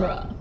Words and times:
genre. 0.00 0.37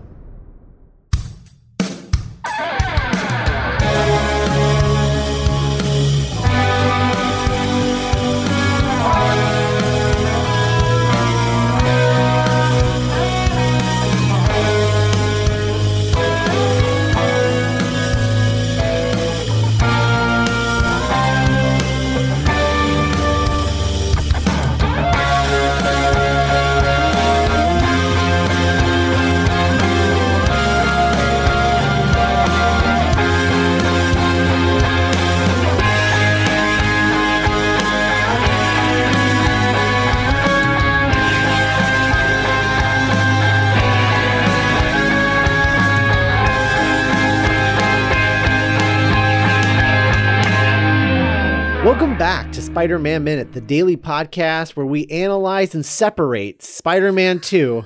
Spider 52.78 53.00
Man 53.00 53.24
Minute, 53.24 53.54
the 53.54 53.60
daily 53.60 53.98
podcast 53.98 54.76
where 54.76 54.86
we 54.86 55.08
analyze 55.08 55.74
and 55.74 55.84
separate 55.84 56.62
Spider 56.62 57.12
Man 57.12 57.40
2 57.42 57.84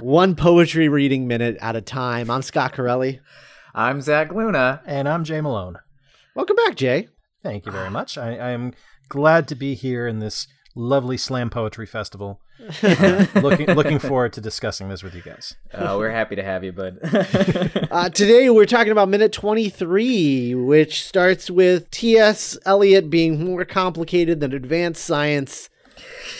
one 0.00 0.36
poetry 0.36 0.86
reading 0.86 1.26
minute 1.26 1.56
at 1.62 1.76
a 1.76 1.80
time. 1.80 2.30
I'm 2.30 2.42
Scott 2.42 2.74
Corelli. 2.74 3.20
I'm 3.74 4.02
Zach 4.02 4.34
Luna. 4.34 4.82
And 4.84 5.08
I'm 5.08 5.24
Jay 5.24 5.40
Malone. 5.40 5.78
Welcome 6.34 6.56
back, 6.56 6.76
Jay. 6.76 7.08
Thank 7.42 7.64
you 7.64 7.72
very 7.72 7.88
much. 7.88 8.18
I, 8.18 8.32
I 8.36 8.50
am 8.50 8.74
glad 9.08 9.48
to 9.48 9.54
be 9.54 9.72
here 9.72 10.06
in 10.06 10.18
this 10.18 10.46
lovely 10.76 11.16
slam 11.16 11.50
poetry 11.50 11.86
festival. 11.86 12.40
Uh, 12.82 13.26
looking 13.36 13.66
looking 13.74 13.98
forward 13.98 14.32
to 14.32 14.40
discussing 14.40 14.88
this 14.88 15.02
with 15.02 15.14
you 15.14 15.22
guys. 15.22 15.54
Uh, 15.72 15.94
we're 15.98 16.10
happy 16.10 16.34
to 16.36 16.42
have 16.42 16.64
you, 16.64 16.72
bud. 16.72 16.98
Uh, 17.90 18.08
today 18.08 18.50
we're 18.50 18.66
talking 18.66 18.90
about 18.90 19.08
minute 19.08 19.30
23, 19.32 20.54
which 20.54 21.04
starts 21.04 21.50
with 21.50 21.88
T.S. 21.90 22.58
Eliot 22.66 23.08
being 23.08 23.44
more 23.44 23.64
complicated 23.64 24.40
than 24.40 24.52
advanced 24.52 25.04
science 25.04 25.68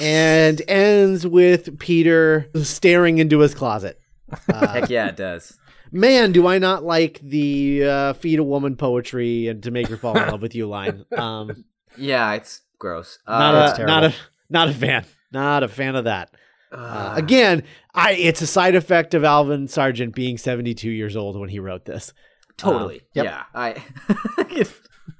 and 0.01 0.61
ends 0.67 1.27
with 1.27 1.79
Peter 1.79 2.49
staring 2.63 3.19
into 3.19 3.41
his 3.41 3.55
closet. 3.55 4.01
Heck 4.49 4.91
yeah, 4.91 5.09
it 5.09 5.17
does. 5.17 5.57
Man, 5.93 6.33
do 6.33 6.47
I 6.47 6.59
not 6.59 6.83
like 6.83 7.21
the 7.23 7.85
uh, 7.85 8.13
feed 8.15 8.39
a 8.39 8.45
woman 8.45 8.77
poetry 8.77 9.49
and 9.49 9.63
to 9.63 9.71
make 9.71 9.87
her 9.89 9.97
fall 9.97 10.19
in 10.19 10.29
love 10.29 10.43
with 10.43 10.55
you 10.55 10.67
line. 10.67 11.05
Um, 11.17 11.65
Yeah, 11.97 12.35
it's 12.35 12.63
gross. 12.79 13.19
Uh, 13.27 13.39
not 13.39 13.81
a 13.81 13.85
not 13.87 14.05
a 14.05 14.15
not 14.51 14.69
a 14.69 14.73
fan. 14.73 15.05
Not 15.33 15.63
a 15.63 15.69
fan 15.69 15.97
of 15.97 16.05
that. 16.05 16.31
Uh, 16.73 17.13
again, 17.17 17.63
I 17.95 18.13
it's 18.13 18.43
a 18.43 18.47
side 18.47 18.75
effect 18.75 19.15
of 19.15 19.25
Alvin 19.25 19.69
Sargent 19.69 20.15
being 20.15 20.37
72 20.39 20.91
years 20.91 21.17
old 21.17 21.39
when 21.39 21.49
he 21.49 21.59
wrote 21.59 21.85
this. 21.85 22.13
totally. 22.57 23.03
yep. 23.15 23.25
Yeah, 23.25 23.43
I. 23.55 23.83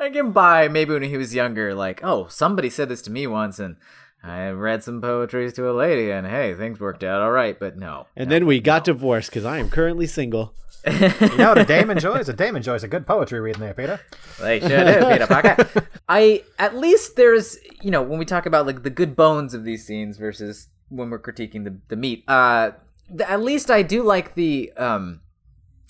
I 0.00 0.10
can 0.10 0.30
buy 0.32 0.68
maybe 0.68 0.92
when 0.92 1.02
he 1.02 1.16
was 1.16 1.34
younger, 1.34 1.74
like, 1.74 2.00
oh, 2.04 2.28
somebody 2.28 2.70
said 2.70 2.88
this 2.88 3.02
to 3.02 3.10
me 3.10 3.26
once, 3.26 3.58
and 3.58 3.76
I 4.22 4.48
read 4.50 4.84
some 4.84 5.00
poetries 5.00 5.52
to 5.54 5.68
a 5.68 5.72
lady, 5.72 6.10
and 6.12 6.26
hey, 6.26 6.54
things 6.54 6.78
worked 6.78 7.02
out 7.02 7.20
all 7.20 7.32
right. 7.32 7.58
But 7.58 7.76
no, 7.76 8.06
And 8.16 8.28
no, 8.28 8.34
then 8.34 8.46
we 8.46 8.60
got 8.60 8.86
no. 8.86 8.92
divorced 8.92 9.30
because 9.30 9.44
I 9.44 9.58
am 9.58 9.70
currently 9.70 10.06
single. 10.06 10.54
You 10.86 11.36
know 11.36 11.50
what 11.50 11.58
a 11.58 11.64
dame 11.64 11.90
enjoys? 11.90 12.28
A 12.28 12.32
dame 12.32 12.56
enjoys 12.56 12.82
a 12.82 12.88
good 12.88 13.06
poetry 13.06 13.40
reading 13.40 13.60
there, 13.60 13.74
Peter. 13.74 14.00
They 14.40 14.60
should 14.60 14.68
do, 14.68 15.06
Peter 15.10 15.26
Parker. 15.26 15.88
I 16.08 16.44
at 16.58 16.76
least 16.76 17.16
there's 17.16 17.58
you 17.82 17.90
know 17.90 18.02
when 18.02 18.18
we 18.18 18.24
talk 18.24 18.46
about 18.46 18.66
like 18.66 18.82
the 18.82 18.90
good 18.90 19.14
bones 19.16 19.54
of 19.54 19.64
these 19.64 19.86
scenes 19.86 20.16
versus 20.18 20.68
when 20.88 21.10
we're 21.10 21.18
critiquing 21.18 21.64
the 21.64 21.78
the 21.88 21.96
meat. 21.96 22.24
Uh, 22.28 22.70
th- 23.08 23.28
at 23.28 23.42
least 23.42 23.70
I 23.70 23.82
do 23.82 24.02
like 24.02 24.34
the 24.34 24.72
um, 24.76 25.20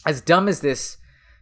as 0.06 0.20
dumb 0.20 0.48
as 0.48 0.60
this 0.60 0.96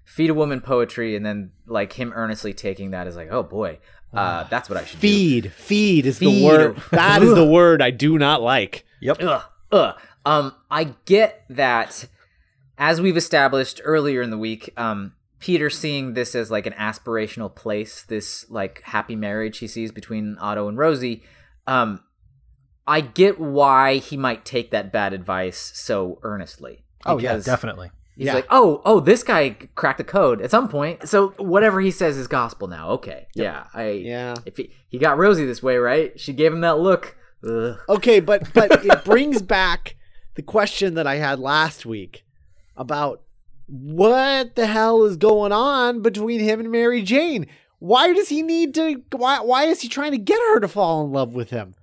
feed 0.04 0.30
a 0.30 0.34
woman 0.34 0.60
poetry, 0.60 1.16
and 1.16 1.24
then 1.24 1.52
like 1.66 1.94
him 1.94 2.12
earnestly 2.14 2.52
taking 2.52 2.90
that 2.90 3.06
as 3.06 3.16
like, 3.16 3.28
oh 3.30 3.42
boy, 3.42 3.78
uh, 4.12 4.44
that's 4.50 4.68
what 4.68 4.78
I 4.78 4.84
should 4.84 5.00
do. 5.00 5.08
Feed, 5.08 5.52
feed 5.52 6.06
is 6.06 6.18
Feed. 6.18 6.42
the 6.42 6.44
word. 6.44 6.82
That 6.90 7.22
is 7.22 7.34
the 7.34 7.46
word 7.50 7.80
I 7.82 7.90
do 7.90 8.18
not 8.18 8.42
like. 8.42 8.84
Yep. 9.00 9.22
Ugh, 9.22 9.42
ugh. 9.72 9.98
Um, 10.24 10.54
I 10.70 10.94
get 11.04 11.44
that, 11.50 12.06
as 12.78 13.00
we've 13.00 13.16
established 13.16 13.80
earlier 13.84 14.22
in 14.22 14.30
the 14.30 14.38
week, 14.38 14.72
um, 14.76 15.12
Peter 15.38 15.68
seeing 15.70 16.14
this 16.14 16.34
as 16.34 16.50
like 16.50 16.66
an 16.66 16.72
aspirational 16.74 17.54
place, 17.54 18.02
this 18.04 18.48
like 18.50 18.82
happy 18.82 19.16
marriage 19.16 19.58
he 19.58 19.66
sees 19.68 19.92
between 19.92 20.36
Otto 20.40 20.68
and 20.68 20.78
Rosie. 20.78 21.22
Um, 21.66 22.00
I 22.86 23.00
get 23.00 23.38
why 23.40 23.96
he 23.96 24.16
might 24.16 24.44
take 24.44 24.70
that 24.70 24.92
bad 24.92 25.12
advice 25.12 25.72
so 25.74 26.18
earnestly. 26.22 26.84
Oh 27.04 27.18
yeah, 27.18 27.36
definitely. 27.38 27.90
He's 28.16 28.26
Yeah. 28.26 28.34
like, 28.34 28.46
oh, 28.48 28.80
oh, 28.86 29.00
this 29.00 29.22
guy 29.22 29.50
cracked 29.74 29.98
the 29.98 30.04
code 30.04 30.40
at 30.40 30.50
some 30.50 30.68
point. 30.68 31.06
So 31.06 31.28
whatever 31.36 31.80
he 31.82 31.90
says 31.90 32.16
is 32.16 32.26
gospel 32.28 32.66
now. 32.66 32.90
Okay, 32.92 33.26
yeah, 33.34 33.64
I, 33.74 33.88
Yeah. 33.90 34.34
If 34.46 34.56
he, 34.56 34.72
he 34.88 34.98
got 34.98 35.18
Rosie 35.18 35.44
this 35.44 35.62
way, 35.62 35.76
right? 35.76 36.18
She 36.18 36.32
gave 36.32 36.52
him 36.52 36.60
that 36.62 36.78
look. 36.78 37.16
Ugh. 37.46 37.76
Okay, 37.88 38.20
but 38.20 38.52
but 38.54 38.84
it 38.86 39.04
brings 39.04 39.42
back 39.56 39.96
the 40.34 40.42
question 40.42 40.94
that 40.94 41.06
I 41.06 41.16
had 41.16 41.38
last 41.38 41.84
week 41.84 42.24
about 42.76 43.22
what 43.66 44.54
the 44.54 44.66
hell 44.66 45.04
is 45.04 45.16
going 45.16 45.52
on 45.52 46.02
between 46.02 46.40
him 46.40 46.60
and 46.60 46.70
Mary 46.70 47.02
Jane. 47.02 47.46
Why 47.78 48.12
does 48.12 48.28
he 48.28 48.42
need 48.42 48.74
to? 48.74 49.02
Why 49.12 49.40
why 49.40 49.64
is 49.64 49.80
he 49.82 49.88
trying 49.88 50.12
to 50.12 50.18
get 50.18 50.38
her 50.38 50.60
to 50.60 50.68
fall 50.68 51.04
in 51.04 51.12
love 51.12 51.34
with 51.34 51.50
him? 51.50 51.74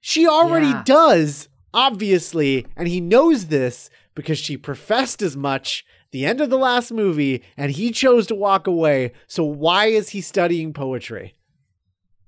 She 0.00 0.26
already 0.26 0.68
Yeah. 0.68 0.82
does, 0.84 1.48
obviously, 1.74 2.66
and 2.76 2.86
he 2.88 3.00
knows 3.00 3.46
this 3.46 3.90
because 4.14 4.38
she 4.38 4.56
professed 4.56 5.20
as 5.22 5.36
much 5.36 5.84
the 6.12 6.24
end 6.24 6.40
of 6.40 6.48
the 6.48 6.56
last 6.56 6.92
movie, 6.92 7.42
and 7.56 7.72
he 7.72 7.90
chose 7.90 8.26
to 8.28 8.34
walk 8.34 8.66
away. 8.66 9.12
So 9.26 9.44
why 9.44 9.86
is 9.86 10.10
he 10.10 10.20
studying 10.20 10.72
poetry? 10.72 11.34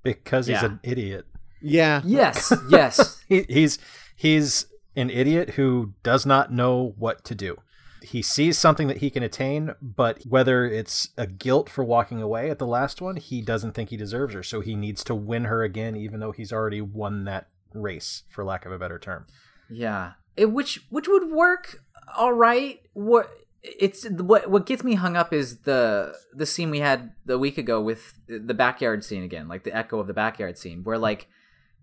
Because 0.03 0.47
he's 0.47 0.55
Yeah. 0.61 0.65
an 0.65 0.79
idiot. 0.83 1.25
Yeah, 1.61 2.01
Yes, 2.05 2.53
yes. 2.69 3.21
He, 3.27 3.43
he's 3.49 3.79
he's 4.15 4.65
an 4.99 5.09
idiot 5.09 5.51
who 5.51 5.93
does 6.03 6.25
not 6.25 6.51
know 6.51 6.93
what 6.97 7.23
to 7.25 7.35
do. 7.35 7.57
He 8.01 8.21
sees 8.21 8.57
something 8.57 8.87
that 8.87 8.97
he 8.97 9.09
can 9.09 9.23
attain, 9.23 9.75
but 9.81 10.23
whether 10.23 10.65
it's 10.65 11.09
a 11.17 11.27
guilt 11.27 11.69
for 11.69 11.83
walking 11.83 12.21
away 12.21 12.49
at 12.49 12.57
the 12.57 12.67
last 12.67 13.01
one, 13.01 13.17
he 13.17 13.41
doesn't 13.41 13.73
think 13.73 13.89
he 13.89 13.97
deserves 13.97 14.33
her, 14.33 14.43
so 14.43 14.61
he 14.61 14.75
needs 14.75 15.03
to 15.05 15.15
win 15.15 15.45
her 15.45 15.63
again, 15.63 15.97
even 15.97 16.19
though 16.19 16.31
he's 16.31 16.53
already 16.53 16.79
won 16.79 17.25
that 17.25 17.49
race, 17.73 18.23
for 18.29 18.45
lack 18.45 18.65
of 18.65 18.71
a 18.71 18.79
better 18.79 18.97
term. 18.99 19.25
Yeah, 19.69 20.13
it, 20.37 20.51
which 20.51 20.85
which 20.89 21.07
would 21.07 21.29
work 21.29 21.83
all 22.15 22.33
right. 22.33 22.79
What 22.93 23.29
it's 23.61 24.09
what 24.09 24.49
what 24.49 24.65
gets 24.65 24.83
me 24.83 24.95
hung 24.95 25.17
up 25.17 25.33
is 25.33 25.59
the 25.59 26.15
the 26.33 26.45
scene 26.45 26.69
we 26.69 26.79
had 26.79 27.11
the 27.25 27.37
week 27.37 27.57
ago 27.57 27.81
with 27.81 28.13
the 28.27 28.53
backyard 28.53 29.03
scene 29.03 29.23
again, 29.23 29.47
like 29.47 29.63
the 29.63 29.75
echo 29.75 29.99
of 29.99 30.07
the 30.07 30.13
backyard 30.13 30.57
scene, 30.57 30.83
where 30.83 30.97
like 30.97 31.27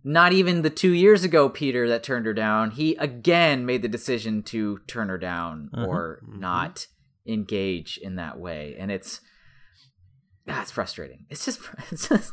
not 0.06 0.33
even 0.33 0.62
the 0.62 0.71
two 0.71 0.93
years 0.93 1.25
ago 1.25 1.49
Peter 1.49 1.89
that 1.89 2.05
turned 2.05 2.27
her 2.27 2.33
down, 2.33 2.71
he 2.71 2.94
again 2.94 3.67
made 3.67 3.83
the 3.83 3.89
decision 3.89 4.44
to 4.44 4.78
turn 4.87 5.09
her 5.09 5.19
down 5.19 5.69
mm-hmm. 5.75 5.84
or 5.84 6.22
mm-hmm. 6.22 6.39
not 6.39 6.87
engage 7.27 7.99
in 8.00 8.15
that 8.15 8.39
way, 8.39 8.77
and 8.78 8.93
it's 8.93 9.21
ah, 10.49 10.55
that's 10.55 10.71
frustrating. 10.71 11.27
It's 11.28 11.44
just 11.44 11.61
it's 11.91 12.09
just. 12.09 12.33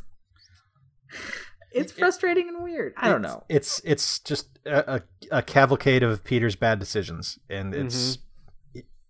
It's 1.72 1.92
frustrating 1.92 2.48
and 2.48 2.64
weird. 2.64 2.94
I 2.96 3.10
don't 3.10 3.24
know. 3.24 3.44
It's 3.50 3.82
it's 3.84 4.20
just 4.20 4.60
a, 4.68 4.98
a, 5.32 5.38
a 5.40 5.42
cavalcade 5.42 6.04
of 6.04 6.24
Peter's 6.24 6.56
bad 6.56 6.78
decisions, 6.78 7.40
and 7.50 7.74
mm-hmm. 7.74 7.88
it's 7.88 8.20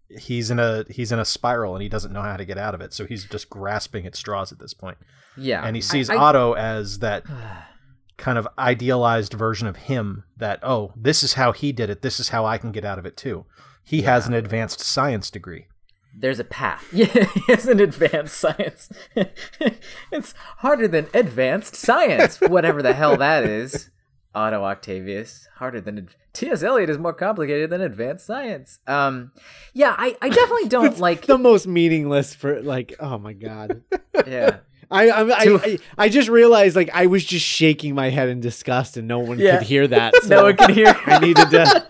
he's 0.08 0.50
in 0.50 0.60
a 0.60 0.86
he's 0.90 1.12
in 1.12 1.20
a 1.20 1.26
spiral, 1.26 1.76
and 1.76 1.84
he 1.84 1.90
doesn't 1.90 2.14
know 2.14 2.22
how 2.22 2.38
to 2.38 2.46
get 2.46 2.58
out 2.58 2.74
of 2.74 2.80
it. 2.80 2.94
So 2.94 3.06
he's 3.06 3.26
just 3.26 3.50
grasping 3.50 4.06
at 4.06 4.16
straws 4.16 4.54
at 4.54 4.60
this 4.60 4.74
point, 4.74 4.98
Yeah, 5.36 5.66
and 5.66 5.76
he 5.76 5.82
sees 5.82 6.10
I- 6.10 6.16
I- 6.16 6.18
Otto 6.20 6.54
as 6.54 7.00
that 7.00 7.26
kind 8.18 8.38
of 8.38 8.48
idealized 8.58 9.34
version 9.34 9.68
of 9.68 9.76
him. 9.76 10.24
That 10.38 10.60
oh, 10.64 10.94
this 10.96 11.24
is 11.24 11.34
how 11.34 11.52
he 11.52 11.72
did 11.72 11.90
it. 11.90 12.02
This 12.02 12.20
is 12.20 12.30
how 12.30 12.46
I 12.46 12.58
can 12.58 12.72
get 12.72 12.86
out 12.86 13.00
of 13.00 13.06
it 13.06 13.18
too. 13.18 13.46
He 13.84 14.04
has 14.04 14.28
an 14.28 14.34
advanced 14.34 14.80
science 14.80 15.30
degree. 15.30 15.68
there's 16.16 16.40
a 16.40 16.44
path. 16.44 16.88
Yeah, 16.94 17.26
he 17.34 17.42
has 17.52 17.68
an 17.68 17.80
advanced 17.80 18.38
science. 18.38 18.90
it's 20.12 20.34
harder 20.58 20.88
than 20.88 21.08
advanced 21.14 21.76
science, 21.76 22.40
whatever 22.48 22.82
the 22.82 22.94
hell 22.94 23.18
that 23.18 23.44
is. 23.46 23.90
Otto 24.36 24.64
Octavius, 24.64 25.48
harder 25.58 25.80
than 25.80 26.10
T.S. 26.34 26.64
Eliot 26.64 26.90
is 26.90 26.98
more 26.98 27.14
complicated 27.14 27.70
than 27.70 27.82
advanced 27.82 28.26
science. 28.26 28.80
Um, 28.88 29.32
yeah, 29.76 29.94
I, 29.96 30.16
I 30.24 30.30
definitely 30.30 30.70
don't 30.70 30.98
like. 30.98 31.28
the 31.28 31.38
most 31.38 31.68
meaningless 31.68 32.34
for 32.34 32.60
like. 32.64 32.96
Oh 33.00 33.20
my 33.20 33.34
god. 33.34 33.84
Yeah, 34.26 34.58
I, 34.94 35.08
I, 35.10 35.34
I, 35.34 35.78
I 35.98 36.10
just 36.10 36.30
realized 36.30 36.76
like 36.76 36.90
I 36.94 37.08
was 37.08 37.26
just 37.26 37.46
shaking 37.46 37.96
my 37.96 38.10
head 38.10 38.30
in 38.30 38.40
disgust 38.40 38.96
and 38.98 39.08
no 39.08 39.20
one 39.20 39.40
Yeah. 39.40 39.58
could 39.58 39.68
hear 39.68 39.88
that. 39.88 40.14
So 40.24 40.30
no 40.30 40.44
one 40.44 40.56
could 40.58 40.70
hear. 40.70 40.96
I 41.06 41.20
needed 41.20 41.50
to 41.52 41.88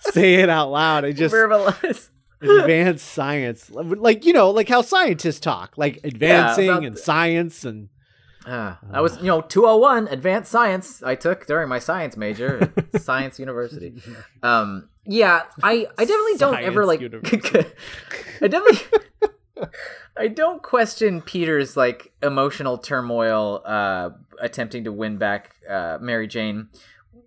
say 0.00 0.34
it 0.36 0.48
out 0.48 0.70
loud. 0.70 1.04
I 1.04 1.12
just 1.12 1.34
verbalize. 1.34 2.08
advanced 2.40 3.06
science, 3.08 3.70
like 3.70 4.24
you 4.26 4.32
know, 4.32 4.50
like 4.50 4.68
how 4.68 4.82
scientists 4.82 5.40
talk, 5.40 5.74
like 5.76 6.00
advancing 6.04 6.68
about 6.68 6.84
and 6.84 6.96
the- 6.96 7.00
science 7.00 7.64
and 7.64 7.88
Uh, 8.46 8.74
I 8.92 9.00
was, 9.00 9.16
you 9.18 9.24
know, 9.26 9.40
201 9.40 10.06
advanced 10.08 10.50
science 10.52 11.02
I 11.02 11.14
took 11.16 11.46
during 11.46 11.68
my 11.68 11.80
science 11.80 12.16
major 12.16 12.70
at 12.76 13.00
Science 13.08 13.40
University. 13.40 14.00
Um, 14.42 14.88
yeah, 15.04 15.42
I, 15.62 15.86
I 15.98 16.04
definitely 16.04 16.36
don't 16.38 16.58
ever 16.62 16.84
like, 16.86 17.00
I 17.02 18.46
definitely, 18.48 18.78
I 20.16 20.28
don't 20.28 20.62
question 20.62 21.20
Peter's 21.22 21.76
like 21.76 22.12
emotional 22.22 22.78
turmoil, 22.78 23.62
uh, 23.64 24.10
attempting 24.40 24.84
to 24.84 24.92
win 24.92 25.16
back, 25.18 25.54
uh, 25.68 25.98
Mary 26.00 26.26
Jane. 26.26 26.68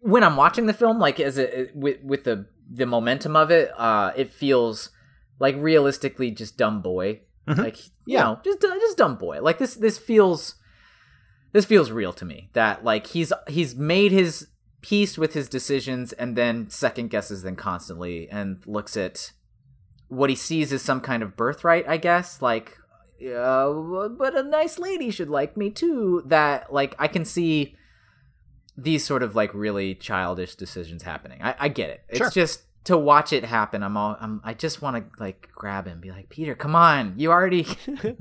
When 0.01 0.23
I'm 0.23 0.35
watching 0.37 0.65
the 0.65 0.73
film, 0.73 0.99
like 0.99 1.19
as 1.19 1.37
a, 1.39 1.69
with, 1.73 2.01
with 2.03 2.23
the, 2.23 2.45
the 2.71 2.85
momentum 2.85 3.35
of 3.35 3.51
it, 3.51 3.71
uh, 3.77 4.11
it 4.15 4.31
feels 4.31 4.89
like 5.39 5.55
realistically 5.57 6.31
just 6.31 6.57
dumb 6.57 6.81
boy. 6.81 7.21
Like, 7.47 7.83
you 7.87 7.91
Yeah. 8.05 8.23
know, 8.23 8.39
just, 8.43 8.61
just 8.61 8.97
dumb 8.97 9.15
boy. 9.15 9.39
Like 9.41 9.57
this, 9.57 9.73
this 9.75 9.97
feels, 9.97 10.55
this 11.51 11.65
feels 11.65 11.89
real 11.89 12.13
to 12.13 12.25
me 12.25 12.49
that 12.53 12.83
like 12.83 13.07
he's 13.07 13.33
he's 13.47 13.75
made 13.75 14.11
his 14.11 14.49
peace 14.81 15.17
with 15.17 15.33
his 15.33 15.49
decisions 15.49 16.13
and 16.13 16.35
then 16.35 16.69
second 16.69 17.09
guesses 17.09 17.41
them 17.41 17.55
constantly 17.55 18.29
and 18.29 18.61
looks 18.67 18.95
at 18.95 19.31
what 20.09 20.29
he 20.29 20.35
sees 20.35 20.71
is 20.73 20.81
some 20.81 20.99
kind 21.01 21.23
of 21.23 21.35
birthright 21.37 21.87
i 21.87 21.97
guess 21.97 22.41
like 22.41 22.77
uh, 23.35 23.69
but 24.09 24.35
a 24.35 24.43
nice 24.43 24.77
lady 24.79 25.09
should 25.11 25.29
like 25.29 25.55
me 25.57 25.69
too 25.69 26.21
that 26.25 26.71
like 26.73 26.95
i 26.99 27.07
can 27.07 27.23
see 27.25 27.75
these 28.77 29.03
sort 29.05 29.23
of 29.23 29.35
like 29.35 29.53
really 29.53 29.93
childish 29.95 30.55
decisions 30.55 31.03
happening 31.03 31.39
i, 31.41 31.55
I 31.59 31.67
get 31.69 31.89
it 31.89 32.03
Sure. 32.15 32.27
it's 32.27 32.35
just 32.35 32.61
to 32.85 32.97
watch 32.97 33.33
it 33.33 33.43
happen 33.45 33.83
i'm 33.83 33.97
all 33.97 34.15
I'm, 34.19 34.41
i 34.43 34.53
just 34.53 34.81
want 34.81 34.95
to 34.97 35.21
like 35.23 35.49
grab 35.53 35.85
him 35.85 35.99
be 35.99 36.11
like 36.11 36.29
peter 36.29 36.55
come 36.55 36.75
on 36.75 37.13
you 37.17 37.31
already 37.31 37.67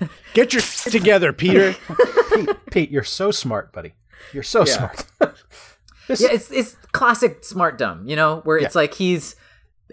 get 0.34 0.52
your 0.52 0.62
together, 0.62 1.32
Peter. 1.34 1.74
Pete, 2.34 2.50
Pete, 2.70 2.90
you're 2.90 3.04
so 3.04 3.30
smart, 3.30 3.72
buddy. 3.72 3.92
You're 4.32 4.42
so 4.42 4.60
Yeah. 4.60 4.90
smart. 4.90 5.06
Yeah, 6.08 6.28
it's 6.32 6.50
it's 6.50 6.76
classic 6.92 7.44
smart 7.44 7.78
dumb, 7.78 8.06
you 8.08 8.16
know, 8.16 8.40
where 8.44 8.56
it's 8.56 8.74
like 8.74 8.94
he's 8.94 9.36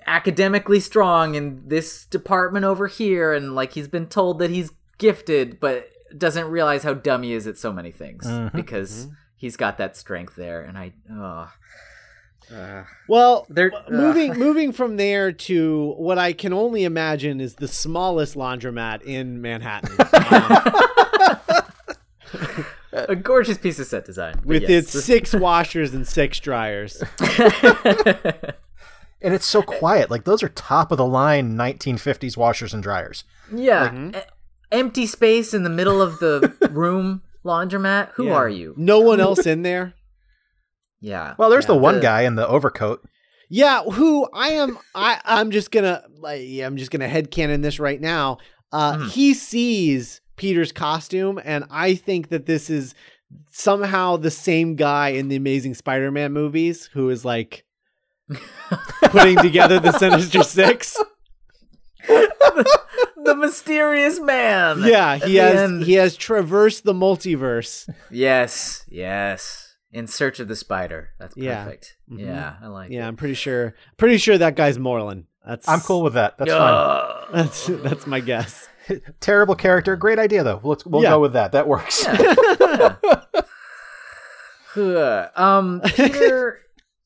academically 0.07 0.79
strong 0.79 1.35
in 1.35 1.61
this 1.67 2.05
department 2.05 2.65
over 2.65 2.87
here, 2.87 3.33
and 3.33 3.53
like 3.55 3.73
he's 3.73 3.87
been 3.87 4.07
told 4.07 4.39
that 4.39 4.49
he's 4.49 4.71
gifted, 4.97 5.59
but 5.59 5.89
doesn't 6.17 6.47
realize 6.47 6.83
how 6.83 6.93
dumb 6.93 7.23
he 7.23 7.33
is 7.33 7.45
at 7.47 7.57
so 7.57 7.71
many 7.71 7.91
things 7.91 8.25
Mhm. 8.25 8.51
because 8.53 9.07
he's 9.35 9.55
got 9.55 9.77
that 9.77 9.95
strength 9.95 10.35
there. 10.35 10.61
And 10.61 10.77
I, 10.77 10.93
oh, 11.11 11.49
Well, 13.07 13.45
They're- 13.47 13.71
m- 13.87 13.95
moving 13.95 14.33
moving 14.33 14.71
from 14.71 14.97
there 14.97 15.31
to 15.31 15.93
what 15.97 16.17
I 16.17 16.33
can 16.33 16.51
only 16.51 16.83
imagine 16.83 17.39
is 17.39 17.53
the 17.55 17.67
smallest 17.67 18.33
laundromat 18.35 19.03
in 19.03 19.39
Manhattan, 19.39 19.91
um, 19.99 20.57
a 23.07 23.15
gorgeous 23.15 23.59
piece 23.59 23.77
of 23.79 23.85
set 23.85 24.03
design 24.05 24.41
with 24.43 24.63
yes, 24.63 24.95
its 24.95 25.05
six 25.05 25.33
washers 25.35 25.93
and 25.93 26.07
six 26.07 26.39
dryers. 26.39 27.03
and 29.21 29.33
it's 29.33 29.45
so 29.45 29.61
quiet. 29.61 30.09
Like 30.09 30.23
those 30.25 30.41
are 30.43 30.49
top 30.49 30.91
of 30.91 30.97
the 30.97 31.05
line 31.05 31.55
1950s 31.57 32.37
washers 32.37 32.73
and 32.73 32.81
dryers. 32.83 33.23
yeah, 33.53 33.89
Mhm. 33.89 34.15
e- 34.15 34.21
empty 34.71 35.05
space 35.07 35.53
in 35.53 35.63
the 35.63 35.69
middle 35.69 36.01
of 36.01 36.19
the 36.19 36.53
room 36.71 37.21
laundromat. 37.43 38.09
Who 38.15 38.25
Yeah. 38.27 38.33
are 38.35 38.49
you? 38.49 38.73
No 38.77 38.99
one 38.99 39.19
else 39.19 39.45
in 39.45 39.63
there. 39.63 39.93
Yeah. 41.01 41.35
Well, 41.37 41.49
there's 41.49 41.63
Yeah, 41.65 41.73
the 41.75 41.77
one 41.77 41.99
guy 42.01 42.21
in 42.23 42.35
the 42.35 42.47
overcoat. 42.47 43.03
Yeah, 43.49 43.83
who 43.83 44.27
I 44.33 44.49
am 44.49 44.77
I 44.93 45.19
I'm 45.25 45.49
just 45.51 45.71
gonna 45.71 46.03
like 46.19 46.41
yeah, 46.45 46.65
I'm 46.67 46.77
just 46.77 46.91
gonna 46.91 47.07
headcanon 47.07 47.61
this 47.63 47.79
right 47.79 47.99
now. 47.99 48.37
Uh 48.71 48.93
Mhm. 48.97 49.09
he 49.11 49.33
sees 49.33 50.21
Peter's 50.35 50.71
costume 50.71 51.39
and 51.43 51.65
I 51.71 51.95
think 51.95 52.29
that 52.29 52.45
this 52.45 52.69
is 52.69 52.93
somehow 53.51 54.17
the 54.17 54.31
same 54.31 54.75
guy 54.75 55.09
in 55.09 55.27
the 55.29 55.35
Amazing 55.35 55.73
Spider-Man 55.75 56.31
movies 56.31 56.89
who 56.93 57.09
is 57.09 57.25
like 57.25 57.65
putting 59.03 59.37
together 59.37 59.79
the 59.79 59.91
Sinister 59.93 60.43
Six. 60.43 60.97
the 62.07 63.35
mysterious 63.37 64.19
man. 64.19 64.81
Yeah, 64.83 65.17
he 65.17 65.35
has 65.35 65.55
end. 65.59 65.83
he 65.83 65.93
has 65.93 66.15
traversed 66.15 66.83
the 66.83 66.93
multiverse. 66.93 67.89
Yes, 68.09 68.85
yes. 68.89 69.75
In 69.91 70.05
search 70.07 70.39
of 70.39 70.47
the 70.47 70.55
spider. 70.55 71.09
That's 71.19 71.35
Yeah. 71.35 71.63
perfect. 71.63 71.97
Mhm. 72.11 72.19
Yeah, 72.19 72.55
I 72.61 72.67
like 72.67 72.91
Yeah, 72.91 73.05
it. 73.05 73.07
I'm 73.07 73.15
pretty 73.15 73.33
sure 73.33 73.73
pretty 73.97 74.17
sure 74.17 74.37
that 74.37 74.55
guy's 74.55 74.77
Morlun. 74.77 75.25
That's 75.45 75.67
I'm 75.67 75.79
cool 75.79 76.03
with 76.03 76.13
that. 76.13 76.37
That's 76.37 76.51
fine. 76.51 77.25
That's 77.33 77.65
that's 77.67 78.05
my 78.07 78.19
guess. 78.19 78.67
Terrible 79.19 79.55
character. 79.55 79.95
Great 79.95 80.19
idea, 80.19 80.43
though. 80.43 80.59
Let's 80.63 80.85
we'll 80.85 81.01
Yeah. 81.03 81.09
go 81.11 81.19
with 81.21 81.33
that. 81.33 81.53
That 81.53 81.67
works. 81.67 82.05
Ugh. 84.75 85.29
um, 85.35 85.81
Peter. 85.95 86.59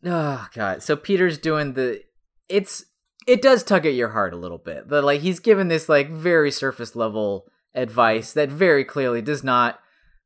Oh 0.05 0.47
god. 0.53 0.83
So 0.83 0.95
Peter's 0.95 1.37
doing 1.37 1.73
the. 1.73 2.01
It's 2.49 2.85
it 3.25 3.41
does 3.41 3.63
tug 3.63 3.85
at 3.85 3.93
your 3.93 4.09
heart 4.09 4.33
a 4.33 4.37
little 4.37 4.57
bit. 4.57 4.87
But 4.87 5.03
like 5.03 5.21
he's 5.21 5.39
given 5.39 5.67
this 5.67 5.87
like 5.89 6.09
very 6.09 6.51
surface 6.51 6.95
level 6.95 7.47
advice 7.75 8.33
that 8.33 8.49
very 8.49 8.83
clearly 8.85 9.21
does 9.21 9.43
not 9.43 9.79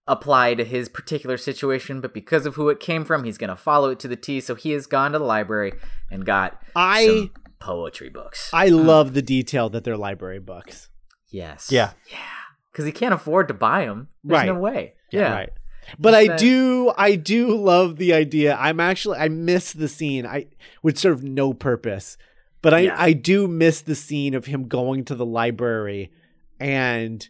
apply 0.08 0.54
to 0.56 0.64
his 0.64 0.88
particular 0.90 1.38
situation, 1.38 2.00
but 2.02 2.14
because 2.14 2.46
of 2.46 2.56
who 2.56 2.70
it 2.70 2.80
came 2.80 3.04
from, 3.06 3.24
he's 3.24 3.38
gonna 3.38 3.56
follow 3.58 3.90
it 3.90 4.00
to 4.00 4.08
the 4.08 4.16
T. 4.16 4.40
So 4.42 4.56
he 4.56 4.72
has 4.72 4.88
gone 4.88 5.12
to 5.14 5.20
the 5.20 5.26
library 5.26 5.74
and 6.10 6.26
got 6.26 6.62
I 6.76 7.06
some 7.06 7.32
poetry 7.60 8.10
books. 8.10 8.50
I 8.54 8.68
um, 8.70 8.88
love 8.88 9.14
the 9.14 9.22
detail 9.22 9.70
that 9.70 9.84
they're 9.84 9.98
library 9.98 10.40
books. 10.40 10.90
yes. 11.30 11.70
Yeah. 11.72 11.92
Yeah. 12.10 12.18
Because 12.72 12.86
he 12.86 12.92
can't 12.92 13.14
afford 13.14 13.48
to 13.48 13.54
buy 13.56 13.86
them. 13.86 14.08
There's 14.24 14.46
no 14.46 14.54
Right. 14.54 14.62
way. 14.62 14.94
Yeah. 15.12 15.34
Right. 15.34 15.50
But 16.00 16.14
I 16.14 16.28
that- 16.28 16.40
do 16.40 16.92
I 16.98 17.16
do 17.16 17.56
love 17.56 17.98
the 17.98 18.14
idea. 18.14 18.56
I'm 18.60 18.80
actually 18.80 19.18
I 19.20 19.30
miss 19.30 19.74
the 19.74 19.88
scene. 19.88 20.26
I 20.26 20.48
would 20.84 20.98
serve 20.98 21.24
no 21.24 21.54
purpose. 21.54 22.18
But 22.62 22.74
I 22.74 22.80
Yeah. 22.80 22.96
I 22.98 23.14
do 23.14 23.48
miss 23.48 23.82
the 23.82 23.96
scene 23.96 24.34
of 24.34 24.46
him 24.48 24.68
going 24.68 25.06
to 25.06 25.16
the 25.16 25.26
library 25.26 26.12
and 26.60 27.28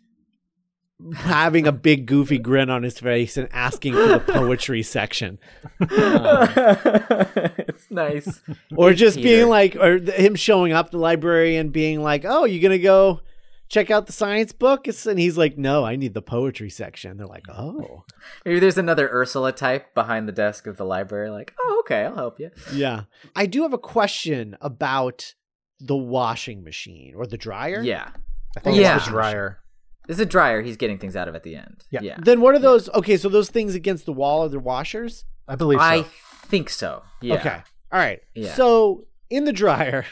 having 1.13 1.67
a 1.67 1.71
big 1.71 2.07
goofy 2.07 2.39
grin 2.39 2.71
on 2.71 2.81
his 2.81 2.97
face 2.99 3.37
and 3.37 3.47
asking 3.51 3.93
for 3.93 4.07
the 4.07 4.19
poetry 4.19 4.81
section. 4.81 5.37
it's 5.81 7.91
nice. 7.91 8.41
Or 8.75 8.91
It's 8.91 8.99
just 8.99 9.17
Peter. 9.17 9.27
being 9.27 9.49
like 9.49 9.75
or 9.75 9.97
him 9.99 10.35
showing 10.35 10.73
up 10.73 10.91
the 10.91 10.97
library 10.97 11.57
and 11.57 11.71
being 11.71 12.01
like, 12.01 12.23
"Oh, 12.25 12.45
you 12.45 12.59
going 12.59 12.71
to 12.71 12.79
go 12.79 13.21
check 13.69 13.89
out 13.91 14.05
the 14.05 14.13
science 14.13 14.51
book?" 14.51 14.87
And 14.87 15.19
he's 15.19 15.37
like, 15.37 15.57
"No, 15.57 15.83
I 15.85 15.95
need 15.95 16.13
the 16.13 16.21
poetry 16.21 16.69
section." 16.69 17.17
They're 17.17 17.27
like, 17.27 17.45
"Oh." 17.49 18.03
Maybe 18.45 18.59
there's 18.59 18.77
another 18.77 19.09
Ursula 19.11 19.51
type 19.51 19.93
behind 19.93 20.27
the 20.27 20.31
desk 20.31 20.67
of 20.67 20.77
the 20.77 20.85
library. 20.85 21.29
Like, 21.29 21.53
oh, 21.59 21.77
okay, 21.85 22.05
I'll 22.05 22.15
help 22.15 22.39
you. 22.39 22.51
Yeah. 22.73 23.03
I 23.35 23.45
do 23.45 23.61
have 23.63 23.73
a 23.73 23.77
question 23.77 24.57
about 24.61 25.33
the 25.79 25.95
washing 25.95 26.63
machine 26.63 27.13
or 27.15 27.27
the 27.27 27.37
dryer. 27.37 27.81
Yeah, 27.83 28.09
I 28.55 28.59
think 28.59 28.77
Yeah. 28.77 28.95
it's 28.97 29.05
the 29.05 29.11
dryer. 29.11 29.59
there's 30.07 30.19
a 30.19 30.25
dryer. 30.25 30.61
He's 30.61 30.77
getting 30.77 30.97
things 30.97 31.15
out 31.15 31.27
of 31.27 31.35
at 31.35 31.43
the 31.43 31.55
end. 31.55 31.83
Yeah. 31.91 31.99
yeah. 32.01 32.17
Then 32.19 32.39
what 32.41 32.55
are 32.55 32.59
those? 32.59 32.87
Okay, 32.89 33.17
so 33.17 33.27
those 33.29 33.49
things 33.49 33.75
against 33.75 34.05
the 34.05 34.13
wall 34.13 34.43
are 34.45 34.49
the 34.49 34.57
washers? 34.59 35.25
I 35.49 35.55
believe 35.55 35.79
I 35.79 36.03
so. 36.03 36.07
think 36.45 36.69
so. 36.69 37.03
Yeah. 37.21 37.35
Okay. 37.35 37.61
All 37.91 37.99
right. 37.99 38.21
Yeah. 38.33 38.53
So 38.55 39.05
in 39.29 39.43
the 39.45 39.51
dryer, 39.53 40.05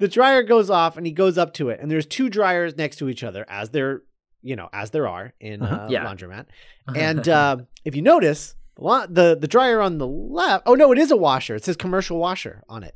the 0.00 0.08
dryer 0.08 0.42
goes 0.42 0.68
off 0.70 0.96
and 0.96 1.06
he 1.06 1.12
goes 1.12 1.38
up 1.38 1.54
to 1.54 1.68
it, 1.68 1.78
and 1.80 1.88
there's 1.90 2.06
two 2.06 2.28
dryers 2.28 2.76
next 2.76 2.96
to 2.96 3.08
each 3.08 3.22
other, 3.22 3.46
as 3.48 3.70
there, 3.70 4.02
you 4.42 4.56
know, 4.56 4.68
as 4.72 4.90
there 4.90 5.06
are 5.06 5.32
in 5.38 5.60
Mhm. 5.60 5.72
uh, 5.84 5.86
Yeah. 5.88 6.04
laundromat. 6.04 6.46
And 6.96 7.28
uh, 7.28 7.58
if 7.84 7.94
you 7.94 8.02
notice, 8.02 8.56
the 8.76 9.06
the 9.08 9.36
the 9.40 9.46
dryer 9.46 9.80
on 9.80 9.98
the 9.98 10.06
left, 10.08 10.64
oh 10.66 10.74
no, 10.74 10.90
it 10.90 10.98
is 10.98 11.10
a 11.12 11.16
washer. 11.16 11.54
It 11.54 11.64
says 11.64 11.76
commercial 11.76 12.18
washer 12.18 12.64
on 12.68 12.82
it. 12.82 12.94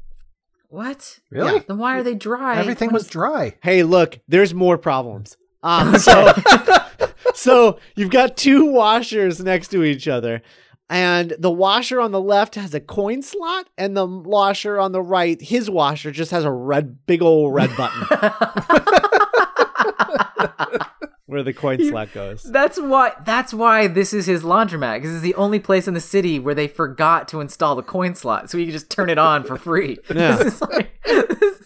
what? 0.68 1.20
Really? 1.30 1.60
Then 1.68 1.78
why 1.78 1.96
are 1.98 2.02
they 2.02 2.14
dry? 2.16 2.58
Everything 2.58 2.88
What 2.88 2.94
was 2.94 3.02
is- 3.04 3.10
dry. 3.10 3.54
Hey, 3.62 3.84
look, 3.84 4.18
there's 4.26 4.52
more 4.52 4.76
problems. 4.76 5.36
Um, 5.62 5.96
so, 5.98 6.32
so 7.34 7.78
you've 7.96 8.10
got 8.10 8.36
two 8.36 8.66
washers 8.66 9.40
next 9.40 9.68
to 9.68 9.84
each 9.84 10.08
other, 10.08 10.42
and 10.90 11.34
the 11.38 11.50
washer 11.50 12.00
on 12.00 12.12
the 12.12 12.20
left 12.20 12.56
has 12.56 12.74
a 12.74 12.80
coin 12.80 13.22
slot, 13.22 13.68
and 13.78 13.96
the 13.96 14.06
washer 14.06 14.78
on 14.78 14.92
the 14.92 15.02
right, 15.02 15.40
his 15.40 15.70
washer 15.70 16.10
just 16.10 16.30
has 16.30 16.44
a 16.44 16.52
red, 16.52 17.06
big 17.06 17.22
old 17.22 17.54
red 17.54 17.74
button 17.76 18.02
where 21.26 21.42
the 21.42 21.52
coin 21.52 21.82
slot 21.84 22.12
goes. 22.12 22.42
That's 22.44 22.78
why. 22.78 23.12
That's 23.24 23.52
why 23.52 23.86
this 23.86 24.12
is 24.12 24.26
his 24.26 24.42
laundromat 24.42 24.96
because 24.96 25.14
it's 25.14 25.22
the 25.22 25.34
only 25.34 25.58
place 25.58 25.88
in 25.88 25.94
the 25.94 26.00
city 26.00 26.38
where 26.38 26.54
they 26.54 26.68
forgot 26.68 27.28
to 27.28 27.40
install 27.40 27.74
the 27.74 27.82
coin 27.82 28.14
slot, 28.14 28.50
so 28.50 28.58
he 28.58 28.64
can 28.64 28.72
just 28.72 28.90
turn 28.90 29.10
it 29.10 29.18
on 29.18 29.44
for 29.44 29.56
free. 29.56 29.98
Yeah. 30.14 30.36
This 30.36 30.54
is 30.54 30.60
like, 30.60 31.02
this, 31.04 31.62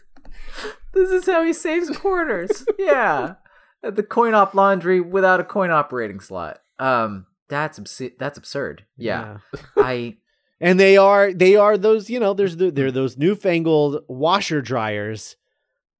this 0.95 1.11
is 1.11 1.27
how 1.27 1.45
he 1.45 1.53
saves 1.53 1.95
quarters. 1.97 2.65
Yeah, 2.79 3.35
the 3.83 4.03
coin 4.03 4.33
op 4.33 4.55
laundry 4.55 5.01
without 5.01 5.39
a 5.39 5.45
coin 5.45 5.71
operating 5.71 6.21
slot. 6.21 6.61
Um, 6.79 7.27
that's 7.49 7.79
abs- 7.79 8.03
that's 8.19 8.39
absurd. 8.39 8.85
Yeah, 8.97 9.39
I 9.77 10.17
And 10.61 10.79
they 10.79 10.97
are 10.97 11.33
they 11.33 11.57
are 11.57 11.77
those 11.79 12.09
you 12.11 12.21
know 12.21 12.35
there's 12.35 12.57
the, 12.57 12.71
they're 12.71 12.91
those 12.93 13.17
newfangled 13.17 14.05
washer 14.09 14.61
dryers 14.61 15.37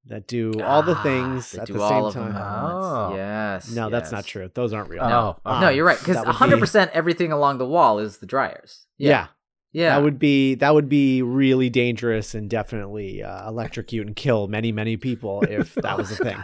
that 0.05 0.27
do 0.27 0.53
all 0.63 0.81
the 0.81 0.95
Ah, 0.95 1.03
things 1.03 1.53
at 1.55 1.67
do 1.67 1.73
the 1.73 1.81
all 1.81 2.11
same 2.11 2.23
of 2.23 2.33
time. 2.33 2.35
at. 2.35 2.41
Oh. 2.41 3.13
Yes. 3.15 3.71
No, 3.71 3.89
that's 3.89 4.11
not 4.11 4.25
true. 4.25 4.49
Those 4.55 4.73
aren't 4.73 4.89
real. 4.89 5.07
No. 5.07 5.37
Ah, 5.45 5.59
no, 5.61 5.69
you're 5.69 5.85
right. 5.85 5.99
Because 5.99 6.15
that 6.15 6.21
would 6.25 6.31
be- 6.33 6.39
100 6.39 6.59
percent 6.59 6.91
everything 6.93 7.31
along 7.31 7.57
the 7.59 7.67
wall 7.67 7.99
is 7.99 8.17
the 8.17 8.25
dryers. 8.25 8.87
Yeah. 8.97 9.27
Yeah. 9.71 9.95
That 9.95 10.03
would 10.03 10.17
be 10.17 10.55
that 10.55 10.73
would 10.73 10.89
be 10.89 11.21
really 11.21 11.69
dangerous 11.69 12.33
and 12.33 12.49
definitely 12.49 13.21
uh, 13.21 13.47
electrocute 13.47 14.07
and 14.07 14.15
kill 14.15 14.47
many 14.47 14.71
many 14.71 14.97
people 14.97 15.43
if 15.43 15.75
that 15.75 15.95
was 15.97 16.11
a 16.11 16.15
thing. 16.23 16.37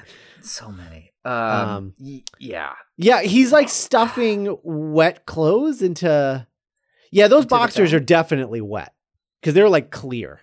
So 0.52 0.70
many. 0.70 1.12
Um, 1.24 1.34
Um, 1.34 1.94
y- 2.00 2.24
yeah. 2.40 2.74
Yeah, 2.98 3.22
he's 3.22 3.52
like 3.52 3.70
stuffing 3.70 4.58
wet 4.64 5.26
clothes 5.26 5.82
into. 5.82 6.46
Yeah, 7.12 7.28
those 7.28 7.44
Into 7.44 7.50
boxers 7.56 7.94
are 7.94 8.00
definitely 8.00 8.62
wet 8.62 8.94
because 9.42 9.54
they're 9.54 9.70
like 9.70 9.90
clear. 9.92 10.42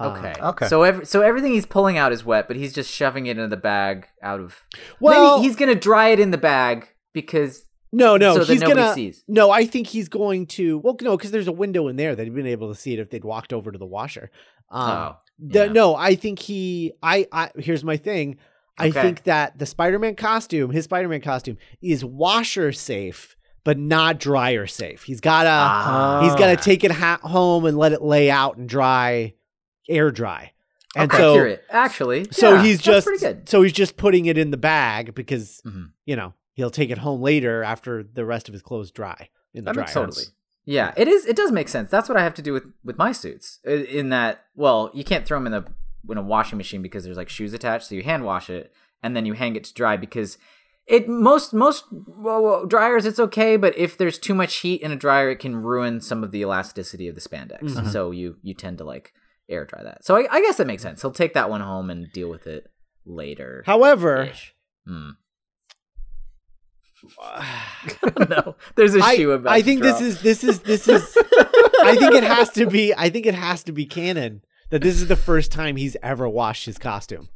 Okay. 0.00 0.32
okay. 0.40 0.68
So 0.68 0.82
every, 0.84 1.06
so 1.06 1.22
everything 1.22 1.52
he's 1.52 1.66
pulling 1.66 1.98
out 1.98 2.12
is 2.12 2.24
wet, 2.24 2.46
but 2.46 2.56
he's 2.56 2.72
just 2.72 2.90
shoving 2.90 3.26
it 3.26 3.32
into 3.36 3.48
the 3.48 3.56
bag 3.56 4.06
out 4.22 4.40
of. 4.40 4.62
well, 5.00 5.38
Maybe 5.38 5.48
he's 5.48 5.56
gonna 5.56 5.74
dry 5.74 6.08
it 6.10 6.20
in 6.20 6.30
the 6.30 6.38
bag 6.38 6.88
because 7.12 7.64
no, 7.92 8.16
no, 8.16 8.34
so 8.36 8.44
he's 8.44 8.60
nobody 8.60 8.80
gonna. 8.80 8.94
sees. 8.94 9.24
No, 9.26 9.50
I 9.50 9.64
think 9.66 9.88
he's 9.88 10.08
going 10.08 10.46
to. 10.48 10.78
Well, 10.78 10.96
no, 11.00 11.16
because 11.16 11.30
there's 11.32 11.48
a 11.48 11.52
window 11.52 11.88
in 11.88 11.96
there 11.96 12.14
that 12.14 12.22
he'd 12.22 12.34
been 12.34 12.46
able 12.46 12.72
to 12.72 12.78
see 12.78 12.92
it 12.92 12.98
if 13.00 13.10
they'd 13.10 13.24
walked 13.24 13.52
over 13.52 13.72
to 13.72 13.78
the 13.78 13.86
washer. 13.86 14.30
Um, 14.70 14.90
oh. 14.90 15.16
the- 15.38 15.66
yeah. 15.66 15.72
No, 15.72 15.96
I 15.96 16.14
think 16.14 16.38
he. 16.38 16.92
I. 17.02 17.26
I 17.32 17.50
here's 17.56 17.82
my 17.82 17.96
thing. 17.96 18.36
I 18.78 18.90
think 18.90 19.24
that 19.24 19.58
the 19.58 19.66
Spider-Man 19.66 20.14
costume, 20.16 20.70
his 20.70 20.84
Spider-Man 20.84 21.20
costume, 21.20 21.58
is 21.80 22.04
washer 22.04 22.72
safe, 22.72 23.36
but 23.64 23.78
not 23.78 24.18
dryer 24.18 24.66
safe. 24.66 25.02
He's 25.04 25.20
gotta. 25.20 25.48
Ah. 25.50 26.20
He's 26.22 26.34
got 26.36 26.56
to 26.56 26.62
take 26.64 26.84
it 26.84 26.90
ha- 26.92 27.20
home 27.22 27.64
and 27.66 27.76
let 27.76 27.92
it 27.92 28.02
lay 28.02 28.30
out 28.30 28.56
and 28.56 28.68
dry, 28.68 29.34
air 29.88 30.10
dry. 30.10 30.52
And 30.96 31.10
okay, 31.12 31.18
so, 31.22 31.34
accurate. 31.34 31.64
Actually, 31.70 32.26
so 32.30 32.54
yeah, 32.54 32.62
he's 32.62 32.80
just 32.80 33.08
so 33.48 33.62
he's 33.62 33.72
just 33.74 33.96
putting 33.96 34.26
it 34.26 34.38
in 34.38 34.50
the 34.50 34.56
bag 34.56 35.14
because 35.14 35.60
Mhm. 35.66 35.90
you 36.06 36.16
know 36.16 36.32
he'll 36.54 36.70
take 36.70 36.90
it 36.90 36.98
home 36.98 37.20
later 37.20 37.62
after 37.62 38.02
the 38.02 38.24
rest 38.24 38.48
of 38.48 38.52
his 38.54 38.62
clothes 38.62 38.90
dry 38.90 39.28
in 39.52 39.64
the 39.64 39.68
That 39.72 39.74
dryer. 39.74 39.86
totally. 40.06 40.24
Yeah, 40.64 40.92
it 40.96 41.06
is. 41.06 41.24
It 41.26 41.36
does 41.36 41.52
make 41.52 41.68
sense. 41.68 41.90
That's 41.90 42.08
what 42.08 42.16
I 42.18 42.22
have 42.22 42.34
to 42.34 42.42
do 42.42 42.52
with 42.54 42.64
with 42.84 42.96
my 42.98 43.12
suits. 43.12 43.60
In 43.64 44.08
that, 44.10 44.44
well, 44.56 44.90
you 44.94 45.04
can't 45.04 45.26
throw 45.26 45.38
them 45.38 45.46
in 45.46 45.54
a 45.54 45.64
in 46.08 46.18
a 46.18 46.22
washing 46.22 46.58
machine 46.58 46.82
because 46.82 47.04
there's 47.04 47.16
like 47.16 47.28
shoes 47.28 47.52
attached. 47.52 47.88
So 47.88 47.94
you 47.94 48.02
hand 48.02 48.24
wash 48.24 48.50
it 48.50 48.72
and 49.02 49.16
then 49.16 49.26
you 49.26 49.34
hang 49.34 49.56
it 49.56 49.64
to 49.64 49.74
dry 49.74 49.96
because 49.96 50.38
it 50.86 51.08
most 51.08 51.52
most 51.52 51.84
well, 51.90 52.64
dryers 52.66 53.04
it's 53.04 53.20
okay, 53.20 53.56
but 53.56 53.76
if 53.76 53.96
there's 53.98 54.18
too 54.18 54.34
much 54.34 54.56
heat 54.56 54.80
in 54.80 54.90
a 54.90 54.96
dryer, 54.96 55.30
it 55.30 55.38
can 55.38 55.56
ruin 55.56 56.00
some 56.00 56.24
of 56.24 56.30
the 56.30 56.40
elasticity 56.40 57.08
of 57.08 57.14
the 57.14 57.20
spandex. 57.20 57.62
Mhm. 57.62 57.92
So 57.92 58.10
you 58.10 58.36
you 58.42 58.54
tend 58.54 58.78
to 58.78 58.84
like 58.84 59.12
air 59.50 59.64
dry 59.66 59.82
that. 59.82 60.04
So 60.04 60.16
I, 60.16 60.26
I 60.30 60.40
guess 60.40 60.56
that 60.56 60.66
makes 60.66 60.82
sense. 60.82 61.02
He'll 61.02 61.10
take 61.10 61.34
that 61.34 61.50
one 61.50 61.60
home 61.60 61.90
and 61.90 62.10
deal 62.12 62.30
with 62.30 62.46
it 62.46 62.70
later. 63.04 63.62
However, 63.66 64.30
Hmm. 64.86 65.10
no, 68.28 68.56
there's 68.74 68.94
a 68.94 69.02
shoe 69.14 69.32
about. 69.32 69.52
I 69.52 69.62
think 69.62 69.82
this 69.82 70.00
is 70.00 70.20
this 70.22 70.42
is 70.42 70.60
this 70.60 70.88
is. 70.88 71.16
I 71.82 71.96
think 71.96 72.14
it 72.14 72.24
has 72.24 72.50
to 72.50 72.66
be. 72.66 72.94
I 72.94 73.10
think 73.10 73.26
it 73.26 73.34
has 73.34 73.62
to 73.64 73.72
be 73.72 73.84
canon 73.86 74.42
that 74.70 74.82
this 74.82 74.96
is 75.00 75.08
the 75.08 75.16
first 75.16 75.50
time 75.52 75.76
he's 75.76 75.96
ever 76.02 76.28
washed 76.28 76.66
his 76.66 76.78
costume. 76.78 77.28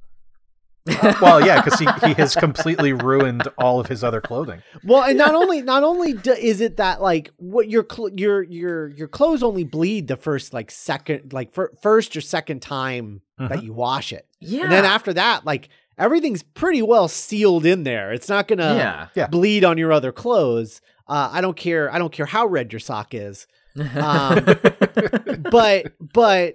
well, 1.21 1.45
yeah, 1.47 1.62
because 1.62 1.79
he, 1.79 1.87
he 2.09 2.15
has 2.15 2.35
completely 2.35 2.93
ruined 2.93 3.47
all 3.57 3.79
of 3.79 3.87
his 3.87 4.03
other 4.03 4.21
clothing. 4.21 4.62
Well, 4.83 5.05
and 5.05 5.17
not 5.17 5.33
only 5.33 5.62
not 5.62 5.85
only 5.85 6.12
do, 6.15 6.33
is 6.33 6.61
it 6.61 6.79
that 6.79 7.01
like 7.01 7.31
what 7.37 7.71
your 7.71 7.87
cl- 7.89 8.11
your 8.17 8.43
your 8.43 8.89
your 8.89 9.07
clothes 9.07 9.45
only 9.45 9.62
bleed 9.62 10.09
the 10.09 10.17
first 10.17 10.53
like 10.53 10.73
second 10.73 11.33
like 11.33 11.53
fir- 11.53 11.71
first 11.83 12.17
or 12.17 12.21
second 12.21 12.62
time 12.62 13.23
that 13.39 13.61
Mhm. 13.61 13.62
you 13.62 13.73
wash 13.73 14.12
it, 14.12 14.27
yeah. 14.41 14.65
and 14.65 14.73
then 14.73 14.85
after 14.85 15.12
that, 15.12 15.45
like 15.47 15.69
everything's 15.99 16.43
pretty 16.43 16.83
well 16.83 17.07
sealed 17.07 17.65
in 17.65 17.85
there. 17.85 18.12
It's 18.12 18.29
not 18.29 18.49
gonna 18.49 18.75
yeah. 18.75 19.09
Yeah. 19.15 19.27
bleed 19.29 19.65
on 19.65 19.79
your 19.79 19.93
other 19.93 20.11
clothes. 20.11 20.81
Uh, 21.07 21.29
I 21.31 21.41
don't 21.43 21.57
care. 21.57 21.93
I 21.95 21.99
don't 22.01 22.12
care 22.12 22.27
how 22.27 22.47
red 22.47 22.73
your 22.73 22.81
sock 22.81 23.15
is. 23.15 23.47
Um, 23.76 24.45
but 25.50 25.93
but 26.12 26.55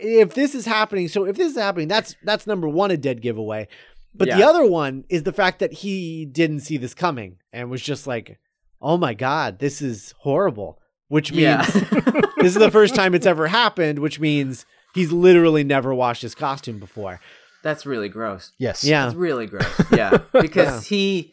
if 0.00 0.34
this 0.34 0.54
is 0.54 0.66
happening, 0.66 1.08
so 1.08 1.24
if 1.24 1.36
this 1.36 1.52
is 1.52 1.58
happening, 1.58 1.88
that's 1.88 2.16
that's 2.22 2.46
number 2.46 2.68
one 2.68 2.90
a 2.90 2.96
dead 2.96 3.20
giveaway. 3.22 3.68
But 4.14 4.28
the 4.28 4.42
other 4.42 4.66
one 4.66 5.04
is 5.08 5.22
the 5.22 5.32
fact 5.32 5.60
that 5.60 5.72
he 5.72 6.24
didn't 6.24 6.60
see 6.60 6.76
this 6.76 6.94
coming 6.94 7.36
and 7.52 7.70
was 7.70 7.82
just 7.82 8.06
like, 8.06 8.38
"Oh 8.82 8.96
my 8.96 9.14
god, 9.14 9.58
this 9.58 9.80
is 9.80 10.14
horrible." 10.18 10.80
Which 11.08 11.30
means 11.32 11.42
yeah. 11.42 11.62
this 12.36 12.54
is 12.54 12.54
the 12.54 12.70
first 12.70 12.94
time 12.94 13.14
it's 13.14 13.26
ever 13.26 13.46
happened. 13.46 14.00
Which 14.00 14.18
means 14.18 14.66
he's 14.94 15.12
literally 15.12 15.64
never 15.64 15.94
washed 15.94 16.22
his 16.22 16.34
costume 16.34 16.78
before. 16.78 17.20
That's 17.62 17.86
really 17.86 18.08
gross. 18.08 18.52
Yes. 18.58 18.84
Yeah, 18.84 19.04
That's 19.04 19.16
really 19.16 19.46
gross. 19.46 19.80
Yeah, 19.92 20.18
because 20.32 20.86
he 20.86 21.32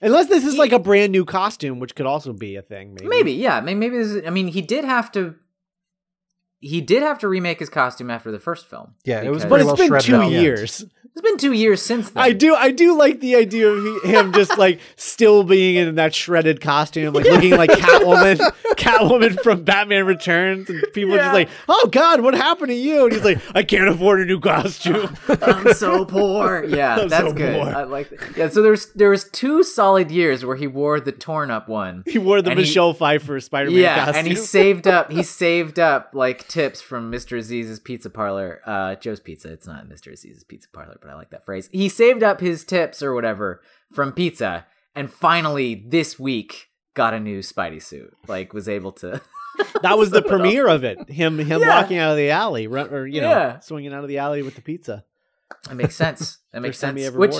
unless 0.00 0.26
this 0.28 0.44
is 0.44 0.52
He- 0.54 0.58
like 0.58 0.72
a 0.72 0.78
brand 0.78 1.12
new 1.12 1.24
costume, 1.24 1.80
which 1.80 1.94
could 1.94 2.06
also 2.06 2.32
be 2.32 2.56
a 2.56 2.62
thing. 2.62 2.94
Maybe. 2.94 3.08
maybe 3.08 3.32
yeah 3.32 3.60
maybe, 3.60 3.78
maybe 3.80 3.98
this 3.98 4.08
is, 4.08 4.26
I 4.26 4.30
mean 4.30 4.48
he 4.48 4.60
did 4.62 4.84
have 4.84 5.10
to 5.12 5.34
he 6.64 6.80
did 6.80 7.02
have 7.02 7.18
to 7.20 7.28
remake 7.28 7.58
his 7.60 7.68
costume 7.68 8.10
after 8.10 8.30
the 8.32 8.38
first 8.40 8.66
film. 8.66 8.94
Yeah, 9.04 9.22
it 9.22 9.30
was 9.30 9.42
But 9.44 9.60
Pretty 9.60 9.62
it's 9.70 9.78
well 9.80 9.88
been 9.88 10.00
two 10.00 10.16
out. 10.16 10.30
Years. 10.30 10.84
It's 11.16 11.22
been 11.22 11.36
two 11.38 11.52
years 11.52 11.80
since 11.80 12.10
then. 12.10 12.20
I 12.24 12.32
do 12.32 12.56
I 12.56 12.72
do 12.72 12.98
like 12.98 13.20
the 13.20 13.36
idea 13.36 13.68
of 13.68 14.02
him 14.02 14.32
just 14.32 14.58
like 14.58 14.80
still 14.96 15.44
being 15.44 15.76
in 15.76 15.94
that 15.94 16.12
shredded 16.12 16.60
costume, 16.60 17.14
like 17.14 17.24
looking 17.26 17.52
like 17.56 17.70
Catwoman, 17.70 18.38
Catwoman 18.76 19.40
from 19.40 19.62
Batman 19.62 20.06
Returns, 20.06 20.68
and 20.68 20.82
people 20.92 21.14
Yeah. 21.14 21.22
just 21.22 21.34
like, 21.34 21.48
"Oh 21.68 21.88
God, 21.92 22.20
what 22.20 22.34
happened 22.34 22.68
to 22.70 22.74
you?" 22.74 23.04
And 23.04 23.12
he's 23.12 23.22
like, 23.24 23.38
"I 23.54 23.62
can't 23.62 23.88
afford 23.88 24.22
a 24.22 24.24
new 24.24 24.40
costume." 24.40 25.16
I'm 25.28 25.72
so 25.74 26.04
poor. 26.04 26.64
Yeah, 26.64 26.96
I'm 26.96 27.08
that's 27.08 27.28
so 27.28 27.32
good. 27.32 27.62
poor. 27.62 27.72
I 27.72 27.84
like 27.84 28.10
that. 28.10 28.36
Yeah, 28.36 28.48
so 28.48 28.62
there's 28.62 28.86
there 28.94 29.10
was 29.10 29.24
two 29.28 29.62
solid 29.62 30.10
years 30.10 30.44
where 30.44 30.56
he 30.56 30.66
wore 30.66 30.98
the 30.98 31.12
torn 31.12 31.48
up 31.50 31.68
one. 31.68 32.02
he 32.06 32.18
wore 32.18 32.42
the 32.42 32.50
And 32.50 32.58
he- 32.58 32.64
Michelle 32.64 32.92
Pfeiffer 32.92 33.38
Spider-Man 33.38 33.78
yeah, 33.78 34.04
costume. 34.06 34.16
and 34.18 34.26
he 34.26 34.34
saved 34.34 34.88
up. 34.88 35.12
He 35.12 35.22
saved 35.22 35.78
up 35.78 36.10
like 36.12 36.48
tips 36.54 36.80
from 36.80 37.10
Mr. 37.10 37.36
Aziz's 37.36 37.80
Pizza 37.80 38.08
Parlor, 38.08 38.60
uh, 38.64 38.94
Joe's 38.94 39.18
Pizza. 39.18 39.52
It's 39.52 39.66
not 39.66 39.88
Mr. 39.88 40.12
Aziz's 40.12 40.44
Pizza 40.44 40.68
Parlor, 40.72 40.98
but 41.00 41.10
I 41.10 41.14
like 41.14 41.30
that 41.30 41.44
phrase. 41.44 41.68
He 41.72 41.88
saved 41.88 42.22
up 42.22 42.40
his 42.40 42.64
tips 42.64 43.02
or 43.02 43.12
whatever 43.12 43.60
from 43.92 44.12
pizza, 44.12 44.64
and 44.94 45.10
finally 45.12 45.74
this 45.74 46.16
week 46.18 46.68
got 46.94 47.12
a 47.12 47.18
new 47.20 47.40
Spidey 47.40 47.82
suit. 47.82 48.14
Like 48.28 48.52
was 48.52 48.68
able 48.68 48.92
to. 48.92 49.20
that 49.82 49.98
was 49.98 50.10
the 50.10 50.16
Sew 50.16 50.18
it 50.20 50.24
up. 50.24 50.30
premiere 50.30 50.68
of 50.68 50.84
it. 50.84 51.10
Him 51.10 51.38
him 51.38 51.60
Yeah. 51.60 51.80
walking 51.80 51.98
out 51.98 52.12
of 52.12 52.16
the 52.16 52.30
alley, 52.30 52.66
or 52.66 53.06
you 53.06 53.20
know, 53.20 53.30
Yeah. 53.30 53.58
swinging 53.60 53.92
out 53.92 54.02
of 54.04 54.08
the 54.08 54.18
alley 54.18 54.42
with 54.42 54.54
the 54.54 54.62
pizza. 54.62 55.04
That 55.68 55.74
makes 55.74 55.96
sense. 55.96 56.38
That 56.52 56.62
makes 56.62 56.78
sense. 56.78 57.10
Which 57.10 57.34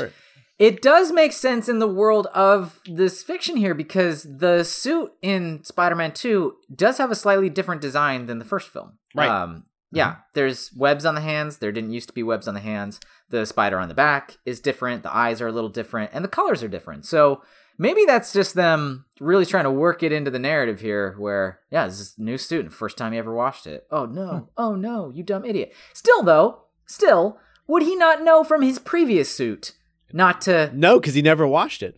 it. 0.58 0.82
Does 0.82 1.12
make 1.12 1.32
sense 1.32 1.68
in 1.68 1.78
the 1.78 1.88
world 1.88 2.26
of 2.34 2.80
this 2.86 3.22
fiction 3.22 3.56
here 3.56 3.74
because 3.74 4.22
the 4.24 4.64
suit 4.64 5.12
in 5.22 5.62
Spider-Man 5.64 6.12
2 6.12 6.54
does 6.74 6.98
have 6.98 7.10
a 7.10 7.16
slightly 7.16 7.48
different 7.48 7.80
design 7.80 8.26
than 8.26 8.38
the 8.38 8.44
first 8.44 8.68
film. 8.68 8.98
Right. 9.14 9.28
Um, 9.28 9.64
yeah, 9.94 10.16
there's 10.32 10.72
webs 10.76 11.06
on 11.06 11.14
the 11.14 11.20
hands. 11.20 11.58
There 11.58 11.70
didn't 11.70 11.92
used 11.92 12.08
to 12.08 12.14
be 12.14 12.24
webs 12.24 12.48
on 12.48 12.54
the 12.54 12.60
hands. 12.60 12.98
The 13.30 13.46
spider 13.46 13.78
on 13.78 13.88
the 13.88 13.94
back 13.94 14.38
is 14.44 14.60
different. 14.60 15.04
The 15.04 15.14
eyes 15.14 15.40
are 15.40 15.46
a 15.46 15.52
little 15.52 15.70
different, 15.70 16.10
and 16.12 16.24
the 16.24 16.28
colors 16.28 16.64
are 16.64 16.68
different. 16.68 17.06
So 17.06 17.42
maybe 17.78 18.04
that's 18.04 18.32
just 18.32 18.54
them 18.54 19.04
really 19.20 19.46
trying 19.46 19.64
to 19.64 19.70
work 19.70 20.02
it 20.02 20.10
into 20.10 20.32
the 20.32 20.38
narrative 20.40 20.80
here. 20.80 21.14
Where 21.18 21.60
yeah, 21.70 21.86
this 21.86 22.00
is 22.00 22.14
a 22.18 22.22
new 22.22 22.38
student, 22.38 22.74
first 22.74 22.98
time 22.98 23.12
he 23.12 23.18
ever 23.18 23.32
watched 23.32 23.68
it. 23.68 23.86
Oh 23.90 24.04
no, 24.04 24.48
oh 24.56 24.74
no, 24.74 25.10
you 25.10 25.22
dumb 25.22 25.44
idiot. 25.44 25.72
Still 25.92 26.24
though, 26.24 26.64
still 26.86 27.38
would 27.68 27.82
he 27.82 27.94
not 27.94 28.22
know 28.22 28.42
from 28.42 28.62
his 28.62 28.80
previous 28.80 29.34
suit 29.34 29.72
not 30.14 30.40
to? 30.42 30.70
No, 30.72 30.98
because 30.98 31.12
he 31.14 31.20
never 31.22 31.46
washed 31.46 31.82
it. 31.82 31.96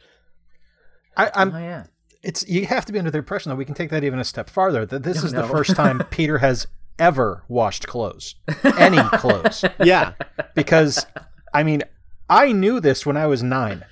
I, 1.17 1.31
I'm. 1.35 1.55
oh 1.55 1.59
yeah. 1.59 1.85
It's 2.23 2.47
you 2.49 2.67
have 2.67 2.85
to 2.87 2.93
be 2.93 2.99
under 2.99 3.11
the 3.13 3.19
impression 3.19 3.51
that 3.51 3.57
we 3.57 3.65
can 3.65 3.75
take 3.77 3.91
that 3.91 4.03
even 4.03 4.19
a 4.19 4.25
step 4.25 4.51
farther. 4.51 4.85
That 4.85 5.05
this 5.05 5.19
No, 5.19 5.27
is 5.27 5.33
the 5.33 5.45
first 5.47 5.77
time 5.77 6.03
Peter 6.11 6.39
has 6.39 6.67
ever 6.99 7.45
washed 7.47 7.87
clothes, 7.87 8.35
any 8.65 8.99
clothes, 9.19 9.65
Yeah, 9.85 10.15
because 10.57 11.07
I 11.55 11.63
mean, 11.63 11.83
I 12.29 12.51
knew 12.53 12.81
this 12.81 13.07
when 13.07 13.17
I 13.17 13.27
was 13.27 13.43
nine. 13.45 13.85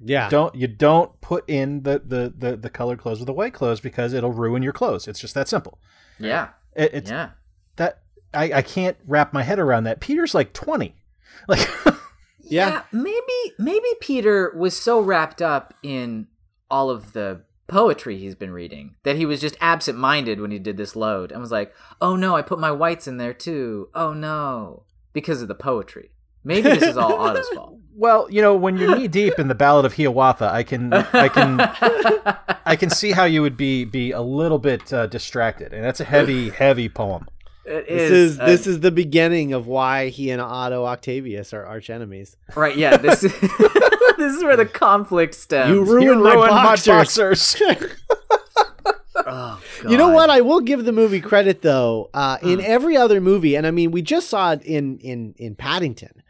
yeah. 0.00 0.30
Don't 0.30 0.54
you 0.54 0.68
don't 0.68 1.20
put 1.20 1.44
in 1.50 1.82
the 1.82 2.00
the 2.02 2.32
the, 2.34 2.56
the 2.56 2.70
colored 2.70 2.98
clothes 2.98 3.18
with 3.18 3.26
the 3.26 3.32
white 3.34 3.52
clothes 3.52 3.80
because 3.80 4.14
it'll 4.14 4.32
ruin 4.32 4.62
your 4.62 4.72
clothes. 4.72 5.06
It's 5.06 5.20
just 5.20 5.34
that 5.34 5.48
simple. 5.48 5.78
Yeah. 6.18 6.50
It, 6.74 6.94
it's 6.94 7.10
Yeah. 7.10 7.30
that 7.76 8.02
I 8.32 8.52
I 8.54 8.62
can't 8.62 8.96
wrap 9.06 9.34
my 9.34 9.42
head 9.42 9.58
around 9.58 9.84
that. 9.84 10.00
Peter's 10.00 10.34
like 10.34 10.52
twenty, 10.54 10.94
like. 11.46 11.68
Yeah. 12.44 12.82
maybe 12.92 13.54
maybe 13.58 13.86
Peter 14.00 14.52
was 14.56 14.78
so 14.78 15.00
wrapped 15.00 15.40
up 15.40 15.74
in 15.82 16.26
all 16.70 16.90
of 16.90 17.12
the 17.12 17.42
poetry 17.68 18.18
he's 18.18 18.34
been 18.34 18.52
reading 18.52 18.96
that 19.04 19.16
he 19.16 19.24
was 19.24 19.40
just 19.40 19.56
absent-minded 19.60 20.40
when 20.40 20.50
he 20.50 20.58
did 20.58 20.76
this 20.76 20.94
load 20.94 21.32
and 21.32 21.40
was 21.40 21.52
like, 21.52 21.72
"Oh 22.00 22.16
no, 22.16 22.36
I 22.36 22.42
put 22.42 22.58
my 22.58 22.70
whites 22.70 23.06
in 23.06 23.16
there 23.16 23.34
too. 23.34 23.88
Oh 23.94 24.12
no." 24.12 24.84
Because 25.12 25.42
of 25.42 25.48
the 25.48 25.54
poetry. 25.54 26.10
Maybe 26.44 26.70
this 26.70 26.82
is 26.82 26.96
all 26.96 27.14
Otto's 27.20 27.48
fault. 27.50 27.78
Well, 27.94 28.26
you 28.30 28.42
know, 28.42 28.56
when 28.56 28.76
you're 28.76 28.96
knee 28.96 29.08
deep 29.08 29.38
in 29.38 29.48
the 29.48 29.54
Ballad 29.54 29.84
of 29.84 29.94
Hiawatha, 29.96 30.50
I 30.50 30.62
can, 30.62 30.92
I 30.92 31.28
can, 31.28 31.60
I 32.66 32.76
can 32.76 32.88
see 32.90 33.12
how 33.12 33.24
you 33.24 33.42
would 33.42 33.56
be 33.56 33.84
be 33.84 34.12
a 34.12 34.22
little 34.22 34.58
bit 34.58 34.92
uh, 34.92 35.06
distracted, 35.06 35.72
and 35.72 35.84
that's 35.84 36.00
a 36.00 36.04
heavy, 36.04 36.48
heavy 36.50 36.88
poem. 36.88 37.26
It 37.64 37.86
This 37.88 38.10
is 38.10 38.40
uh, 38.40 38.46
this 38.46 38.66
is 38.66 38.80
the 38.80 38.90
beginning 38.90 39.52
of 39.52 39.66
why 39.66 40.08
he 40.08 40.30
and 40.30 40.40
Otto 40.40 40.84
Octavius 40.84 41.52
are 41.52 41.64
arch 41.64 41.90
enemies. 41.90 42.36
right. 42.56 42.76
Yeah, 42.76 42.96
this 42.96 43.22
is 43.22 43.32
this 44.18 44.34
is 44.36 44.42
where 44.42 44.56
the 44.56 44.66
conflict 44.66 45.34
stems. 45.34 45.70
You 45.70 45.84
ruined, 45.84 46.02
You 46.04 46.14
my 46.24 46.34
ruined 46.34 46.48
boxers. 46.50 46.86
boxers. 46.86 47.62
Oh, 49.24 49.60
You 49.88 49.96
know 49.98 50.08
what? 50.08 50.30
I 50.30 50.40
will 50.40 50.60
give 50.60 50.84
the 50.84 50.90
movie 50.92 51.20
credit 51.20 51.62
though. 51.62 52.10
Uh, 52.14 52.38
in 52.42 52.58
Hmm. 52.58 52.64
every 52.66 52.96
other 52.96 53.20
movie, 53.20 53.54
and 53.54 53.66
I 53.66 53.70
mean, 53.70 53.90
we 53.92 54.02
just 54.02 54.28
saw 54.28 54.52
it 54.52 54.62
in 54.62 54.98
in 54.98 55.34
in 55.38 55.54
Paddington. 55.54 56.21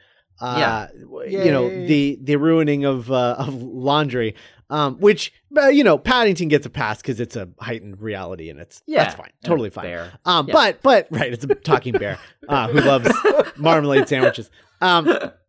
Uh, 0.42 0.88
you 1.28 1.50
know 1.52 1.68
the 1.87 2.18
the 2.22 2.37
ruining 2.37 2.84
of 2.84 3.11
uh, 3.11 3.37
of 3.38 3.62
laundry, 3.62 4.34
um, 4.70 4.99
which 4.99 5.32
uh, 5.56 5.68
you 5.68 5.84
know 5.84 5.96
Paddington 5.99 6.49
gets 6.49 6.66
a 6.66 6.70
pass 6.70 6.99
because 7.00 7.20
it's 7.20 7.37
a 7.37 7.49
heightened 7.61 8.00
reality 8.00 8.50
and 8.50 8.58
it's 8.61 8.82
Yeah, 8.87 9.04
that's 9.04 9.14
fine, 9.14 9.30
totally 9.44 9.70
fine. 9.70 9.84
Bear. 9.84 10.12
Um, 10.25 10.49
Yeah. 10.49 10.52
but 10.52 10.82
but 10.82 11.06
right, 11.11 11.32
it's 11.32 11.44
a 11.44 11.54
talking 11.54 11.92
bear 11.94 12.18
uh, 12.49 12.68
who 12.68 12.80
loves 12.80 13.11
marmalade 13.56 14.08
sandwiches. 14.08 14.50
Um, 14.80 15.04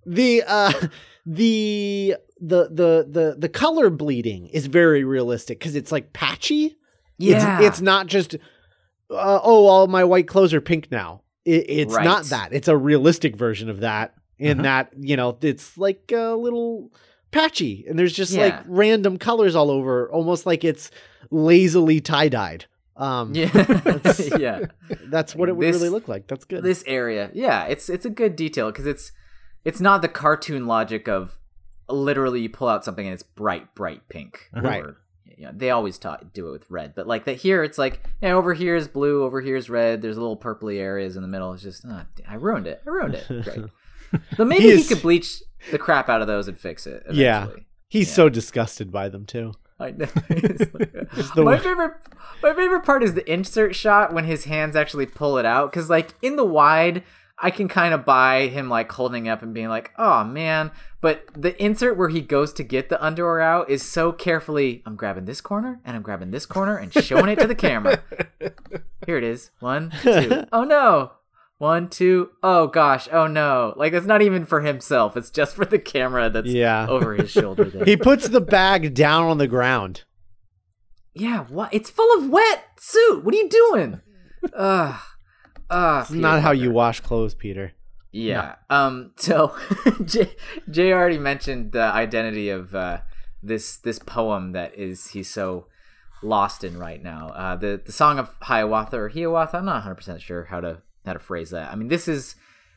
the 0.06 0.44
uh, 0.48 0.72
the 1.26 2.16
the 2.40 2.70
the 2.70 3.08
the 3.10 3.36
the 3.40 3.50
color 3.50 3.90
bleeding 3.90 4.48
is 4.48 4.68
very 4.68 5.04
realistic 5.04 5.60
because 5.60 5.76
it's 5.76 5.92
like 5.92 6.14
patchy. 6.14 6.76
Yeah, 7.18 7.60
It's, 7.60 7.68
it's 7.68 7.82
not 7.82 8.08
just, 8.08 8.34
uh, 8.34 9.40
oh, 9.44 9.68
all 9.68 9.88
my 9.88 10.04
white 10.04 10.28
clothes 10.28 10.52
are 10.54 10.60
pink 10.60 10.92
now. 10.92 11.22
It, 11.46 11.66
it's 11.70 11.94
Right. 11.94 12.04
not 12.04 12.26
that. 12.26 12.52
It's 12.54 12.68
a 12.68 12.76
realistic 12.76 13.36
version 13.36 13.70
of 13.70 13.80
that. 13.82 14.16
In 14.40 14.60
Mhm. 14.60 14.64
that, 14.64 14.92
you 14.98 15.16
know, 15.16 15.38
it's 15.42 15.78
like 15.78 16.12
a 16.12 16.34
little 16.36 16.92
patchy 17.32 17.86
and 17.88 17.98
there's 17.98 18.14
just 18.14 18.34
Yeah. 18.34 18.46
like 18.46 18.60
random 18.68 19.18
colors 19.18 19.56
all 19.56 19.70
over, 19.72 20.10
almost 20.12 20.46
like 20.46 20.64
it's 20.64 20.92
lazily 21.32 22.00
tie 22.02 22.30
dyed. 22.30 22.66
Um, 22.96 23.34
yeah, 23.34 23.50
yeah. 24.38 24.66
That's 25.06 25.36
what 25.36 25.50
it 25.50 25.56
would 25.56 25.66
This- 25.68 25.76
really 25.78 25.90
look 25.90 26.08
like. 26.08 26.28
That's 26.28 26.46
good. 26.46 26.64
This 26.64 26.84
area, 26.88 27.30
yeah, 27.34 27.66
it's 27.66 27.90
it's 27.90 28.06
a 28.06 28.10
good 28.10 28.36
detail 28.36 28.72
because 28.72 28.86
it's 28.86 29.12
it's 29.66 29.80
not 29.82 30.02
the 30.02 30.08
cartoon 30.10 30.68
logic 30.68 31.08
of 31.08 31.38
literally 31.90 32.42
you 32.42 32.50
pull 32.50 32.68
out 32.68 32.84
something 32.86 33.06
and 33.06 33.14
it's 33.14 33.24
bright, 33.24 33.74
bright 33.76 34.08
pink. 34.10 34.50
Right. 34.54 34.84
Or, 34.84 34.98
you 35.38 35.46
know, 35.46 35.52
they 35.56 35.70
always 35.72 35.98
ta 35.98 36.18
do 36.34 36.48
it 36.50 36.52
with 36.52 36.70
red, 36.70 36.94
but 36.96 37.08
like 37.08 37.26
that 37.26 37.38
here, 37.38 37.64
it's 37.64 37.78
like 37.80 38.04
yeah, 38.22 38.34
over 38.34 38.54
here 38.54 38.76
is 38.76 38.88
blue, 38.88 39.24
over 39.24 39.42
here 39.42 39.56
is 39.56 39.70
red. 39.70 40.02
There's 40.02 40.18
little 40.18 40.38
purpley 40.38 40.78
areas 40.80 41.16
in 41.16 41.22
the 41.24 41.28
middle. 41.28 41.54
It's 41.54 41.64
just 41.64 41.84
oh, 41.88 42.02
I 42.28 42.36
ruined 42.36 42.68
it. 42.68 42.82
I 42.86 42.90
ruined 42.90 43.16
it. 43.16 43.26
Great. 43.44 43.66
But 44.38 44.48
maybe 44.48 44.64
He 44.64 44.78
he, 44.78 44.84
could 44.84 45.02
bleach 45.02 45.42
the 45.72 45.78
crap 45.78 46.10
out 46.10 46.22
of 46.22 46.28
those 46.28 46.48
and 46.48 46.60
fix 46.60 46.88
it. 46.88 47.04
Yeah. 47.12 47.48
He's 47.90 48.08
yeah. 48.10 48.14
so 48.16 48.30
disgusted 48.30 48.92
by 48.92 49.10
them 49.10 49.26
too. 49.26 49.54
I 49.80 49.92
know. 49.92 50.08
Like- 50.74 51.36
my 51.36 51.58
favorite, 51.58 51.94
my 52.42 52.54
favorite 52.54 52.84
part 52.84 53.04
is 53.04 53.14
the 53.14 53.32
insert 53.32 53.76
shot 53.76 54.14
when 54.14 54.26
his 54.26 54.46
hands 54.46 54.76
actually 54.76 55.06
pull 55.06 55.38
it 55.38 55.46
out. 55.46 55.72
Because 55.72 55.90
like 55.90 56.14
in 56.22 56.36
the 56.36 56.46
wide, 56.46 57.04
I 57.40 57.52
can 57.52 57.68
kind 57.68 57.94
of 57.94 58.06
buy 58.06 58.48
him 58.48 58.70
like 58.70 58.92
holding 58.92 59.28
up 59.28 59.42
and 59.42 59.54
being 59.54 59.68
like, 59.68 59.92
"Oh 59.98 60.24
man," 60.24 60.72
but 61.02 61.26
the 61.36 61.62
insert 61.62 61.98
where 61.98 62.10
he 62.10 62.22
goes 62.22 62.54
to 62.54 62.64
get 62.64 62.90
the 62.90 63.04
underwear 63.04 63.42
out 63.42 63.70
is 63.70 63.84
so 63.84 64.12
carefully. 64.12 64.82
I'm 64.86 64.96
grabbing 64.96 65.26
this 65.26 65.42
corner 65.42 65.82
and 65.84 65.96
I'm 65.96 66.04
grabbing 66.04 66.32
this 66.32 66.46
corner 66.46 66.78
and 66.78 66.94
showing 66.94 67.30
it 67.30 67.40
to 67.40 67.48
the 67.48 67.56
camera. 67.56 68.02
Here 69.06 69.18
it 69.18 69.24
is. 69.24 69.52
One, 69.60 69.92
two. 70.02 70.46
Oh 70.54 70.64
no. 70.64 71.12
One, 71.64 71.88
two. 71.88 72.32
Oh 72.44 72.68
gosh. 72.68 73.08
Oh 73.10 73.26
no. 73.26 73.74
Like 73.78 73.94
it's 73.94 74.06
not 74.06 74.22
even 74.22 74.46
for 74.46 74.60
himself. 74.60 75.16
It's 75.16 75.30
just 75.30 75.56
for 75.56 75.64
the 75.64 75.80
camera 75.80 76.30
that's 76.30 76.50
Yeah. 76.50 76.88
over 76.90 77.16
his 77.16 77.32
shoulder. 77.32 77.64
There. 77.64 77.86
He 77.86 77.96
puts 77.96 78.28
the 78.28 78.42
bag 78.42 78.94
down 78.94 79.30
on 79.30 79.38
the 79.38 79.48
ground. 79.48 80.04
Yeah, 81.14 81.46
what? 81.46 81.74
It's 81.74 81.90
full 81.90 82.18
of 82.18 82.30
wet 82.30 82.66
suit. 82.80 83.24
What 83.24 83.34
are 83.34 83.38
you 83.38 83.48
doing? 83.48 84.02
Ugh. 84.54 85.00
Ugh. 85.70 86.02
It's 86.02 86.12
not 86.12 86.42
how 86.42 86.52
you 86.52 86.70
wash 86.70 87.00
clothes, 87.00 87.34
Peter. 87.34 87.72
Yeah. 88.12 88.56
Um. 88.70 89.14
So, 89.16 89.56
Jay, 90.04 90.36
Jay 90.70 90.92
already 90.92 91.18
mentioned 91.18 91.72
the 91.72 91.84
identity 91.84 92.50
of 92.50 92.76
uh, 92.76 92.98
this 93.42 93.78
this 93.78 94.00
poem 94.00 94.52
that 94.52 94.78
is 94.78 95.08
he's 95.12 95.30
so 95.30 95.68
lost 96.22 96.66
in 96.66 96.78
right 96.78 97.02
now. 97.02 97.30
Uh, 97.30 97.56
the 97.56 97.82
the 97.86 97.94
song 97.94 98.20
of 98.20 98.36
Hiawatha 98.42 98.98
or 98.98 99.08
Hiawatha. 99.08 99.56
I'm 99.60 99.66
not 99.66 99.76
100 99.76 99.96
percent 99.96 100.22
sure 100.22 100.44
how 100.44 100.60
to 100.60 100.82
how 101.06 101.14
to 101.14 101.20
phrase 101.20 101.50
that. 101.52 101.72
I 101.72 101.76
mean, 101.76 101.88
this 101.88 102.08
is 102.08 102.36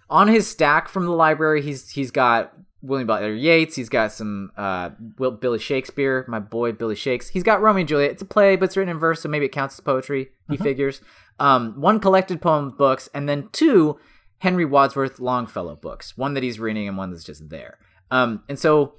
on 0.08 0.28
his 0.28 0.46
stack 0.46 0.88
from 0.88 1.04
the 1.04 1.12
library. 1.12 1.62
He's 1.62 1.90
he's 1.90 2.10
got 2.10 2.52
William 2.82 3.06
Butler 3.06 3.34
Yeats. 3.34 3.76
He's 3.76 3.88
got 3.88 4.12
some 4.12 4.52
uh, 4.56 4.90
Will, 5.18 5.32
Billy 5.32 5.58
Shakespeare, 5.58 6.24
my 6.28 6.38
boy 6.38 6.72
Billy 6.72 6.94
Shakes. 6.94 7.28
He's 7.28 7.42
got 7.42 7.60
Romeo 7.60 7.80
and 7.80 7.88
Juliet. 7.88 8.12
It's 8.12 8.22
a 8.22 8.26
play, 8.26 8.56
but 8.56 8.66
it's 8.66 8.76
written 8.76 8.90
in 8.90 8.98
verse, 8.98 9.22
so 9.22 9.28
maybe 9.28 9.46
it 9.46 9.52
counts 9.52 9.76
as 9.76 9.80
poetry. 9.80 10.30
He 10.48 10.56
figures. 10.56 11.00
Um, 11.38 11.80
one 11.80 12.00
collected 12.00 12.40
poem 12.40 12.70
books, 12.70 13.08
and 13.12 13.28
then 13.28 13.48
two 13.52 13.98
Henry 14.38 14.64
Wadsworth 14.64 15.18
Longfellow 15.18 15.76
books. 15.76 16.16
One 16.16 16.34
that 16.34 16.42
he's 16.42 16.60
reading, 16.60 16.88
and 16.88 16.96
one 16.96 17.10
that's 17.10 17.24
just 17.24 17.48
there. 17.50 17.78
Um, 18.10 18.42
and 18.48 18.58
so 18.58 18.94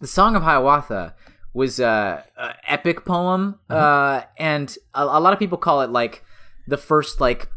the 0.00 0.06
Song 0.06 0.36
of 0.36 0.42
Hiawatha 0.42 1.14
was 1.52 1.80
uh, 1.80 2.22
an 2.36 2.54
epic 2.66 3.04
poem, 3.04 3.58
uh, 3.68 4.22
and 4.38 4.76
a, 4.94 5.02
a 5.02 5.20
lot 5.20 5.32
of 5.32 5.38
people 5.38 5.58
call 5.58 5.82
it 5.82 5.90
like 5.90 6.24
the 6.66 6.76
first 6.76 7.20
like 7.20 7.48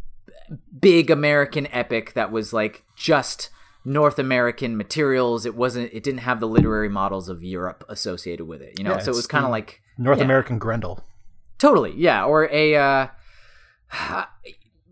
big 0.80 1.10
American 1.10 1.68
epic 1.72 2.14
that 2.14 2.32
was 2.32 2.54
like 2.54 2.84
just 2.96 3.50
North 3.86 4.20
American 4.20 4.78
materials. 4.78 5.46
It 5.46 5.56
wasn't. 5.56 5.92
It 5.94 6.04
didn't 6.04 6.20
have 6.22 6.40
the 6.40 6.48
literary 6.48 6.90
models 6.90 7.30
of 7.30 7.44
Europe 7.44 7.84
associated 7.90 8.46
with 8.46 8.62
it. 8.62 8.78
You 8.78 8.84
know, 8.86 8.92
Yeah, 8.92 9.00
so 9.00 9.12
it 9.12 9.16
was 9.16 9.28
kind 9.28 9.46
of 9.46 9.52
like 9.52 9.82
North 9.98 10.20
Yeah. 10.20 10.26
American 10.26 10.60
Grendel. 10.60 11.04
Totally, 11.58 11.94
yeah. 11.96 12.24
Or 12.26 12.50
a 12.52 12.76
uh 12.76 13.08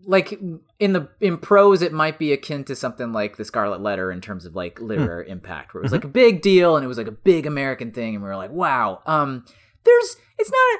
like 0.06 0.32
in 0.78 0.92
the 0.94 1.08
in 1.20 1.36
prose 1.36 1.82
it 1.82 1.92
might 1.92 2.18
be 2.18 2.32
akin 2.32 2.64
to 2.64 2.74
something 2.74 3.12
like 3.12 3.36
the 3.36 3.44
Scarlet 3.44 3.80
Letter 3.80 4.10
in 4.10 4.20
terms 4.20 4.46
of 4.46 4.54
like 4.56 4.80
literary 4.80 5.28
impact, 5.28 5.74
where 5.74 5.80
it 5.82 5.84
was 5.84 5.92
like 5.92 6.04
a 6.04 6.08
big 6.08 6.40
deal 6.42 6.76
and 6.76 6.84
it 6.84 6.88
was 6.88 6.98
like 6.98 7.06
a 7.06 7.12
big 7.12 7.46
American 7.46 7.92
thing 7.92 8.14
and 8.14 8.22
we 8.24 8.28
were 8.28 8.36
like, 8.36 8.50
wow. 8.50 9.02
Um 9.06 9.44
there's 9.84 10.16
it's 10.38 10.50
not 10.50 10.56
a 10.58 10.78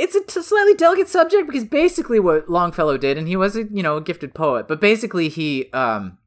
it's 0.00 0.14
a 0.14 0.22
t- 0.24 0.42
slightly 0.42 0.74
delicate 0.74 1.08
subject 1.08 1.46
because 1.46 1.64
basically 1.64 2.18
what 2.18 2.48
Longfellow 2.48 2.96
did, 2.96 3.18
and 3.18 3.28
he 3.28 3.36
was 3.36 3.56
a 3.56 3.64
you 3.64 3.82
know 3.82 3.96
a 3.96 4.00
gifted 4.00 4.34
poet, 4.34 4.66
but 4.68 4.80
basically 4.80 5.28
he 5.28 5.70
um 5.72 6.18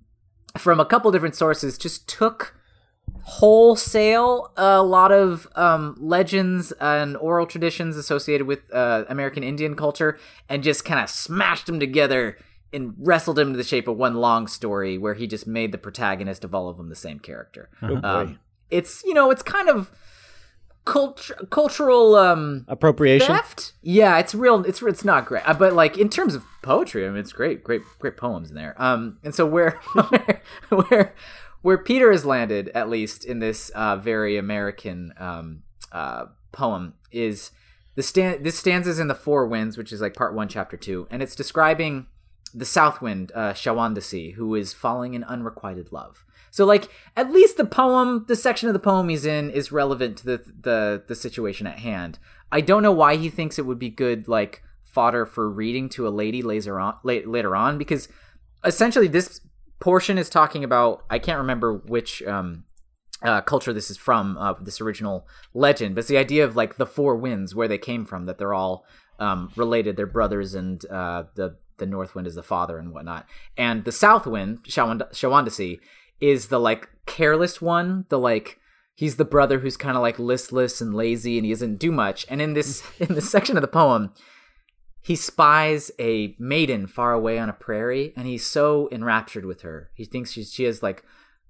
from 0.57 0.79
a 0.79 0.85
couple 0.85 1.11
different 1.11 1.35
sources 1.35 1.77
just 1.77 2.07
took 2.07 2.55
wholesale 3.23 4.51
a 4.57 4.83
lot 4.83 5.11
of 5.11 5.47
um, 5.55 5.95
legends 5.99 6.71
and 6.73 7.17
oral 7.17 7.45
traditions 7.45 7.97
associated 7.97 8.45
with 8.45 8.59
uh, 8.73 9.05
American 9.07 9.43
Indian 9.43 9.75
culture 9.75 10.19
and 10.49 10.61
just 10.61 10.85
kind 10.85 10.99
of 10.99 11.09
smashed 11.09 11.65
them 11.65 11.79
together 11.79 12.37
and 12.73 12.93
wrestled 12.97 13.37
them 13.37 13.53
to 13.53 13.57
the 13.57 13.63
shape 13.63 13.87
of 13.87 13.97
one 13.97 14.15
long 14.15 14.47
story 14.47 14.97
where 14.97 15.13
he 15.13 15.27
just 15.27 15.47
made 15.47 15.71
the 15.71 15.77
protagonist 15.77 16.43
of 16.43 16.53
all 16.53 16.69
of 16.69 16.77
them 16.77 16.89
the 16.89 16.95
same 16.95 17.19
character. 17.19 17.69
Oh. 17.81 17.99
Um, 18.03 18.39
it's 18.69 19.03
you 19.03 19.13
know 19.13 19.31
it's 19.31 19.43
kind 19.43 19.69
of 19.69 19.91
culture 20.85 21.35
cultural 21.49 22.15
um 22.15 22.65
Appropriation. 22.67 23.27
theft? 23.27 23.73
Yeah 23.81 24.17
it's 24.19 24.35
real 24.35 24.65
it's 24.65 24.81
it's 24.81 25.05
not 25.05 25.25
great. 25.25 25.47
Uh, 25.47 25.53
but 25.53 25.73
like 25.73 25.97
in 25.97 26.09
terms 26.09 26.35
of 26.35 26.43
poetry 26.61 27.05
i 27.05 27.09
mean 27.09 27.17
it's 27.19 27.31
great 27.33 27.63
great 27.63 27.81
great 27.99 28.17
poems 28.17 28.49
in 28.49 28.55
there. 28.55 28.75
Um 28.77 29.17
and 29.23 29.33
so 29.33 29.45
where 29.45 29.79
where 30.69 31.15
where 31.61 31.77
peter 31.77 32.11
has 32.11 32.25
landed 32.25 32.69
at 32.75 32.89
least 32.89 33.23
in 33.23 33.39
this 33.39 33.69
uh 33.69 33.95
very 33.95 34.37
american 34.37 35.13
um 35.17 35.63
uh 35.91 36.25
poem 36.51 36.93
is 37.11 37.51
the 37.95 38.03
stand 38.03 38.45
this 38.45 38.57
stanzas 38.59 38.99
in 38.99 39.07
the 39.07 39.15
four 39.15 39.47
winds 39.47 39.77
which 39.77 39.93
is 39.93 40.01
like 40.01 40.13
part 40.13 40.33
one 40.33 40.49
chapter 40.49 40.75
two 40.75 41.07
and 41.09 41.21
it's 41.21 41.35
describing 41.35 42.07
the 42.53 42.65
south 42.65 43.01
wind 43.01 43.31
uh 43.33 43.53
shawondasee 43.53 44.33
who 44.33 44.53
is 44.55 44.73
falling 44.73 45.13
in 45.13 45.23
unrequited 45.23 45.91
love 45.91 46.25
so 46.53 46.65
like 46.65 46.89
at 47.17 47.31
least 47.31 47.57
the 47.57 47.65
poem, 47.65 48.25
the 48.27 48.35
section 48.35 48.69
of 48.69 48.73
the 48.73 48.79
poem 48.79 49.09
he's 49.09 49.25
in 49.25 49.49
is 49.49 49.71
relevant 49.71 50.17
to 50.17 50.25
the 50.25 50.43
the 50.61 51.03
the 51.07 51.15
situation 51.15 51.65
at 51.65 51.79
hand. 51.79 52.19
I 52.51 52.61
don't 52.61 52.83
know 52.83 52.91
why 52.91 53.15
he 53.15 53.31
thinks 53.31 53.57
it 53.57 53.65
would 53.65 53.79
be 53.79 53.89
good 53.89 54.27
like 54.27 54.61
fodder 54.83 55.25
for 55.25 55.49
reading 55.49 55.89
to 55.89 56.07
a 56.07 56.09
lady 56.09 56.43
later 56.43 56.79
on 56.79 56.93
later 57.03 57.55
on 57.55 57.79
because 57.79 58.07
essentially 58.63 59.07
this 59.07 59.41
portion 59.79 60.19
is 60.19 60.29
talking 60.29 60.63
about 60.63 61.03
I 61.09 61.17
can't 61.17 61.39
remember 61.39 61.73
which 61.87 62.21
um 62.21 62.65
uh, 63.23 63.41
culture 63.41 63.73
this 63.73 63.89
is 63.89 63.97
from 63.97 64.37
uh, 64.37 64.53
this 64.61 64.79
original 64.79 65.25
legend, 65.55 65.95
but 65.95 65.99
it's 65.99 66.09
the 66.09 66.17
idea 66.17 66.43
of 66.43 66.55
like 66.55 66.75
the 66.75 66.85
four 66.85 67.15
winds 67.15 67.55
where 67.55 67.69
they 67.69 67.79
came 67.79 68.05
from 68.05 68.25
that 68.25 68.37
they're 68.37 68.53
all 68.53 68.85
um, 69.17 69.49
related, 69.55 69.95
they're 69.95 70.05
brothers, 70.05 70.53
and 70.53 70.85
uh, 70.85 71.23
the 71.33 71.55
the 71.77 71.85
north 71.87 72.13
wind 72.13 72.27
is 72.27 72.35
the 72.35 72.43
father 72.43 72.77
and 72.77 72.93
whatnot, 72.93 73.25
and 73.57 73.85
the 73.85 73.91
south 73.91 74.27
wind 74.27 74.59
Shawand- 74.65 75.11
Shawondasee 75.13 75.79
is 76.19 76.47
the 76.47 76.59
like 76.59 76.89
careless 77.05 77.61
one, 77.61 78.05
the 78.09 78.19
like 78.19 78.59
he's 78.95 79.17
the 79.17 79.25
brother 79.25 79.59
who's 79.59 79.77
kind 79.77 79.95
of 79.97 80.01
like 80.01 80.19
listless 80.19 80.81
and 80.81 80.93
lazy 80.93 81.37
and 81.37 81.45
he 81.45 81.51
doesn't 81.51 81.77
do 81.77 81.91
much. 81.91 82.25
And 82.29 82.41
in 82.41 82.53
this 82.53 82.83
in 82.99 83.15
this 83.15 83.29
section 83.29 83.57
of 83.57 83.61
the 83.61 83.67
poem, 83.67 84.13
he 85.01 85.15
spies 85.15 85.91
a 85.99 86.35
maiden 86.39 86.87
far 86.87 87.13
away 87.13 87.37
on 87.39 87.49
a 87.49 87.53
prairie 87.53 88.13
and 88.15 88.27
he's 88.27 88.45
so 88.45 88.89
enraptured 88.91 89.45
with 89.45 89.61
her. 89.61 89.91
He 89.95 90.05
thinks 90.05 90.31
she's 90.31 90.53
she 90.53 90.63
has 90.63 90.83
like 90.83 91.03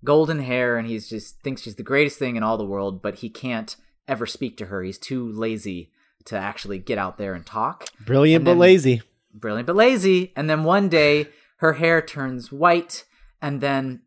golden 0.04 0.40
hair, 0.40 0.78
and 0.78 0.88
he's 0.88 1.10
just 1.10 1.40
thinks 1.42 1.62
she's 1.62 1.76
the 1.76 1.84
greatest 1.84 2.20
thing 2.20 2.36
in 2.36 2.44
all 2.44 2.58
the 2.58 2.66
world, 2.66 3.02
but 3.02 3.16
he 3.16 3.30
can't 3.30 3.76
ever 4.08 4.26
speak 4.26 4.58
to 4.58 4.66
her. 4.66 4.84
He's 4.84 4.98
too 4.98 5.32
lazy 5.32 5.92
to 6.26 6.38
actually 6.38 6.78
get 6.78 6.98
out 6.98 7.18
there 7.18 7.34
and 7.34 7.46
talk. 7.46 7.88
Brilliant 8.06 8.42
And 8.42 8.46
but 8.46 8.58
lazy. 8.58 9.02
Brilliant 9.34 9.68
but 9.68 9.76
lazy. 9.76 10.32
And 10.36 10.50
then 10.50 10.64
one 10.64 10.90
day 10.90 11.28
her 11.58 11.74
hair 11.74 12.02
turns 12.02 12.52
white, 12.52 13.06
and 13.42 13.62
then 13.62 14.02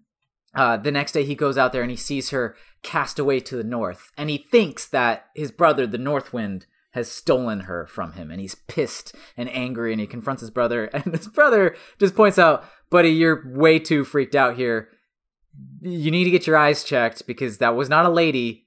uh, 0.56 0.76
the 0.78 0.90
next 0.90 1.12
day 1.12 1.24
he 1.24 1.34
goes 1.34 1.56
out 1.58 1.72
there 1.72 1.82
and 1.82 1.90
he 1.90 1.96
sees 1.96 2.30
her 2.30 2.56
cast 2.82 3.18
away 3.18 3.40
to 3.40 3.56
the 3.56 3.64
north, 3.64 4.10
and 4.16 4.30
he 4.30 4.38
thinks 4.38 4.88
that 4.88 5.26
his 5.34 5.50
brother, 5.50 5.86
the 5.86 5.98
North 5.98 6.32
Wind, 6.32 6.66
has 6.92 7.10
stolen 7.10 7.60
her 7.60 7.86
from 7.86 8.12
him, 8.14 8.30
and 8.30 8.40
he's 8.40 8.54
pissed 8.54 9.14
and 9.36 9.54
angry, 9.54 9.92
and 9.92 10.00
he 10.00 10.06
confronts 10.06 10.40
his 10.40 10.50
brother, 10.50 10.84
and 10.94 11.04
his 11.14 11.28
brother 11.28 11.76
just 11.98 12.14
points 12.16 12.38
out, 12.38 12.64
"Buddy, 12.90 13.10
you're 13.10 13.42
way 13.54 13.78
too 13.78 14.04
freaked 14.04 14.34
out 14.34 14.56
here. 14.56 14.88
You 15.80 16.10
need 16.10 16.24
to 16.24 16.30
get 16.30 16.46
your 16.46 16.56
eyes 16.56 16.84
checked 16.84 17.26
because 17.26 17.58
that 17.58 17.76
was 17.76 17.88
not 17.88 18.06
a 18.06 18.10
lady, 18.10 18.66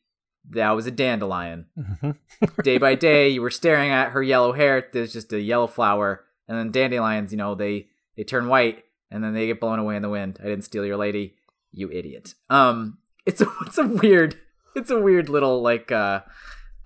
that 0.51 0.71
was 0.71 0.85
a 0.85 0.91
dandelion." 0.91 1.65
Mhm. 1.77 2.17
day 2.63 2.77
by 2.77 2.95
day 2.95 3.29
you 3.29 3.41
were 3.41 3.49
staring 3.49 3.89
at 3.91 4.11
her 4.11 4.23
yellow 4.23 4.53
hair 4.53 4.87
there's 4.93 5.11
just 5.11 5.33
a 5.33 5.41
yellow 5.41 5.67
flower 5.67 6.23
and 6.47 6.57
then 6.57 6.71
dandelions 6.71 7.31
you 7.33 7.37
know 7.37 7.53
they 7.53 7.87
they 8.15 8.23
turn 8.23 8.47
white 8.47 8.83
and 9.11 9.21
then 9.21 9.33
they 9.33 9.47
get 9.47 9.59
blown 9.59 9.77
away 9.79 9.95
in 9.97 10.01
the 10.01 10.09
wind 10.09 10.39
i 10.41 10.45
didn't 10.45 10.63
steal 10.63 10.85
your 10.85 10.95
lady 10.95 11.35
you 11.71 11.89
idiot 11.91 12.33
um 12.49 12.97
it's 13.25 13.41
a 13.41 13.47
it's 13.65 13.77
a 13.77 13.85
weird 13.87 14.35
it's 14.75 14.89
a 14.91 14.99
weird 14.99 15.29
little 15.29 15.61
like 15.61 15.91
uh 15.91 16.21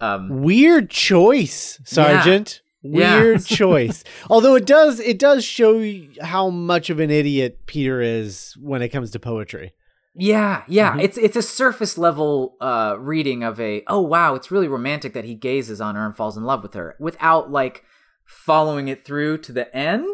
um 0.01 0.41
Weird 0.41 0.89
choice, 0.89 1.79
Sargent. 1.85 2.61
Yeah. 2.81 3.21
Weird 3.21 3.45
choice. 3.45 4.03
Although 4.29 4.55
it 4.55 4.65
does 4.65 4.99
it 4.99 5.17
does 5.19 5.45
show 5.45 5.81
how 6.21 6.49
much 6.49 6.89
of 6.89 6.99
an 6.99 7.09
idiot 7.09 7.59
Peter 7.67 8.01
is 8.01 8.53
when 8.59 8.81
it 8.81 8.89
comes 8.89 9.11
to 9.11 9.19
poetry. 9.19 9.73
yeah 10.15 10.63
yeah 10.67 10.93
Mhm. 10.93 11.03
it's 11.03 11.17
it's 11.17 11.35
a 11.37 11.41
surface 11.41 11.97
level 11.97 12.55
uh 12.59 12.95
reading 12.99 13.43
of 13.43 13.59
a 13.59 13.83
oh 13.87 14.01
wow 14.01 14.35
it's 14.35 14.51
really 14.51 14.67
romantic 14.67 15.13
that 15.13 15.23
he 15.25 15.33
gazes 15.35 15.79
on 15.81 15.95
her 15.95 16.05
and 16.05 16.15
falls 16.17 16.35
in 16.37 16.43
love 16.43 16.61
with 16.61 16.73
her 16.73 16.95
without 16.99 17.49
like 17.51 17.83
following 18.25 18.89
it 18.89 19.05
through 19.05 19.37
to 19.39 19.51
the 19.51 19.73
end 19.75 20.13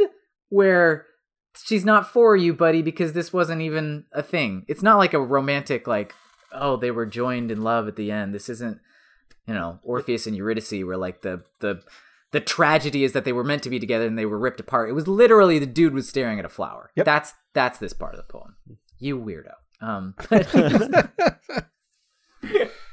where 0.50 1.06
she's 1.56 1.86
not 1.86 2.08
for 2.08 2.36
you 2.36 2.54
buddy 2.54 2.82
because 2.82 3.14
this 3.14 3.34
wasn't 3.34 3.62
even 3.62 4.06
a 4.12 4.24
thing. 4.24 4.66
It's 4.68 4.84
not 4.84 4.98
like 4.98 5.14
a 5.14 5.22
romantic 5.22 5.88
like 5.88 6.14
oh 6.52 6.78
they 6.78 6.92
were 6.92 7.06
joined 7.06 7.52
in 7.52 7.64
love 7.64 7.88
at 7.88 7.96
the 7.96 8.12
end. 8.12 8.34
This 8.34 8.50
isn't 8.50 8.80
you 9.48 9.54
know 9.54 9.80
orpheus 9.84 10.28
and 10.28 10.36
eurydice 10.36 10.72
where 10.72 10.98
like 10.98 11.22
the 11.22 11.44
the 11.60 11.82
the 12.32 12.40
tragedy 12.40 13.04
is 13.04 13.14
that 13.14 13.26
they 13.26 13.34
were 13.34 13.44
meant 13.44 13.64
to 13.64 13.72
be 13.72 13.80
together 13.80 14.06
and 14.06 14.18
they 14.18 14.26
were 14.26 14.38
ripped 14.38 14.60
apart. 14.60 14.90
It 14.90 14.94
was 14.94 15.08
literally 15.08 15.58
the 15.58 15.66
dude 15.66 15.94
was 15.94 16.08
staring 16.08 16.40
at 16.40 16.46
a 16.46 16.50
flower. 16.50 16.92
Yep. 16.96 17.06
that's 17.06 17.34
that's 17.54 17.80
this 17.80 17.94
part 17.94 18.14
of 18.14 18.18
the 18.18 18.32
poem. 18.32 18.56
You 19.00 19.20
weirdo. 19.20 19.54
Um 19.82 20.14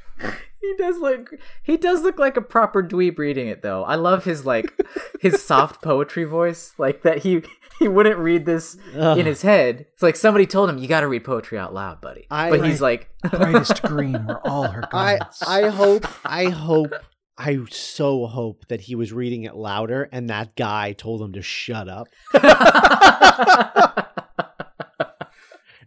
he 0.61 0.75
does 0.77 0.99
look 0.99 1.31
he 1.62 1.77
does 1.77 2.03
look 2.03 2.19
like 2.19 2.37
a 2.37 2.42
proper 2.42 2.83
dweeb 2.83 3.19
reading 3.19 3.49
it 3.49 3.62
though 3.62 3.85
i 3.85 3.95
love 3.95 4.25
his 4.25 4.45
like 4.47 4.73
his 5.21 5.42
soft 5.47 5.83
poetry 5.83 6.25
voice 6.25 6.73
like 6.79 7.03
that 7.03 7.19
he 7.19 7.42
he 7.79 7.88
wouldn't 7.88 8.19
read 8.19 8.47
this 8.47 8.77
Ugh. 8.97 9.19
in 9.19 9.27
his 9.27 9.42
head 9.42 9.87
it's 9.92 10.03
like 10.03 10.16
somebody 10.16 10.47
told 10.47 10.71
him 10.71 10.79
you 10.79 10.88
got 10.88 11.01
to 11.01 11.09
read 11.09 11.25
poetry 11.25 11.59
out 11.59 11.75
loud 11.75 12.01
buddy 12.01 12.27
I- 12.31 12.51
but 12.51 12.64
he's 12.64 12.81
like 12.81 13.09
Brightest 13.31 13.83
green 13.83 14.27
were 14.27 14.47
all 14.47 14.69
her 14.69 14.85
I. 14.92 15.19
I 15.47 15.69
hope 15.69 16.07
I 16.25 16.45
hope 16.47 16.92
I 17.38 17.59
so 17.71 18.27
hope 18.27 18.66
that 18.69 18.81
he 18.81 18.95
was 18.95 19.12
reading 19.12 19.42
it 19.42 19.55
louder 19.55 20.09
and 20.11 20.31
that 20.31 20.57
guy 20.57 20.92
told 20.92 21.21
him 21.21 21.35
to 21.35 21.42
shut 21.42 21.87
up. 21.88 22.09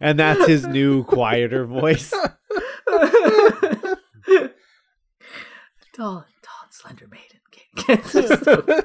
And 0.02 0.18
that's 0.18 0.46
his 0.46 0.66
new 0.66 1.04
quieter 1.04 1.66
voice. 1.66 2.10
Tall 6.00 6.24
tall 6.42 6.64
and 6.64 6.72
slender 6.72 7.06
maiden 7.08 7.40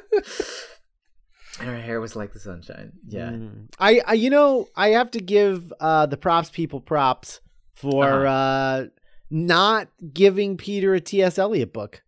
and 1.59 1.69
her 1.69 1.79
hair 1.81 2.01
was 2.01 2.15
like 2.15 2.33
the 2.33 2.39
sunshine 2.39 2.91
yeah 3.07 3.29
Mm. 3.29 3.67
I, 3.79 4.01
I 4.05 4.13
you 4.13 4.29
know 4.29 4.67
I 4.75 4.89
have 4.89 5.11
to 5.11 5.19
give 5.19 5.71
uh, 5.79 6.05
the 6.07 6.17
props 6.17 6.49
people 6.49 6.81
props 6.81 7.39
for 7.75 8.25
Uh-huh. 8.25 8.33
uh, 8.35 8.85
not 9.29 9.87
giving 10.13 10.57
Peter 10.57 10.93
a 10.93 10.99
T.S. 11.01 11.39
Eliot 11.39 11.73
book. 11.73 12.03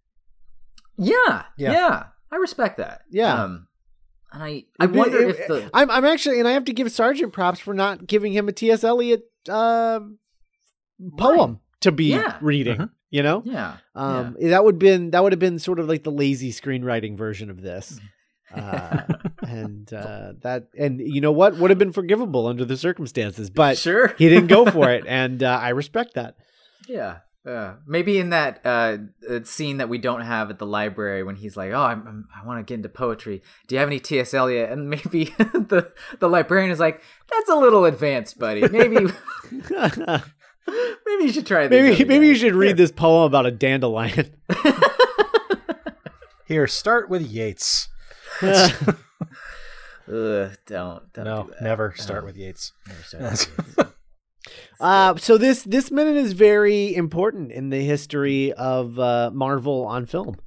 yeah 0.97 1.43
Yeah. 1.57 1.71
yeah 1.71 2.03
i 2.31 2.35
respect 2.35 2.77
that 2.77 3.01
Yeah. 3.09 3.43
um 3.43 3.67
and 4.33 4.43
i 4.43 4.65
i 4.79 4.83
It- 4.85 4.91
wonder 4.91 5.19
it- 5.21 5.29
if 5.39 5.47
the 5.47 5.69
I'm 5.73 5.89
I'm 5.89 6.05
actually 6.05 6.39
and 6.39 6.47
I 6.47 6.51
have 6.51 6.65
to 6.65 6.73
give 6.73 6.91
Sargent 6.91 7.31
props 7.33 7.59
for 7.59 7.73
not 7.73 8.05
giving 8.07 8.33
him 8.33 8.47
a 8.49 8.51
T.S. 8.51 8.83
Eliot 8.83 9.23
uh, 9.49 10.01
poem 11.17 11.59
to 11.81 11.91
be 11.91 12.11
Yeah. 12.11 12.37
reading. 12.41 12.77
Mhm. 12.77 12.89
You 13.09 13.23
know, 13.23 13.41
yeah 13.45 13.77
um, 13.95 14.35
that 14.41 14.65
would 14.65 14.77
been 14.79 15.11
that 15.11 15.23
would 15.23 15.31
have 15.31 15.39
been 15.39 15.59
sort 15.59 15.79
of 15.79 15.87
like 15.87 16.03
the 16.03 16.11
lazy 16.11 16.51
screenwriting 16.51 17.17
version 17.17 17.49
of 17.49 17.61
this. 17.61 17.99
Uh, 18.53 19.03
and 19.47 19.91
uh, 19.93 20.33
that 20.41 20.67
and 20.77 20.99
you 20.99 21.21
know 21.21 21.31
what 21.31 21.55
would 21.57 21.69
have 21.69 21.79
been 21.79 21.93
forgivable 21.93 22.47
under 22.47 22.65
the 22.65 22.75
circumstances, 22.75 23.49
but 23.49 23.77
sure 23.77 24.09
he 24.17 24.27
didn't 24.27 24.47
go 24.47 24.65
for 24.65 24.89
it, 24.91 25.05
and 25.07 25.41
uh, 25.41 25.57
I 25.61 25.69
respect 25.69 26.15
that. 26.15 26.35
Yeah. 26.89 27.19
Yeah. 27.45 27.75
Maybe 27.87 28.17
in 28.19 28.31
that 28.31 28.59
uh, 28.65 28.97
uh, 29.29 29.39
scene 29.45 29.77
that 29.77 29.87
we 29.87 29.99
don't 29.99 30.19
have 30.19 30.49
at 30.49 30.59
the 30.59 30.65
library 30.65 31.23
when 31.23 31.37
he's 31.37 31.55
like, 31.55 31.71
"Oh, 31.71 31.81
I'm, 31.81 32.05
I'm, 32.05 32.27
I 32.35 32.45
want 32.45 32.59
to 32.59 32.69
get 32.69 32.75
into 32.75 32.89
poetry. 32.89 33.41
Do 33.69 33.75
you 33.75 33.79
have 33.79 33.87
any 33.87 34.01
T.S. 34.01 34.33
Eliot?" 34.33 34.69
And 34.69 34.89
maybe 34.89 35.25
the 35.37 35.93
the 36.19 36.27
librarian 36.27 36.71
is 36.71 36.79
like, 36.79 37.01
"That's 37.31 37.49
a 37.49 37.55
little 37.55 37.85
advanced, 37.85 38.37
buddy. 38.37 38.67
Maybe 38.67 38.97
maybe 41.05 41.23
you 41.25 41.31
should 41.31 41.47
try 41.47 41.67
this." 41.67 41.97
maybe 41.97 42.05
maybe 42.05 42.27
you 42.27 42.35
should 42.35 42.55
read 42.55 42.77
this 42.77 42.91
poem 42.91 43.23
about 43.23 43.45
a 43.45 43.51
dandelion. 43.51 44.35
Here, 46.45 46.67
start 46.67 47.09
with 47.09 47.23
Yeats. 47.23 47.89
Ugh, 48.41 48.91
don't 50.07 51.13
don't 51.13 51.25
no, 51.25 51.43
do 51.43 51.49
that. 51.51 51.61
never 51.61 51.93
start 51.97 52.23
with 52.25 52.37
Yeats. 52.37 52.71
never 52.87 53.01
start 53.03 53.23
with 53.23 53.75
this. 53.75 53.85
Uh, 54.79 55.15
so 55.17 55.37
this 55.37 55.63
this 55.63 55.91
minute 55.91 56.15
is 56.15 56.31
very 56.33 56.95
important 56.95 57.51
in 57.51 57.69
the 57.69 57.81
history 57.83 58.53
of 58.53 58.97
uh, 58.97 59.29
Marvel 59.33 59.85
on 59.85 60.05
film. 60.05 60.37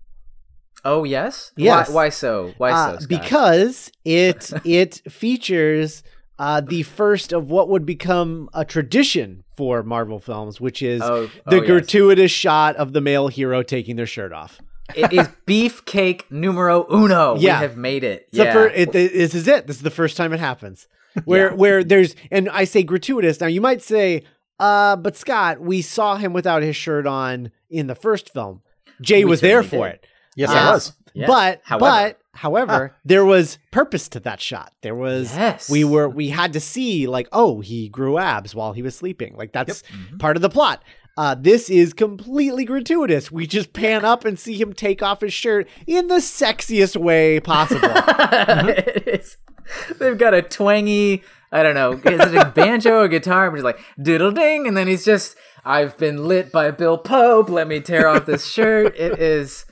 Oh 0.84 1.04
yes. 1.04 1.52
Yes. 1.56 1.88
Why, 1.90 1.94
why 1.94 2.08
so? 2.08 2.54
Why 2.56 2.70
Uh, 2.70 2.92
so? 2.92 2.98
Scott? 3.00 3.08
because 3.08 3.92
it 4.06 4.50
it 4.64 5.02
features 5.10 6.02
uh, 6.38 6.62
the 6.62 6.82
first 6.84 7.32
of 7.34 7.50
what 7.50 7.68
would 7.68 7.84
become 7.84 8.48
a 8.54 8.64
tradition 8.64 9.44
for 9.60 9.82
Marvel 9.82 10.18
films, 10.18 10.58
which 10.58 10.80
is 10.80 11.02
oh, 11.02 11.26
the 11.44 11.56
oh, 11.56 11.56
yes. 11.56 11.66
gratuitous 11.66 12.30
shot 12.30 12.76
of 12.76 12.94
the 12.94 13.02
male 13.02 13.28
hero 13.28 13.62
taking 13.62 13.96
their 13.96 14.06
shirt 14.06 14.32
off. 14.32 14.58
it 14.96 15.12
is 15.12 15.28
beefcake 15.46 16.22
numero 16.30 16.86
uno. 16.90 17.36
Yeah. 17.36 17.58
We 17.60 17.66
have 17.66 17.76
made 17.76 18.02
it. 18.02 18.22
It's 18.28 18.38
the 18.38 18.44
Yeah. 18.44 18.52
fir- 18.54 18.68
it, 18.68 18.88
it- 18.94 19.12
this 19.12 19.34
is 19.34 19.46
it. 19.46 19.66
This 19.66 19.76
is 19.76 19.82
the 19.82 19.90
first 19.90 20.16
time 20.16 20.32
it 20.32 20.40
happens. 20.40 20.88
Where 21.26 21.50
Yeah. 21.50 21.54
where 21.56 21.84
there's 21.84 22.16
and 22.30 22.48
I 22.48 22.64
say 22.64 22.82
gratuitous. 22.82 23.38
Now 23.38 23.48
you 23.48 23.60
might 23.60 23.82
say, 23.82 24.22
uh, 24.58 24.96
but 24.96 25.14
Scott, 25.14 25.60
we 25.60 25.82
saw 25.82 26.16
him 26.16 26.32
without 26.32 26.62
his 26.62 26.74
shirt 26.74 27.06
on 27.06 27.50
in 27.68 27.86
the 27.86 27.94
first 27.94 28.32
film. 28.32 28.62
Jay 29.02 29.24
We 29.26 29.30
was 29.30 29.42
there 29.42 29.62
for 29.62 29.84
did. 29.88 29.94
it. 29.96 30.06
Yes, 30.36 30.48
Uh, 30.48 30.54
I 30.54 30.70
was. 30.72 30.92
Yeah. 31.14 31.26
But 31.26 31.60
However. 31.64 31.84
but 31.84 32.20
however, 32.32 32.96
there 33.04 33.24
was 33.24 33.58
purpose 33.70 34.08
to 34.10 34.20
that 34.20 34.40
shot. 34.40 34.72
There 34.82 34.94
was 34.94 35.34
yes. 35.36 35.68
we 35.70 35.84
were 35.84 36.08
we 36.08 36.28
had 36.28 36.52
to 36.54 36.60
see 36.60 37.06
like 37.06 37.28
oh 37.32 37.60
he 37.60 37.88
grew 37.88 38.18
abs 38.18 38.54
while 38.54 38.72
he 38.72 38.82
was 38.82 38.94
sleeping. 38.96 39.34
Like 39.36 39.52
that's 39.52 39.82
Mhm. 39.82 40.18
part 40.18 40.36
of 40.36 40.42
the 40.42 40.50
plot. 40.50 40.82
Uh, 41.16 41.34
this 41.38 41.68
is 41.68 41.92
completely 41.92 42.64
gratuitous. 42.64 43.30
We 43.30 43.46
just 43.46 43.72
pan 43.74 44.04
up 44.04 44.24
and 44.24 44.38
see 44.38 44.58
him 44.58 44.72
take 44.72 45.02
off 45.02 45.20
his 45.20 45.32
shirt 45.34 45.68
in 45.86 46.06
the 46.06 46.14
sexiest 46.16 46.96
way 46.96 47.40
possible. 47.40 47.90
It 48.32 49.08
is- 49.08 49.36
They've 49.98 50.16
got 50.18 50.34
a 50.34 50.42
twangy, 50.42 51.22
I 51.52 51.62
don't 51.62 51.74
know, 51.74 51.92
is 51.92 52.32
it 52.32 52.34
a 52.34 52.46
banjo 52.54 53.00
or 53.02 53.08
guitar? 53.08 53.50
But 53.50 53.56
he's 53.56 53.64
like 53.64 53.78
diddle 54.02 54.30
ding, 54.32 54.66
and 54.66 54.76
then 54.76 54.88
he's 54.88 55.04
just, 55.04 55.36
I've 55.64 55.96
been 55.98 56.26
lit 56.26 56.50
by 56.50 56.70
Bill 56.72 56.98
Pope. 56.98 57.48
Let 57.50 57.68
me 57.68 57.80
tear 57.80 58.08
off 58.08 58.26
this 58.26 58.46
shirt. 58.46 58.96
It 58.96 59.18
is 59.20 59.66